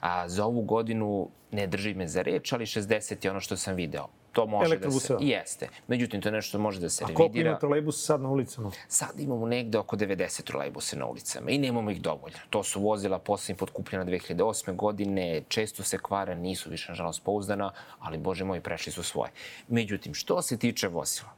A, 0.00 0.28
za 0.28 0.44
ovu 0.44 0.62
godinu 0.62 1.28
ne 1.50 1.66
drži 1.66 1.94
me 1.94 2.08
za 2.08 2.22
reč, 2.22 2.52
ali 2.52 2.66
60 2.66 3.24
je 3.24 3.30
ono 3.30 3.40
što 3.40 3.56
sam 3.56 3.74
video 3.74 4.08
to 4.40 4.46
može 4.46 4.76
da 4.76 4.90
se... 4.90 5.16
Jeste. 5.20 5.68
Međutim, 5.88 6.20
to 6.20 6.28
je 6.28 6.32
nešto 6.32 6.48
što 6.48 6.58
može 6.58 6.80
da 6.80 6.88
se 6.88 7.04
revidira. 7.04 7.24
A 7.24 7.28
koliko 7.28 7.48
ima 7.48 7.58
trolejbusa 7.58 7.98
sad 8.06 8.20
na 8.20 8.28
ulicama? 8.28 8.70
Sad 8.88 9.20
imamo 9.20 9.46
negde 9.46 9.78
oko 9.78 9.96
90 9.96 10.42
trolejbusa 10.42 10.96
na 10.96 11.06
ulicama 11.06 11.50
i 11.50 11.58
nemamo 11.58 11.90
ih 11.90 12.02
dovoljno. 12.02 12.38
To 12.50 12.62
su 12.62 12.80
vozila 12.80 13.18
poslednji 13.18 13.58
potkupljena 13.58 14.04
2008. 14.04 14.76
godine, 14.76 15.42
često 15.48 15.82
se 15.82 15.98
kvare, 15.98 16.34
nisu 16.34 16.70
više, 16.70 16.92
nažalost, 16.92 17.24
pouzdana, 17.24 17.72
ali, 17.98 18.18
bože 18.18 18.44
moj, 18.44 18.60
prešli 18.60 18.92
su 18.92 19.02
svoje. 19.02 19.30
Međutim, 19.68 20.14
što 20.14 20.42
se 20.42 20.58
tiče 20.58 20.88
vozila, 20.88 21.30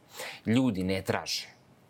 ljudi 0.47 0.85
ne 0.85 1.03
traže 1.03 1.47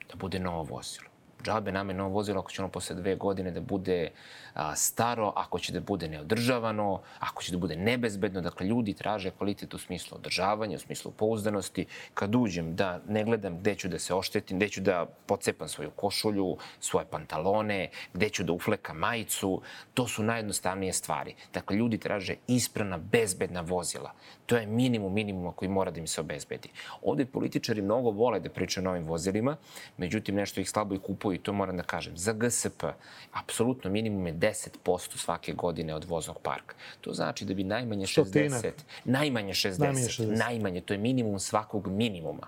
da 0.08 0.16
bude 0.16 0.38
novo 0.38 0.62
vozilo 0.62 1.09
džabe 1.42 1.72
nam 1.72 1.88
je 1.88 1.94
novo 1.94 2.11
vozilo 2.11 2.40
ako 2.40 2.50
će 2.50 2.62
ono 2.62 2.68
posle 2.70 2.96
dve 2.96 3.14
godine 3.16 3.50
da 3.50 3.61
bude 3.61 4.11
a, 4.55 4.76
staro, 4.76 5.33
ako 5.37 5.59
će 5.59 5.72
da 5.72 5.81
bude 5.81 6.09
neodržavano, 6.09 7.00
ako 7.18 7.42
će 7.42 7.53
da 7.53 7.59
bude 7.59 7.76
nebezbedno. 7.76 8.40
Dakle, 8.40 8.66
ljudi 8.66 8.94
traže 8.94 9.31
kvalitet 9.31 9.74
u 9.74 9.79
smislu 9.79 10.16
održavanja, 10.18 10.76
u 10.76 10.79
smislu 10.79 11.11
pouzdanosti. 11.11 11.87
Kad 12.14 12.35
uđem 12.35 12.76
da 12.76 13.00
ne 13.09 13.24
gledam 13.24 13.59
gde 13.59 13.74
ću 13.74 13.88
da 13.88 13.98
se 13.98 14.14
oštetim, 14.14 14.59
gde 14.59 14.68
ću 14.68 14.81
da 14.81 15.07
pocepam 15.26 15.68
svoju 15.68 15.90
košulju, 15.90 16.57
svoje 16.81 17.07
pantalone, 17.07 17.90
gde 18.14 18.29
ću 18.29 18.44
da 18.44 18.53
uflekam 18.53 18.96
majicu, 18.96 19.62
to 19.94 20.09
su 20.09 20.22
najjednostavnije 20.22 20.92
stvari. 20.92 21.35
Dakle, 21.55 21.76
ljudi 21.76 21.98
traže 21.98 22.35
isprana, 22.46 22.98
bezbedna 22.98 23.61
vozila. 23.61 24.12
To 24.50 24.56
je 24.56 24.66
minimum 24.66 25.14
minimuma 25.14 25.52
koji 25.52 25.68
mora 25.68 25.90
da 25.90 26.00
im 26.00 26.06
se 26.06 26.20
obezbedi. 26.20 26.68
Ovde 27.02 27.26
političari 27.26 27.82
mnogo 27.82 28.10
vole 28.10 28.40
da 28.40 28.50
pričaju 28.50 28.82
o 28.82 28.88
novim 28.88 29.04
vozilima, 29.04 29.56
međutim 29.96 30.34
nešto 30.34 30.60
ih 30.60 30.70
slabo 30.70 30.94
i 30.94 30.98
kupuju 30.98 31.34
i 31.34 31.38
to 31.38 31.52
moram 31.52 31.76
da 31.76 31.82
kažem. 31.82 32.16
Za 32.16 32.32
GSP, 32.32 32.84
apsolutno 33.32 33.90
minimum 33.90 34.26
je 34.26 34.34
10% 34.34 35.16
svake 35.16 35.52
godine 35.52 35.94
od 35.94 36.04
voznog 36.04 36.38
parka. 36.42 36.74
To 37.00 37.12
znači 37.12 37.44
da 37.44 37.54
bi 37.54 37.64
najmanje 37.64 38.06
60, 38.06 38.70
najmanje 39.04 39.52
60, 39.52 39.78
najmanje 39.78 40.08
60, 40.08 40.38
najmanje, 40.38 40.80
to 40.80 40.94
je 40.94 40.98
minimum 40.98 41.38
svakog 41.38 41.86
minimuma 41.86 42.46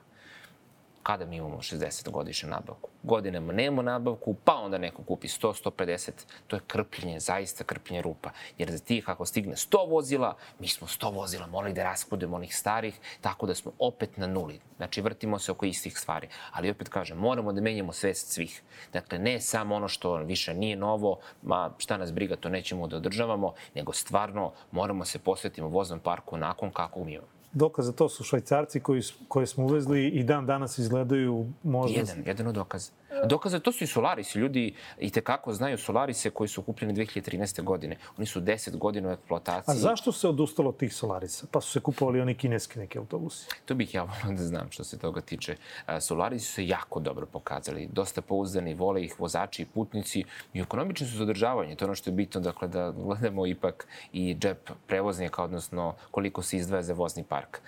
kada 1.02 1.26
mi 1.26 1.36
imamo 1.36 1.56
60 1.56 2.10
godišnju 2.10 2.48
nabavku. 2.48 2.90
Godinama 3.02 3.52
nemamo 3.52 3.82
nabavku, 3.82 4.34
pa 4.44 4.54
onda 4.54 4.78
neko 4.78 5.02
kupi 5.02 5.28
100, 5.28 5.70
150. 5.70 6.10
To 6.46 6.56
je 6.56 6.60
krpljenje, 6.66 7.20
zaista 7.20 7.64
krpljenje 7.64 8.02
rupa. 8.02 8.30
Jer 8.58 8.70
za 8.70 8.78
tih, 8.78 9.08
ako 9.08 9.26
stigne 9.26 9.56
100 9.56 9.90
vozila, 9.90 10.36
mi 10.58 10.68
smo 10.68 10.86
100 10.86 11.14
vozila 11.14 11.46
morali 11.46 11.74
da 11.74 11.82
raskudemo 11.82 12.36
onih 12.36 12.56
starih, 12.56 13.00
tako 13.20 13.46
da 13.46 13.54
smo 13.54 13.72
opet 13.78 14.16
na 14.16 14.26
nuli. 14.26 14.60
Znači, 14.76 15.00
vrtimo 15.00 15.38
se 15.38 15.52
oko 15.52 15.66
istih 15.66 15.98
stvari. 15.98 16.28
Ali 16.52 16.70
opet 16.70 16.88
kažem, 16.88 17.18
moramo 17.18 17.52
da 17.52 17.60
menjamo 17.60 17.92
svest 17.92 18.32
svih. 18.32 18.62
Dakle, 18.92 19.18
ne 19.18 19.40
samo 19.40 19.74
ono 19.74 19.88
što 19.88 20.16
više 20.16 20.54
nije 20.54 20.76
novo, 20.76 21.18
ma 21.42 21.70
šta 21.78 21.96
nas 21.96 22.12
briga, 22.12 22.36
to 22.36 22.48
nećemo 22.48 22.86
da 22.86 22.96
održavamo, 22.96 23.54
nego 23.74 23.92
stvarno 23.92 24.52
moramo 24.70 25.04
se 25.04 25.18
posvetiti 25.18 25.60
voznom 25.60 26.00
parku 26.00 26.36
nakon 26.36 26.70
kako 26.70 27.04
mi 27.04 27.12
imamo 27.12 27.41
dokaz 27.52 27.86
za 27.86 27.92
to 27.92 28.08
su 28.08 28.24
švajcarci 28.24 28.80
koji, 28.80 29.02
koje 29.28 29.46
smo 29.46 29.64
uvezli 29.64 30.08
i 30.08 30.22
dan 30.24 30.46
danas 30.46 30.78
izgledaju 30.78 31.46
možda... 31.62 31.98
Jedan, 31.98 32.22
jedan 32.26 32.46
od 32.46 32.54
dokaza. 32.54 32.90
Dokaza, 33.24 33.60
to 33.60 33.72
su 33.72 33.84
i 33.84 33.86
Solaris. 33.86 34.34
Ljudi 34.34 34.74
i 34.98 35.10
tekako 35.10 35.52
znaju 35.52 35.78
Solarise 35.78 36.30
koji 36.30 36.48
su 36.48 36.62
kupljeni 36.62 36.94
2013. 36.94 37.62
godine. 37.62 37.96
Oni 38.18 38.26
su 38.26 38.40
10 38.40 38.76
godina 38.76 39.08
u 39.08 39.12
eksploataciji. 39.12 39.72
A 39.72 39.74
zašto 39.74 40.12
se 40.12 40.28
odustalo 40.28 40.68
od 40.68 40.76
tih 40.76 40.94
Solarisa? 40.94 41.46
Pa 41.50 41.60
su 41.60 41.70
se 41.70 41.80
kupovali 41.80 42.20
oni 42.20 42.34
kineski 42.34 42.78
neki 42.78 42.98
autobusi. 42.98 43.46
To 43.64 43.74
bih 43.74 43.94
ja 43.94 44.02
volio 44.02 44.36
da 44.38 44.44
znam 44.44 44.70
što 44.70 44.84
se 44.84 44.98
toga 44.98 45.20
tiče. 45.20 45.56
Solarisi 46.00 46.46
su 46.46 46.52
se 46.52 46.66
jako 46.66 47.00
dobro 47.00 47.26
pokazali. 47.26 47.88
Dosta 47.92 48.22
pouzdani, 48.22 48.74
vole 48.74 49.04
ih 49.04 49.20
vozači 49.20 49.62
i 49.62 49.66
putnici 49.66 50.24
i 50.54 50.60
ekonomični 50.60 51.06
su 51.06 51.16
za 51.16 51.22
održavanje. 51.22 51.76
To 51.76 51.84
je 51.84 51.86
ono 51.86 51.94
što 51.94 52.10
je 52.10 52.14
bitno, 52.14 52.40
dakle, 52.40 52.68
da 52.68 52.90
gledamo 52.90 53.46
ipak 53.46 53.86
i 54.12 54.34
džep 54.34 54.70
prevoznika, 54.86 55.44
odnosno 55.44 55.94
koliko 56.10 56.42
se 56.42 56.56
izdvaja 56.56 56.82
za 56.82 56.94
vozni 56.94 57.24
park. 57.24 57.60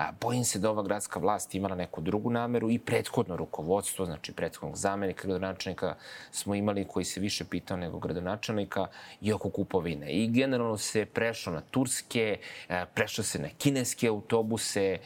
A, 0.00 0.12
bojim 0.20 0.44
se 0.44 0.58
da 0.58 0.70
ova 0.70 0.82
gradska 0.82 1.18
vlast 1.20 1.54
imala 1.54 1.74
neku 1.74 2.00
drugu 2.00 2.30
nameru 2.30 2.70
i 2.70 2.78
prethodno 2.78 3.36
rukovodstvo, 3.36 4.06
znači 4.06 4.32
prethodnog 4.32 4.76
zamenika 4.76 5.28
gradonačelnika 5.28 5.94
smo 6.30 6.54
imali 6.54 6.84
koji 6.84 7.04
se 7.04 7.20
više 7.20 7.44
pitao 7.44 7.76
nego 7.76 7.98
gradonačelnika 7.98 8.86
i 9.20 9.32
oko 9.32 9.50
kupovine. 9.50 10.12
I 10.12 10.28
generalno 10.28 10.78
se 10.78 11.04
prešlo 11.04 11.52
na 11.52 11.60
turske, 11.60 12.38
e, 12.68 12.84
prešlo 12.94 13.24
se 13.24 13.38
na 13.38 13.48
kineske 13.58 14.08
autobuse, 14.08 14.98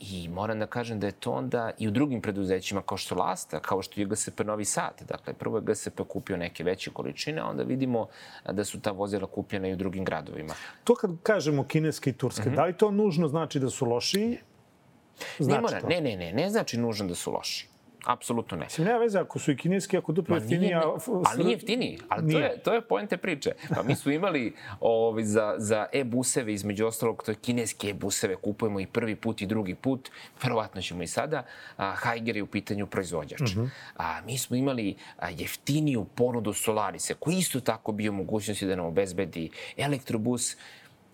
I 0.00 0.28
moram 0.28 0.58
da 0.58 0.66
kažem 0.66 1.00
da 1.00 1.06
je 1.06 1.12
to 1.12 1.32
onda 1.32 1.70
i 1.78 1.88
u 1.88 1.90
drugim 1.90 2.22
preduzećima 2.22 2.82
kao 2.82 2.98
što 2.98 3.14
Lasta, 3.14 3.60
kao 3.60 3.82
što 3.82 4.00
je 4.00 4.06
GSP 4.06 4.40
Novi 4.40 4.64
Sad. 4.64 5.02
Dakle, 5.08 5.32
prvo 5.32 5.58
je 5.58 5.62
GSP 5.62 6.00
kupio 6.08 6.36
neke 6.36 6.64
veće 6.64 6.90
količine, 6.90 7.40
a 7.40 7.46
onda 7.46 7.62
vidimo 7.62 8.06
da 8.52 8.64
su 8.64 8.80
ta 8.80 8.90
vozila 8.90 9.26
kupljena 9.26 9.68
i 9.68 9.72
u 9.72 9.76
drugim 9.76 10.04
gradovima. 10.04 10.54
To 10.84 10.94
kad 10.94 11.10
kažemo 11.22 11.64
kineske 11.64 12.10
i 12.10 12.12
turske, 12.12 12.42
mm 12.42 12.52
-hmm. 12.52 12.56
da 12.56 12.64
li 12.64 12.76
to 12.76 12.90
nužno 12.90 13.28
znači 13.28 13.60
da 13.60 13.70
su 13.70 13.86
lošiji? 13.86 14.38
Znači 15.38 15.54
ne, 15.54 15.60
mora, 15.60 15.80
ne, 15.88 16.00
ne, 16.00 16.16
ne, 16.16 16.32
ne 16.32 16.50
znači 16.50 16.78
nužno 16.78 17.06
da 17.06 17.14
su 17.14 17.32
loši. 17.32 17.69
Apsolutno 18.06 18.56
ne. 18.56 18.64
Mislim, 18.64 18.86
nema 18.86 18.98
veze 18.98 19.18
ako 19.18 19.38
su 19.38 19.50
i 19.52 19.56
kineski, 19.56 19.96
ako 19.96 20.12
duplo 20.12 20.36
jeftiniji. 20.36 20.74
A... 20.74 20.82
Ali 21.26 21.44
nije 21.44 21.54
jeftiniji, 21.54 21.98
ali 22.08 22.26
nije. 22.26 22.38
to 22.38 22.44
je, 22.44 22.62
to 22.62 22.74
je 22.74 22.80
poente 22.80 23.16
priče. 23.16 23.52
Pa 23.74 23.82
mi 23.82 23.94
su 23.94 24.10
imali 24.10 24.54
ovaj, 24.80 25.24
za, 25.24 25.54
za 25.58 25.86
e-buseve, 25.92 26.52
između 26.52 26.86
ostalog, 26.86 27.22
to 27.24 27.30
je 27.30 27.34
kineski 27.34 27.90
e-buseve, 27.90 28.36
kupujemo 28.36 28.80
i 28.80 28.86
prvi 28.86 29.16
put 29.16 29.42
i 29.42 29.46
drugi 29.46 29.74
put, 29.74 30.10
verovatno 30.42 30.82
ćemo 30.82 31.02
i 31.02 31.06
sada. 31.06 31.42
A, 31.76 31.92
Haiger 31.96 32.36
je 32.36 32.42
u 32.42 32.46
pitanju 32.46 32.86
proizvođač. 32.86 33.40
Uh 33.40 33.48
mhm. 33.48 33.60
-huh. 33.60 33.68
A, 33.96 34.20
mi 34.26 34.38
smo 34.38 34.56
imali 34.56 34.96
jeftiniju 35.30 36.04
ponudu 36.14 36.52
Solarise, 36.52 37.14
koji 37.14 37.36
isto 37.36 37.60
tako 37.60 37.92
bio 37.92 38.12
mogućnosti 38.12 38.66
da 38.66 38.76
nam 38.76 38.86
obezbedi 38.86 39.50
elektrobus, 39.76 40.56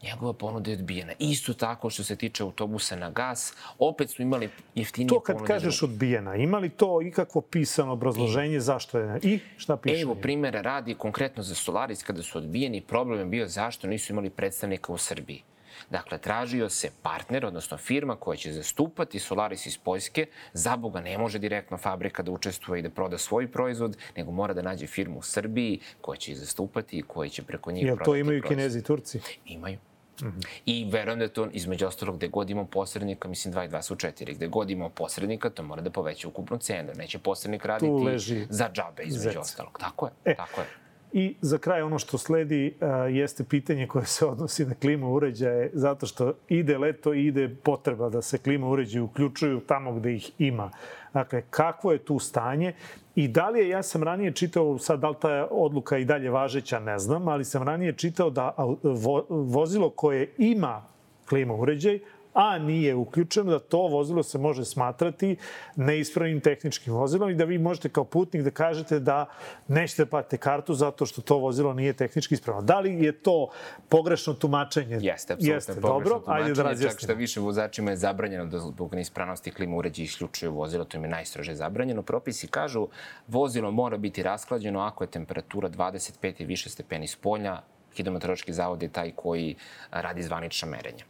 njegova 0.02 0.32
ponuda 0.32 0.70
je 0.70 0.76
odbijena. 0.76 1.12
Isto 1.18 1.54
tako 1.54 1.90
što 1.90 2.04
se 2.04 2.16
tiče 2.16 2.42
autobusa 2.42 2.96
na 2.96 3.10
gas, 3.10 3.54
opet 3.78 4.10
smo 4.10 4.22
imali 4.22 4.50
jeftinije 4.74 5.08
ponude. 5.08 5.26
To 5.26 5.38
kad 5.38 5.46
kažeš 5.46 5.82
odbijena, 5.82 6.36
ima 6.36 6.58
li 6.58 6.68
to 6.68 7.02
ikakvo 7.02 7.40
pisano 7.40 7.92
obrazloženje 7.92 8.56
I, 8.56 8.60
zašto 8.60 8.98
je? 8.98 9.20
I 9.22 9.38
šta 9.56 9.76
piše? 9.76 10.00
Evo, 10.00 10.14
primere 10.14 10.62
radi 10.62 10.94
konkretno 10.94 11.42
za 11.42 11.54
Solaris 11.54 12.02
kada 12.02 12.22
su 12.22 12.38
odbijeni. 12.38 12.80
Problem 12.80 13.18
je 13.18 13.24
bio 13.24 13.48
zašto 13.48 13.86
nisu 13.86 14.12
imali 14.12 14.30
predstavnika 14.30 14.92
u 14.92 14.98
Srbiji. 14.98 15.42
Dakle, 15.90 16.18
tražio 16.18 16.68
se 16.68 16.90
partner, 17.02 17.46
odnosno 17.46 17.76
firma 17.76 18.16
koja 18.16 18.36
će 18.36 18.52
zastupati 18.52 19.18
Solaris 19.18 19.66
iz 19.66 19.78
Poljske. 19.78 20.26
Za 20.52 20.76
Boga 20.76 21.00
ne 21.00 21.18
može 21.18 21.38
direktno 21.38 21.76
fabrika 21.76 22.22
da 22.22 22.30
učestvuje 22.30 22.78
i 22.78 22.82
da 22.82 22.90
proda 22.90 23.18
svoj 23.18 23.48
proizvod, 23.52 23.96
nego 24.16 24.30
mora 24.30 24.54
da 24.54 24.62
nađe 24.62 24.86
firmu 24.86 25.18
u 25.18 25.22
Srbiji 25.22 25.80
koja 26.00 26.16
će 26.16 26.32
ih 26.32 26.38
zastupati 26.38 26.98
i 26.98 27.02
koja 27.02 27.28
će 27.28 27.42
preko 27.42 27.72
njih 27.72 27.84
Jel 27.84 27.96
prodati 27.96 28.10
to 28.10 28.16
imaju 28.16 28.40
proizvod. 28.40 28.58
Kinezi 28.58 28.78
i 28.78 28.82
Turci? 28.82 29.20
Imaju. 29.46 29.78
Mm 30.22 30.26
-hmm. 30.26 30.46
I 30.66 30.88
verujem 30.92 31.18
da 31.18 31.24
je 31.24 31.32
to 31.32 31.48
između 31.52 31.86
ostalog 31.86 32.16
gde 32.16 32.28
god 32.28 32.50
imamo 32.50 32.66
posrednika, 32.66 33.28
mislim 33.28 33.54
2 33.54 33.64
i 33.64 33.68
2 33.68 33.82
su 33.82 33.94
4, 33.94 34.34
gde 34.34 34.46
god 34.46 34.70
imamo 34.70 34.90
posrednika, 34.90 35.50
to 35.50 35.62
mora 35.62 35.82
da 35.82 35.90
poveća 35.90 36.28
ukupnu 36.28 36.58
cenu. 36.58 36.92
Neće 36.94 37.18
posrednik 37.18 37.64
raditi 37.64 38.46
za 38.48 38.70
džabe 38.72 39.02
između 39.02 39.28
Zec. 39.28 39.36
ostalog. 39.36 39.78
Tako 39.80 40.06
je, 40.06 40.12
e, 40.24 40.36
tako 40.36 40.60
je. 40.60 40.66
I 41.12 41.36
za 41.40 41.58
kraj 41.58 41.82
ono 41.82 41.98
što 41.98 42.18
sledi 42.18 42.74
uh, 42.80 43.14
jeste 43.14 43.44
pitanje 43.44 43.86
koje 43.86 44.06
se 44.06 44.26
odnosi 44.26 44.66
na 44.66 44.74
klima 44.74 45.08
uređaje, 45.08 45.70
zato 45.72 46.06
što 46.06 46.32
ide 46.48 46.78
leto 46.78 47.14
i 47.14 47.26
ide 47.26 47.56
potreba 47.62 48.08
da 48.08 48.22
se 48.22 48.38
klima 48.38 48.68
uređaje 48.68 49.02
uključuju 49.02 49.60
tamo 49.60 49.92
gde 49.92 50.14
ih 50.14 50.30
ima. 50.38 50.70
Dakle, 51.12 51.42
kakvo 51.50 51.92
je 51.92 51.98
tu 51.98 52.18
stanje 52.18 52.74
i 53.14 53.28
da 53.28 53.48
li 53.48 53.60
je, 53.60 53.68
ja 53.68 53.82
sam 53.82 54.02
ranije 54.02 54.32
čitao, 54.32 54.78
sad 54.78 55.00
da 55.00 55.08
li 55.08 55.16
ta 55.20 55.48
odluka 55.50 55.98
i 55.98 56.04
dalje 56.04 56.30
važeća, 56.30 56.80
ne 56.80 56.98
znam, 56.98 57.28
ali 57.28 57.44
sam 57.44 57.62
ranije 57.62 57.92
čitao 57.92 58.30
da 58.30 58.54
vo, 58.82 59.26
vozilo 59.28 59.90
koje 59.90 60.32
ima 60.38 60.82
klima 61.28 61.54
uređaj, 61.54 61.98
a 62.36 62.58
nije 62.58 62.94
uključeno, 62.94 63.50
da 63.50 63.58
to 63.58 63.78
vozilo 63.78 64.22
se 64.22 64.38
može 64.38 64.64
smatrati 64.64 65.36
neispravnim 65.76 66.40
tehničkim 66.40 66.92
vozilom 66.92 67.30
i 67.30 67.34
da 67.34 67.44
vi 67.44 67.58
možete 67.58 67.88
kao 67.88 68.04
putnik 68.04 68.42
da 68.42 68.50
kažete 68.50 69.00
da 69.00 69.26
nećete 69.68 70.04
da 70.04 70.10
platite 70.10 70.36
kartu 70.36 70.74
zato 70.74 71.06
što 71.06 71.22
to 71.22 71.38
vozilo 71.38 71.72
nije 71.72 71.92
tehnički 71.92 72.34
ispravno. 72.34 72.62
Da 72.62 72.80
li 72.80 73.04
je 73.04 73.12
to 73.12 73.48
pogrešno 73.88 74.34
tumačenje? 74.34 74.98
Jeste, 75.00 75.32
apsolutno 75.32 75.54
Jeste, 75.54 75.74
dobro, 75.74 76.22
ajde 76.26 76.52
da 76.52 76.62
razjasnimo. 76.62 76.90
Čak 76.90 77.00
što 77.00 77.14
više 77.14 77.40
vozačima 77.40 77.90
je 77.90 77.96
zabranjeno 77.96 78.46
da 78.46 78.58
zbog 78.58 78.94
neispravnosti 78.94 79.50
klima 79.50 79.76
uređaja 79.76 80.04
isključuju 80.04 80.52
vozilo, 80.52 80.84
to 80.84 80.96
im 80.96 81.04
je 81.04 81.10
najstrože 81.10 81.54
zabranjeno. 81.54 82.02
Propisi 82.02 82.48
kažu 82.48 82.88
vozilo 83.28 83.70
mora 83.70 83.96
biti 83.96 84.22
rasklađeno 84.22 84.80
ako 84.80 85.04
je 85.04 85.10
temperatura 85.10 85.68
25 85.68 86.42
i 86.42 86.44
više 86.44 86.70
stepeni 86.70 87.06
spolja, 87.06 87.60
hidrometeorološki 87.96 88.52
zavod 88.52 88.82
je 88.82 88.88
taj 88.88 89.12
koji 89.16 89.56
radi 89.90 90.22
zvanična 90.22 90.68
merenja. 90.68 91.04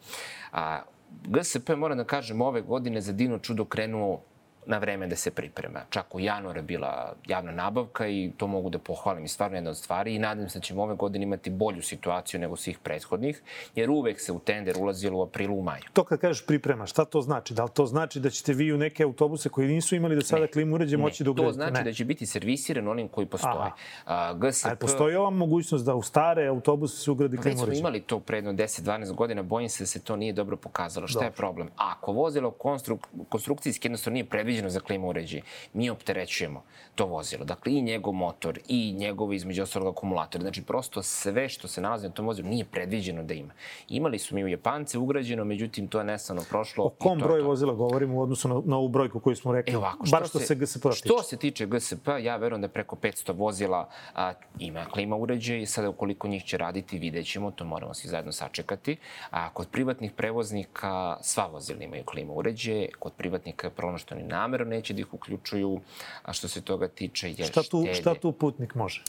A, 0.53 0.83
GSP, 1.25 1.71
moram 1.77 1.99
da 1.99 2.05
kažem, 2.05 2.41
ove 2.41 2.63
godine 2.63 3.01
za 3.01 3.13
Dino 3.13 3.39
Čudo 3.39 3.65
krenuo 3.65 4.23
na 4.67 4.79
vreme 4.79 5.07
da 5.07 5.17
se 5.17 5.31
priprema. 5.31 5.81
Čak 5.91 6.15
u 6.15 6.21
januara 6.21 6.63
bila 6.63 7.13
javna 7.27 7.53
nabavka 7.53 8.09
i 8.09 8.33
to 8.37 8.47
mogu 8.47 8.71
da 8.71 8.79
pohvalim 8.79 9.25
i 9.25 9.29
stvarno 9.29 9.57
jedna 9.57 9.71
od 9.71 9.77
stvari 9.77 10.15
i 10.15 10.19
nadam 10.19 10.49
se 10.49 10.59
da 10.59 10.63
ćemo 10.63 10.83
ove 10.83 10.95
godine 10.95 11.23
imati 11.23 11.51
bolju 11.51 11.83
situaciju 11.83 12.41
nego 12.41 12.57
svih 12.57 12.79
prethodnih, 12.79 13.43
jer 13.75 13.91
uvek 13.91 14.21
se 14.21 14.33
u 14.33 14.39
tender 14.39 14.77
ulazilo 14.79 15.19
u 15.19 15.23
aprilu 15.23 15.59
u 15.59 15.63
maju. 15.63 15.83
To 15.93 16.05
kad 16.05 16.21
kažeš 16.21 16.47
priprema, 16.47 16.87
šta 16.87 17.05
to 17.05 17.21
znači? 17.21 17.55
Da 17.55 17.65
li 17.65 17.71
to 17.75 17.87
znači 17.87 18.21
da 18.21 18.31
ćete 18.31 18.53
vi 18.53 18.73
u 18.73 18.79
neke 18.79 19.03
autobuse 19.03 19.49
koji 19.49 19.69
nisu 19.69 19.97
imali 19.97 20.15
do 20.15 20.23
sada 20.23 20.47
klimu 20.47 20.75
uređe 20.75 20.97
moći 20.97 21.25
da 21.25 21.31
ugradite? 21.31 21.51
To 21.51 21.55
znači 21.55 21.79
ne. 21.79 21.85
da 21.85 21.93
će 21.93 22.05
biti 22.05 22.27
servisiran 22.27 22.89
onim 22.89 23.09
koji 23.09 23.27
postoje. 23.27 23.71
A, 24.07 24.35
GSP... 24.35 24.67
A 24.67 24.77
postoji 24.77 25.17
ova 25.17 25.31
mogućnost 25.31 25.85
da 25.85 25.95
u 25.95 26.03
stare 26.03 26.47
autobuse 26.47 26.97
se 26.97 27.11
ugradi 27.11 27.37
klimu 27.37 27.57
uređe? 27.57 27.71
Već 27.71 27.79
smo 27.79 27.89
imali 27.89 28.01
to 28.01 28.21
predno 28.21 28.53
10-12 28.53 29.15
godina, 29.15 29.43
bojim 29.43 29.69
se 29.69 29.83
da 29.83 29.87
se 29.87 30.01
to 30.01 30.17
nije 30.17 30.33
dobro 30.33 30.57
pokazalo. 30.57 31.07
Šta 31.07 31.19
dobro. 31.19 31.27
je 31.27 31.33
problem? 31.33 31.69
Ako 31.77 32.13
vozilo 32.13 32.51
konstruk, 32.51 33.09
konstrukcijski 33.29 33.87
jednostavno 33.87 34.15
nije 34.15 34.25
predviđeno 34.25 34.56
predviđeno 34.57 34.71
za 34.71 34.81
klima 34.81 35.07
uređaje, 35.07 35.43
mi 35.75 35.91
opterećujemo 35.91 36.63
to 36.95 37.07
vozilo. 37.07 37.45
Dakle, 37.45 37.73
i 37.73 37.83
njegov 37.83 38.15
motor, 38.15 38.59
i 38.69 38.93
njegov 38.93 39.33
između 39.33 39.63
ostalog 39.63 39.95
akumulator. 39.95 40.41
Znači, 40.41 40.63
prosto 40.63 41.03
sve 41.03 41.49
što 41.49 41.69
se 41.69 41.81
nalazi 41.81 42.09
na 42.09 42.15
tom 42.15 42.27
vozilu 42.27 42.49
nije 42.49 42.65
predviđeno 42.65 43.23
da 43.23 43.35
ima. 43.35 43.53
Imali 43.89 44.19
su 44.19 44.35
mi 44.35 44.45
u 44.45 44.49
Japance 44.49 44.99
ugrađeno, 44.99 45.45
međutim, 45.45 45.89
to 45.89 45.99
je 45.99 46.05
nestano 46.05 46.43
prošlo. 46.49 46.85
O 46.85 46.89
kom 46.89 47.19
broju 47.19 47.45
vozila 47.45 47.75
govorimo 47.75 48.17
u 48.17 48.23
odnosu 48.23 48.49
na, 48.49 48.63
na 48.65 48.77
ovu 48.77 48.89
brojku 48.89 49.21
koju 49.21 49.37
smo 49.37 49.53
rekli? 49.53 49.75
E 49.75 49.77
ovako, 49.77 50.07
Bar 50.11 50.21
što, 50.21 50.29
što 50.29 50.39
se, 50.39 50.55
GSP 50.55 50.83
tiče. 50.83 50.97
Što 50.97 51.23
se 51.23 51.37
tiče 51.37 51.67
GSP, 51.67 52.09
ja 52.21 52.37
verujem 52.37 52.63
da 52.63 52.69
preko 52.69 52.97
500 52.97 53.37
vozila 53.37 53.89
a, 54.15 54.33
ima 54.59 54.85
klima 54.85 55.17
uređaje 55.17 55.63
i 55.63 55.67
sada 55.67 55.89
ukoliko 55.89 56.29
njih 56.29 56.45
će 56.45 56.59
raditi, 56.59 56.99
vidjet 56.99 57.27
ćemo, 57.27 57.51
to 57.51 57.65
moramo 57.65 57.95
svi 57.95 58.09
zajedno 58.09 58.33
sačekati. 58.33 58.97
A 59.31 59.51
kod 59.51 59.69
privatnih 59.69 60.13
prevoznika 60.13 61.17
sva 61.21 61.47
vozila 61.47 61.83
imaju 61.83 62.05
klima 62.05 62.33
uređaje, 62.33 62.89
kod 62.99 63.13
privatnika 63.13 63.67
je 63.67 63.99
što 63.99 64.15
oni 64.15 64.25
namerno 64.47 64.67
neće 64.67 64.95
da 64.95 65.01
ih 65.01 65.15
uključuju, 65.15 65.81
a 66.23 66.33
što 66.33 66.49
se 66.49 66.61
toga 66.61 66.89
tiče 66.89 67.31
je 67.31 67.45
šta 67.45 67.63
tu, 67.63 67.87
Šta 67.93 68.15
tu 68.15 68.33
putnik 68.33 68.75
može? 68.75 69.03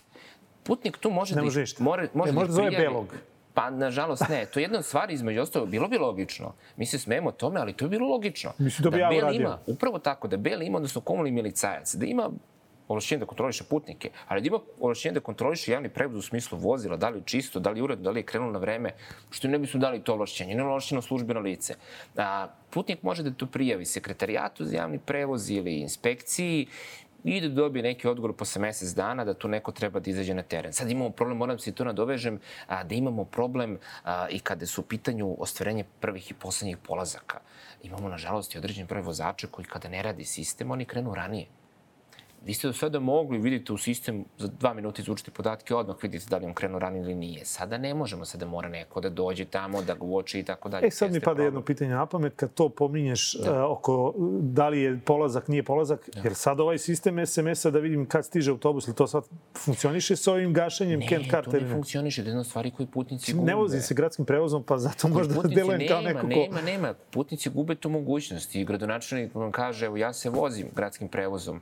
Putnik 0.63 0.97
tu 0.97 1.09
može 1.09 1.35
ne 1.35 1.41
da 1.41 1.45
može 1.45 1.63
ih, 1.63 1.81
more, 1.81 2.09
može 2.13 2.31
e, 2.31 2.33
da 2.33 2.51
zove 2.51 2.71
belog. 2.71 3.13
Pa, 3.53 3.69
nažalost, 3.69 4.29
ne. 4.29 4.45
To 4.45 4.59
je 4.59 4.63
jedna 4.63 4.77
od 4.77 4.85
stvari, 4.85 5.13
između 5.13 5.41
ostalo, 5.41 5.65
bilo 5.65 5.87
bi 5.87 5.97
logično. 5.97 6.53
Mi 6.75 6.85
se 6.85 6.99
smemo 6.99 7.31
tome, 7.31 7.59
ali 7.59 7.73
to 7.73 7.85
je 7.85 7.89
bilo 7.89 8.07
logično. 8.07 8.51
Mislim 8.57 8.83
da 8.83 8.89
bi 8.89 8.99
ja 8.99 9.09
uradio. 9.17 9.41
Ima, 9.41 9.59
upravo 9.67 9.99
tako, 9.99 10.27
da 10.27 10.37
Bel 10.37 10.61
ima, 10.61 10.77
odnosno 10.77 11.01
komunalni 11.01 11.31
milicajac, 11.31 11.95
da 11.95 12.05
ima 12.05 12.29
ovlašćenje 12.87 13.19
da 13.19 13.25
kontroliše 13.25 13.63
putnike, 13.63 14.09
ali 14.27 14.41
da 14.41 14.47
ima 14.47 14.59
ovlašćenje 14.79 15.13
da 15.13 15.19
kontroliše 15.19 15.71
javni 15.71 15.89
prevoz 15.89 16.17
u 16.17 16.21
smislu 16.21 16.57
vozila, 16.57 16.97
da 16.97 17.09
li 17.09 17.19
je 17.19 17.23
čisto, 17.25 17.59
da 17.59 17.69
li 17.69 17.79
je 17.79 17.83
uredno, 17.83 18.03
da 18.03 18.11
li 18.11 18.19
je 18.19 18.25
krenulo 18.25 18.51
na 18.51 18.59
vreme, 18.59 18.93
što 19.29 19.47
ne 19.47 19.59
bismo 19.59 19.79
dali 19.79 20.03
to 20.03 20.13
ovlašćenje, 20.13 20.55
ne 20.55 20.63
ovlašćeno 20.63 21.01
službeno 21.01 21.39
lice. 21.39 21.75
A, 22.17 22.47
putnik 22.69 23.03
može 23.03 23.23
da 23.23 23.31
to 23.31 23.45
prijavi 23.45 23.85
sekretarijatu 23.85 24.65
za 24.65 24.77
javni 24.77 24.99
prevoz 24.99 25.49
ili 25.49 25.79
inspekciji 25.79 26.67
i 27.23 27.41
da 27.41 27.49
dobije 27.49 27.83
neki 27.83 28.07
odgovor 28.07 28.35
posle 28.35 28.61
mesec 28.61 28.89
dana 28.89 29.25
da 29.25 29.33
tu 29.33 29.47
neko 29.47 29.71
treba 29.71 29.99
da 29.99 30.09
izađe 30.09 30.33
na 30.33 30.43
teren. 30.43 30.73
Sad 30.73 30.91
imamo 30.91 31.09
problem, 31.09 31.37
moram 31.37 31.59
se 31.59 31.71
to 31.71 31.83
nadovežem, 31.83 32.39
a, 32.67 32.83
da 32.83 32.95
imamo 32.95 33.25
problem 33.25 33.77
a, 34.03 34.27
i 34.29 34.39
kada 34.39 34.65
su 34.65 34.81
u 34.81 34.85
pitanju 34.85 35.35
ostvarenje 35.39 35.83
prvih 35.99 36.31
i 36.31 36.33
poslednjih 36.33 36.77
polazaka. 36.77 37.39
Imamo, 37.83 38.09
nažalost, 38.09 38.55
i 38.55 38.57
određen 38.57 38.87
broj 38.87 39.01
vozača 39.01 39.47
koji 39.47 39.65
kada 39.65 39.89
ne 39.89 40.03
radi 40.03 40.25
sistem, 40.25 40.71
oni 40.71 40.85
krenu 40.85 41.13
ranije. 41.13 41.45
Vi 42.47 42.53
ste 42.53 42.67
do 42.67 42.73
sada 42.73 42.99
mogli, 42.99 43.37
vidite 43.37 43.73
u 43.73 43.77
sistem, 43.77 44.25
za 44.37 44.47
dva 44.59 44.73
minuta 44.73 45.01
izvučiti 45.01 45.31
podatke, 45.31 45.75
odmah 45.75 45.95
vidite 46.01 46.25
da 46.29 46.37
li 46.37 46.45
on 46.45 46.53
krenuo 46.53 46.79
ranije 46.79 47.01
ili 47.01 47.15
nije. 47.15 47.45
Sada 47.45 47.77
ne 47.77 47.93
možemo, 47.93 48.25
sada 48.25 48.45
mora 48.45 48.69
neko 48.69 49.01
da 49.01 49.09
dođe 49.09 49.45
tamo, 49.45 49.81
da 49.81 49.93
ga 49.93 50.03
uoči 50.03 50.39
i 50.39 50.43
tako 50.43 50.69
dalje. 50.69 50.87
E, 50.87 50.91
sad 50.91 51.11
mi 51.11 51.19
pada 51.19 51.25
problem. 51.25 51.45
jedno 51.45 51.61
pitanje 51.61 51.91
na 51.91 52.05
pamet, 52.05 52.33
kad 52.35 52.53
to 52.53 52.69
pominješ 52.69 53.33
da. 53.33 53.65
uh, 53.65 53.71
oko 53.71 54.13
da 54.39 54.69
li 54.69 54.81
je 54.81 54.99
polazak, 55.05 55.47
nije 55.47 55.63
polazak, 55.63 56.09
da. 56.13 56.21
jer 56.23 56.35
sad 56.35 56.59
ovaj 56.59 56.77
sistem 56.77 57.25
SMS-a 57.25 57.69
da 57.69 57.79
vidim 57.79 58.05
kad 58.05 58.25
stiže 58.25 58.51
autobus, 58.51 58.87
ili 58.87 58.95
to 58.95 59.07
sad 59.07 59.23
funkcioniše 59.57 60.15
sa 60.15 60.31
ovim 60.31 60.53
gašenjem 60.53 60.99
ne, 60.99 61.07
Kent 61.07 61.29
Carter? 61.31 61.53
Ne, 61.53 61.59
to 61.59 61.65
ne 61.65 61.73
funkcioniše, 61.73 62.21
jedna 62.21 62.43
stvari 62.43 62.71
koji 62.71 62.87
putnici 62.87 63.33
gube. 63.33 63.45
Ne 63.45 63.55
vozi 63.55 63.81
se 63.81 63.93
gradskim 63.93 64.25
prevozom, 64.25 64.63
pa 64.63 64.77
zato 64.77 65.07
možda 65.07 65.41
delujem 65.41 65.79
nema, 65.79 65.89
kao 65.89 66.01
neko 66.01 66.21
ko... 66.21 66.27
Nema, 66.27 66.61
nema, 66.61 66.93
putnici 67.11 67.49
gube 67.49 67.75
tu 67.75 67.89
mogućnost 67.89 68.55
i 68.55 68.65
gradonačelnik 68.65 69.35
vam 69.35 69.51
kaže, 69.51 69.85
evo 69.85 69.97
ja 69.97 70.13
se 70.13 70.29
vozim 70.29 70.67
gradskim 70.75 71.07
prevozom, 71.07 71.61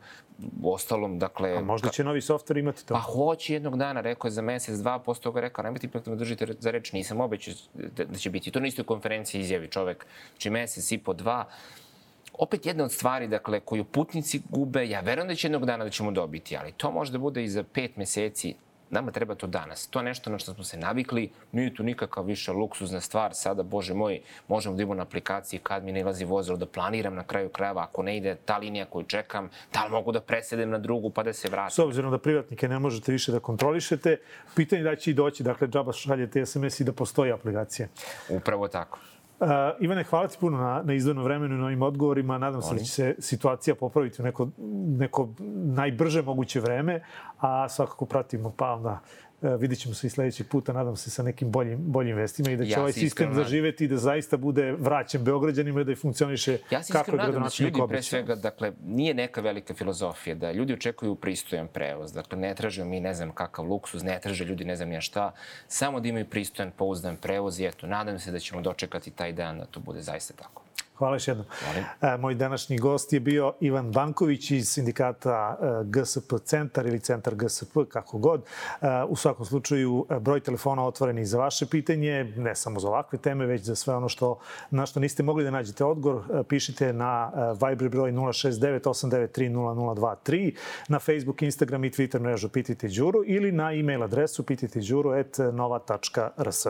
ostalom, 0.63 1.19
dakle... 1.19 1.57
A 1.57 1.61
možda 1.61 1.89
će 1.89 2.03
novi 2.03 2.21
softver 2.21 2.57
imati 2.57 2.85
to? 2.85 2.93
Pa 2.93 2.99
hoće 2.99 3.53
jednog 3.53 3.77
dana, 3.77 4.01
rekao 4.01 4.27
je 4.27 4.31
za 4.31 4.41
mesec, 4.41 4.77
dva, 4.79 4.99
posle 4.99 5.23
toga 5.23 5.41
rekao, 5.41 5.63
nemojte 5.63 5.87
ipak 5.87 6.05
da 6.05 6.11
me 6.11 6.17
držite 6.17 6.47
za 6.59 6.71
reč, 6.71 6.91
nisam 6.91 7.21
obećao 7.21 7.53
da, 7.73 8.05
da 8.05 8.17
će 8.17 8.29
biti. 8.29 8.51
To 8.51 8.59
na 8.59 8.67
istoj 8.67 8.85
konferenciji 8.85 9.41
izjavi 9.41 9.67
čovek, 9.67 10.05
znači 10.31 10.49
mesec 10.49 10.91
i 10.91 10.97
po 10.97 11.13
dva, 11.13 11.45
opet 12.33 12.65
jedna 12.65 12.83
od 12.83 12.91
stvari 12.91 13.27
dakle, 13.27 13.59
koju 13.59 13.83
putnici 13.83 14.41
gube, 14.49 14.89
ja 14.89 14.99
verujem 15.01 15.27
da 15.27 15.35
će 15.35 15.47
jednog 15.47 15.65
dana 15.65 15.83
da 15.83 15.89
ćemo 15.89 16.11
dobiti, 16.11 16.57
ali 16.57 16.71
to 16.71 16.91
može 16.91 17.11
da 17.11 17.17
bude 17.17 17.43
i 17.43 17.49
za 17.49 17.63
pet 17.63 17.97
meseci, 17.97 18.55
Nama 18.89 19.11
treba 19.11 19.35
to 19.35 19.47
danas. 19.47 19.87
To 19.87 19.99
je 19.99 20.03
nešto 20.03 20.29
na 20.29 20.39
što 20.39 20.53
smo 20.53 20.63
se 20.63 20.77
navikli. 20.77 21.31
Nije 21.51 21.75
tu 21.75 21.83
nikakav 21.83 22.25
više 22.25 22.51
luksuzna 22.51 23.01
stvar. 23.01 23.33
Sada, 23.33 23.63
bože 23.63 23.93
moj, 23.93 24.21
možemo 24.47 24.75
da 24.75 24.81
imamo 24.81 24.95
na 24.95 25.03
aplikaciji 25.03 25.59
kad 25.59 25.83
mi 25.83 25.91
ne 25.91 25.99
ilazi 25.99 26.25
vozilo, 26.25 26.57
da 26.57 26.65
planiram 26.65 27.15
na 27.15 27.23
kraju 27.23 27.49
krajeva. 27.49 27.83
Ako 27.83 28.03
ne 28.03 28.17
ide 28.17 28.35
ta 28.35 28.57
linija 28.57 28.85
koju 28.85 29.03
čekam, 29.03 29.49
da 29.73 29.85
li 29.85 29.91
mogu 29.91 30.11
da 30.11 30.21
presedem 30.21 30.69
na 30.69 30.77
drugu 30.77 31.09
pa 31.09 31.23
da 31.23 31.33
se 31.33 31.49
vratim? 31.49 31.75
S 31.75 31.79
obzirom 31.79 32.11
da 32.11 32.17
privatnike 32.17 32.67
ne 32.67 32.79
možete 32.79 33.11
više 33.11 33.31
da 33.31 33.39
kontrolišete, 33.39 34.17
pitanje 34.55 34.83
da 34.83 34.95
će 34.95 35.11
i 35.11 35.13
doći, 35.13 35.43
dakle, 35.43 35.67
džaba 35.67 35.93
šaljete 35.93 36.45
SMS 36.45 36.79
i 36.79 36.83
da 36.83 36.93
postoji 36.93 37.31
aplikacija. 37.31 37.87
Upravo 38.29 38.67
tako. 38.67 38.99
Uh, 39.39 39.47
Ivane, 39.79 40.03
hvala 40.03 40.27
ti 40.27 40.37
puno 40.39 40.57
na, 40.57 40.81
na 40.85 40.93
izdvojeno 40.93 41.23
vremenu 41.23 41.55
i 41.55 41.57
na 41.57 41.65
ovim 41.65 41.81
odgovorima. 41.81 42.37
Nadam 42.37 42.61
se 42.61 42.73
da 42.73 42.79
će 42.79 42.85
se 42.85 43.15
situacija 43.19 43.75
popraviti 43.75 44.21
u 44.21 44.25
neko, 44.25 44.49
neko 44.97 45.29
najbrže 45.65 46.21
moguće 46.21 46.59
vreme, 46.59 47.03
a 47.39 47.69
svakako 47.69 48.05
pratimo 48.05 48.53
pa 48.57 48.71
onda 48.71 49.01
E, 49.24 49.24
vidit 49.41 49.79
ćemo 49.79 49.95
se 49.95 50.07
i 50.07 50.09
sledećeg 50.09 50.47
puta, 50.47 50.73
nadam 50.73 50.95
se, 50.95 51.09
sa 51.09 51.23
nekim 51.23 51.51
boljim, 51.51 51.77
boljim 51.79 52.15
vestima 52.15 52.51
i 52.51 52.57
da 52.57 52.65
će 52.65 52.71
ja 52.71 52.79
ovaj 52.79 52.91
sistem 52.91 53.07
iskreno, 53.07 53.33
zaživeti 53.33 53.85
i 53.85 53.87
da 53.87 53.97
zaista 53.97 54.37
bude 54.37 54.71
vraćen 54.71 55.23
Beograđanima 55.23 55.81
i 55.81 55.83
da 55.83 55.95
funkcioniše 55.95 56.57
ja 56.71 56.81
kako 56.91 57.11
je 57.11 57.17
gradonačelnik 57.17 57.77
običao. 57.77 57.97
Ja 57.97 58.01
se 58.01 58.07
iskreno 58.07 58.21
nadam 58.21 58.23
da 58.23 58.29
će 58.29 58.33
ljudi, 58.33 58.33
pre 58.33 58.35
svega, 58.35 58.35
dakle, 58.35 58.71
nije 58.85 59.13
neka 59.13 59.41
velika 59.41 59.73
filozofija, 59.73 60.35
da 60.35 60.51
ljudi 60.51 60.73
očekuju 60.73 61.15
pristojan 61.15 61.67
prevoz. 61.67 62.13
Dakle, 62.13 62.37
ne 62.37 62.55
traže 62.55 62.85
mi 62.85 62.99
ne 62.99 63.13
znam 63.13 63.31
kakav 63.31 63.65
luksuz, 63.65 64.03
ne 64.03 64.19
traže 64.19 64.45
ljudi 64.45 64.65
ne 64.65 64.75
znam 64.75 64.91
ja 64.91 65.01
šta, 65.01 65.31
samo 65.67 65.99
da 65.99 66.07
imaju 66.07 66.25
pristojan, 66.25 66.71
pouzdan 66.71 67.17
prevoz 67.17 67.59
i 67.59 67.65
eto, 67.65 67.87
nadam 67.87 68.19
se 68.19 68.31
da 68.31 68.39
ćemo 68.39 68.61
dočekati 68.61 69.11
taj 69.11 69.33
dan 69.33 69.57
da 69.57 69.65
to 69.65 69.79
bude 69.79 70.01
zaista 70.01 70.33
tako. 70.33 70.61
Hvala 70.97 71.15
još 71.15 71.27
jednom. 71.27 71.45
Hvala. 71.59 72.15
E, 72.15 72.17
moj 72.17 72.35
današnji 72.35 72.77
gost 72.77 73.13
je 73.13 73.19
bio 73.19 73.53
Ivan 73.59 73.91
Banković 73.91 74.51
iz 74.51 74.69
sindikata 74.69 75.57
e, 75.61 75.65
GSP 75.83 76.33
Centar 76.43 76.85
ili 76.85 76.99
Centar 76.99 77.35
GSP, 77.35 77.77
kako 77.89 78.17
god. 78.17 78.43
E, 78.81 78.87
u 79.07 79.15
svakom 79.15 79.45
slučaju, 79.45 80.05
broj 80.19 80.39
telefona 80.39 80.85
otvoreni 80.85 81.25
za 81.25 81.37
vaše 81.37 81.65
pitanje, 81.65 82.33
ne 82.37 82.55
samo 82.55 82.79
za 82.79 82.87
ovakve 82.87 83.19
teme, 83.19 83.45
već 83.45 83.61
za 83.61 83.75
sve 83.75 83.95
ono 83.95 84.09
što, 84.09 84.39
na 84.69 84.85
što 84.85 84.99
niste 84.99 85.23
mogli 85.23 85.43
da 85.43 85.51
nađete 85.51 85.85
odgovor. 85.85 86.43
Pišite 86.49 86.93
na 86.93 87.31
Viber 87.51 87.89
broj 87.89 88.11
069 88.11 88.79
893 88.79 89.49
0023, 89.49 90.55
na 90.87 90.99
Facebook, 90.99 91.41
Instagram 91.41 91.83
i 91.83 91.89
Twitter 91.89 92.19
mrežu 92.19 92.49
Pitajte 92.49 92.87
Đuru 92.87 93.23
ili 93.25 93.51
na 93.51 93.73
e-mail 93.73 94.03
adresu 94.03 94.43
pitajteđuru.nova.rs. 94.43 96.67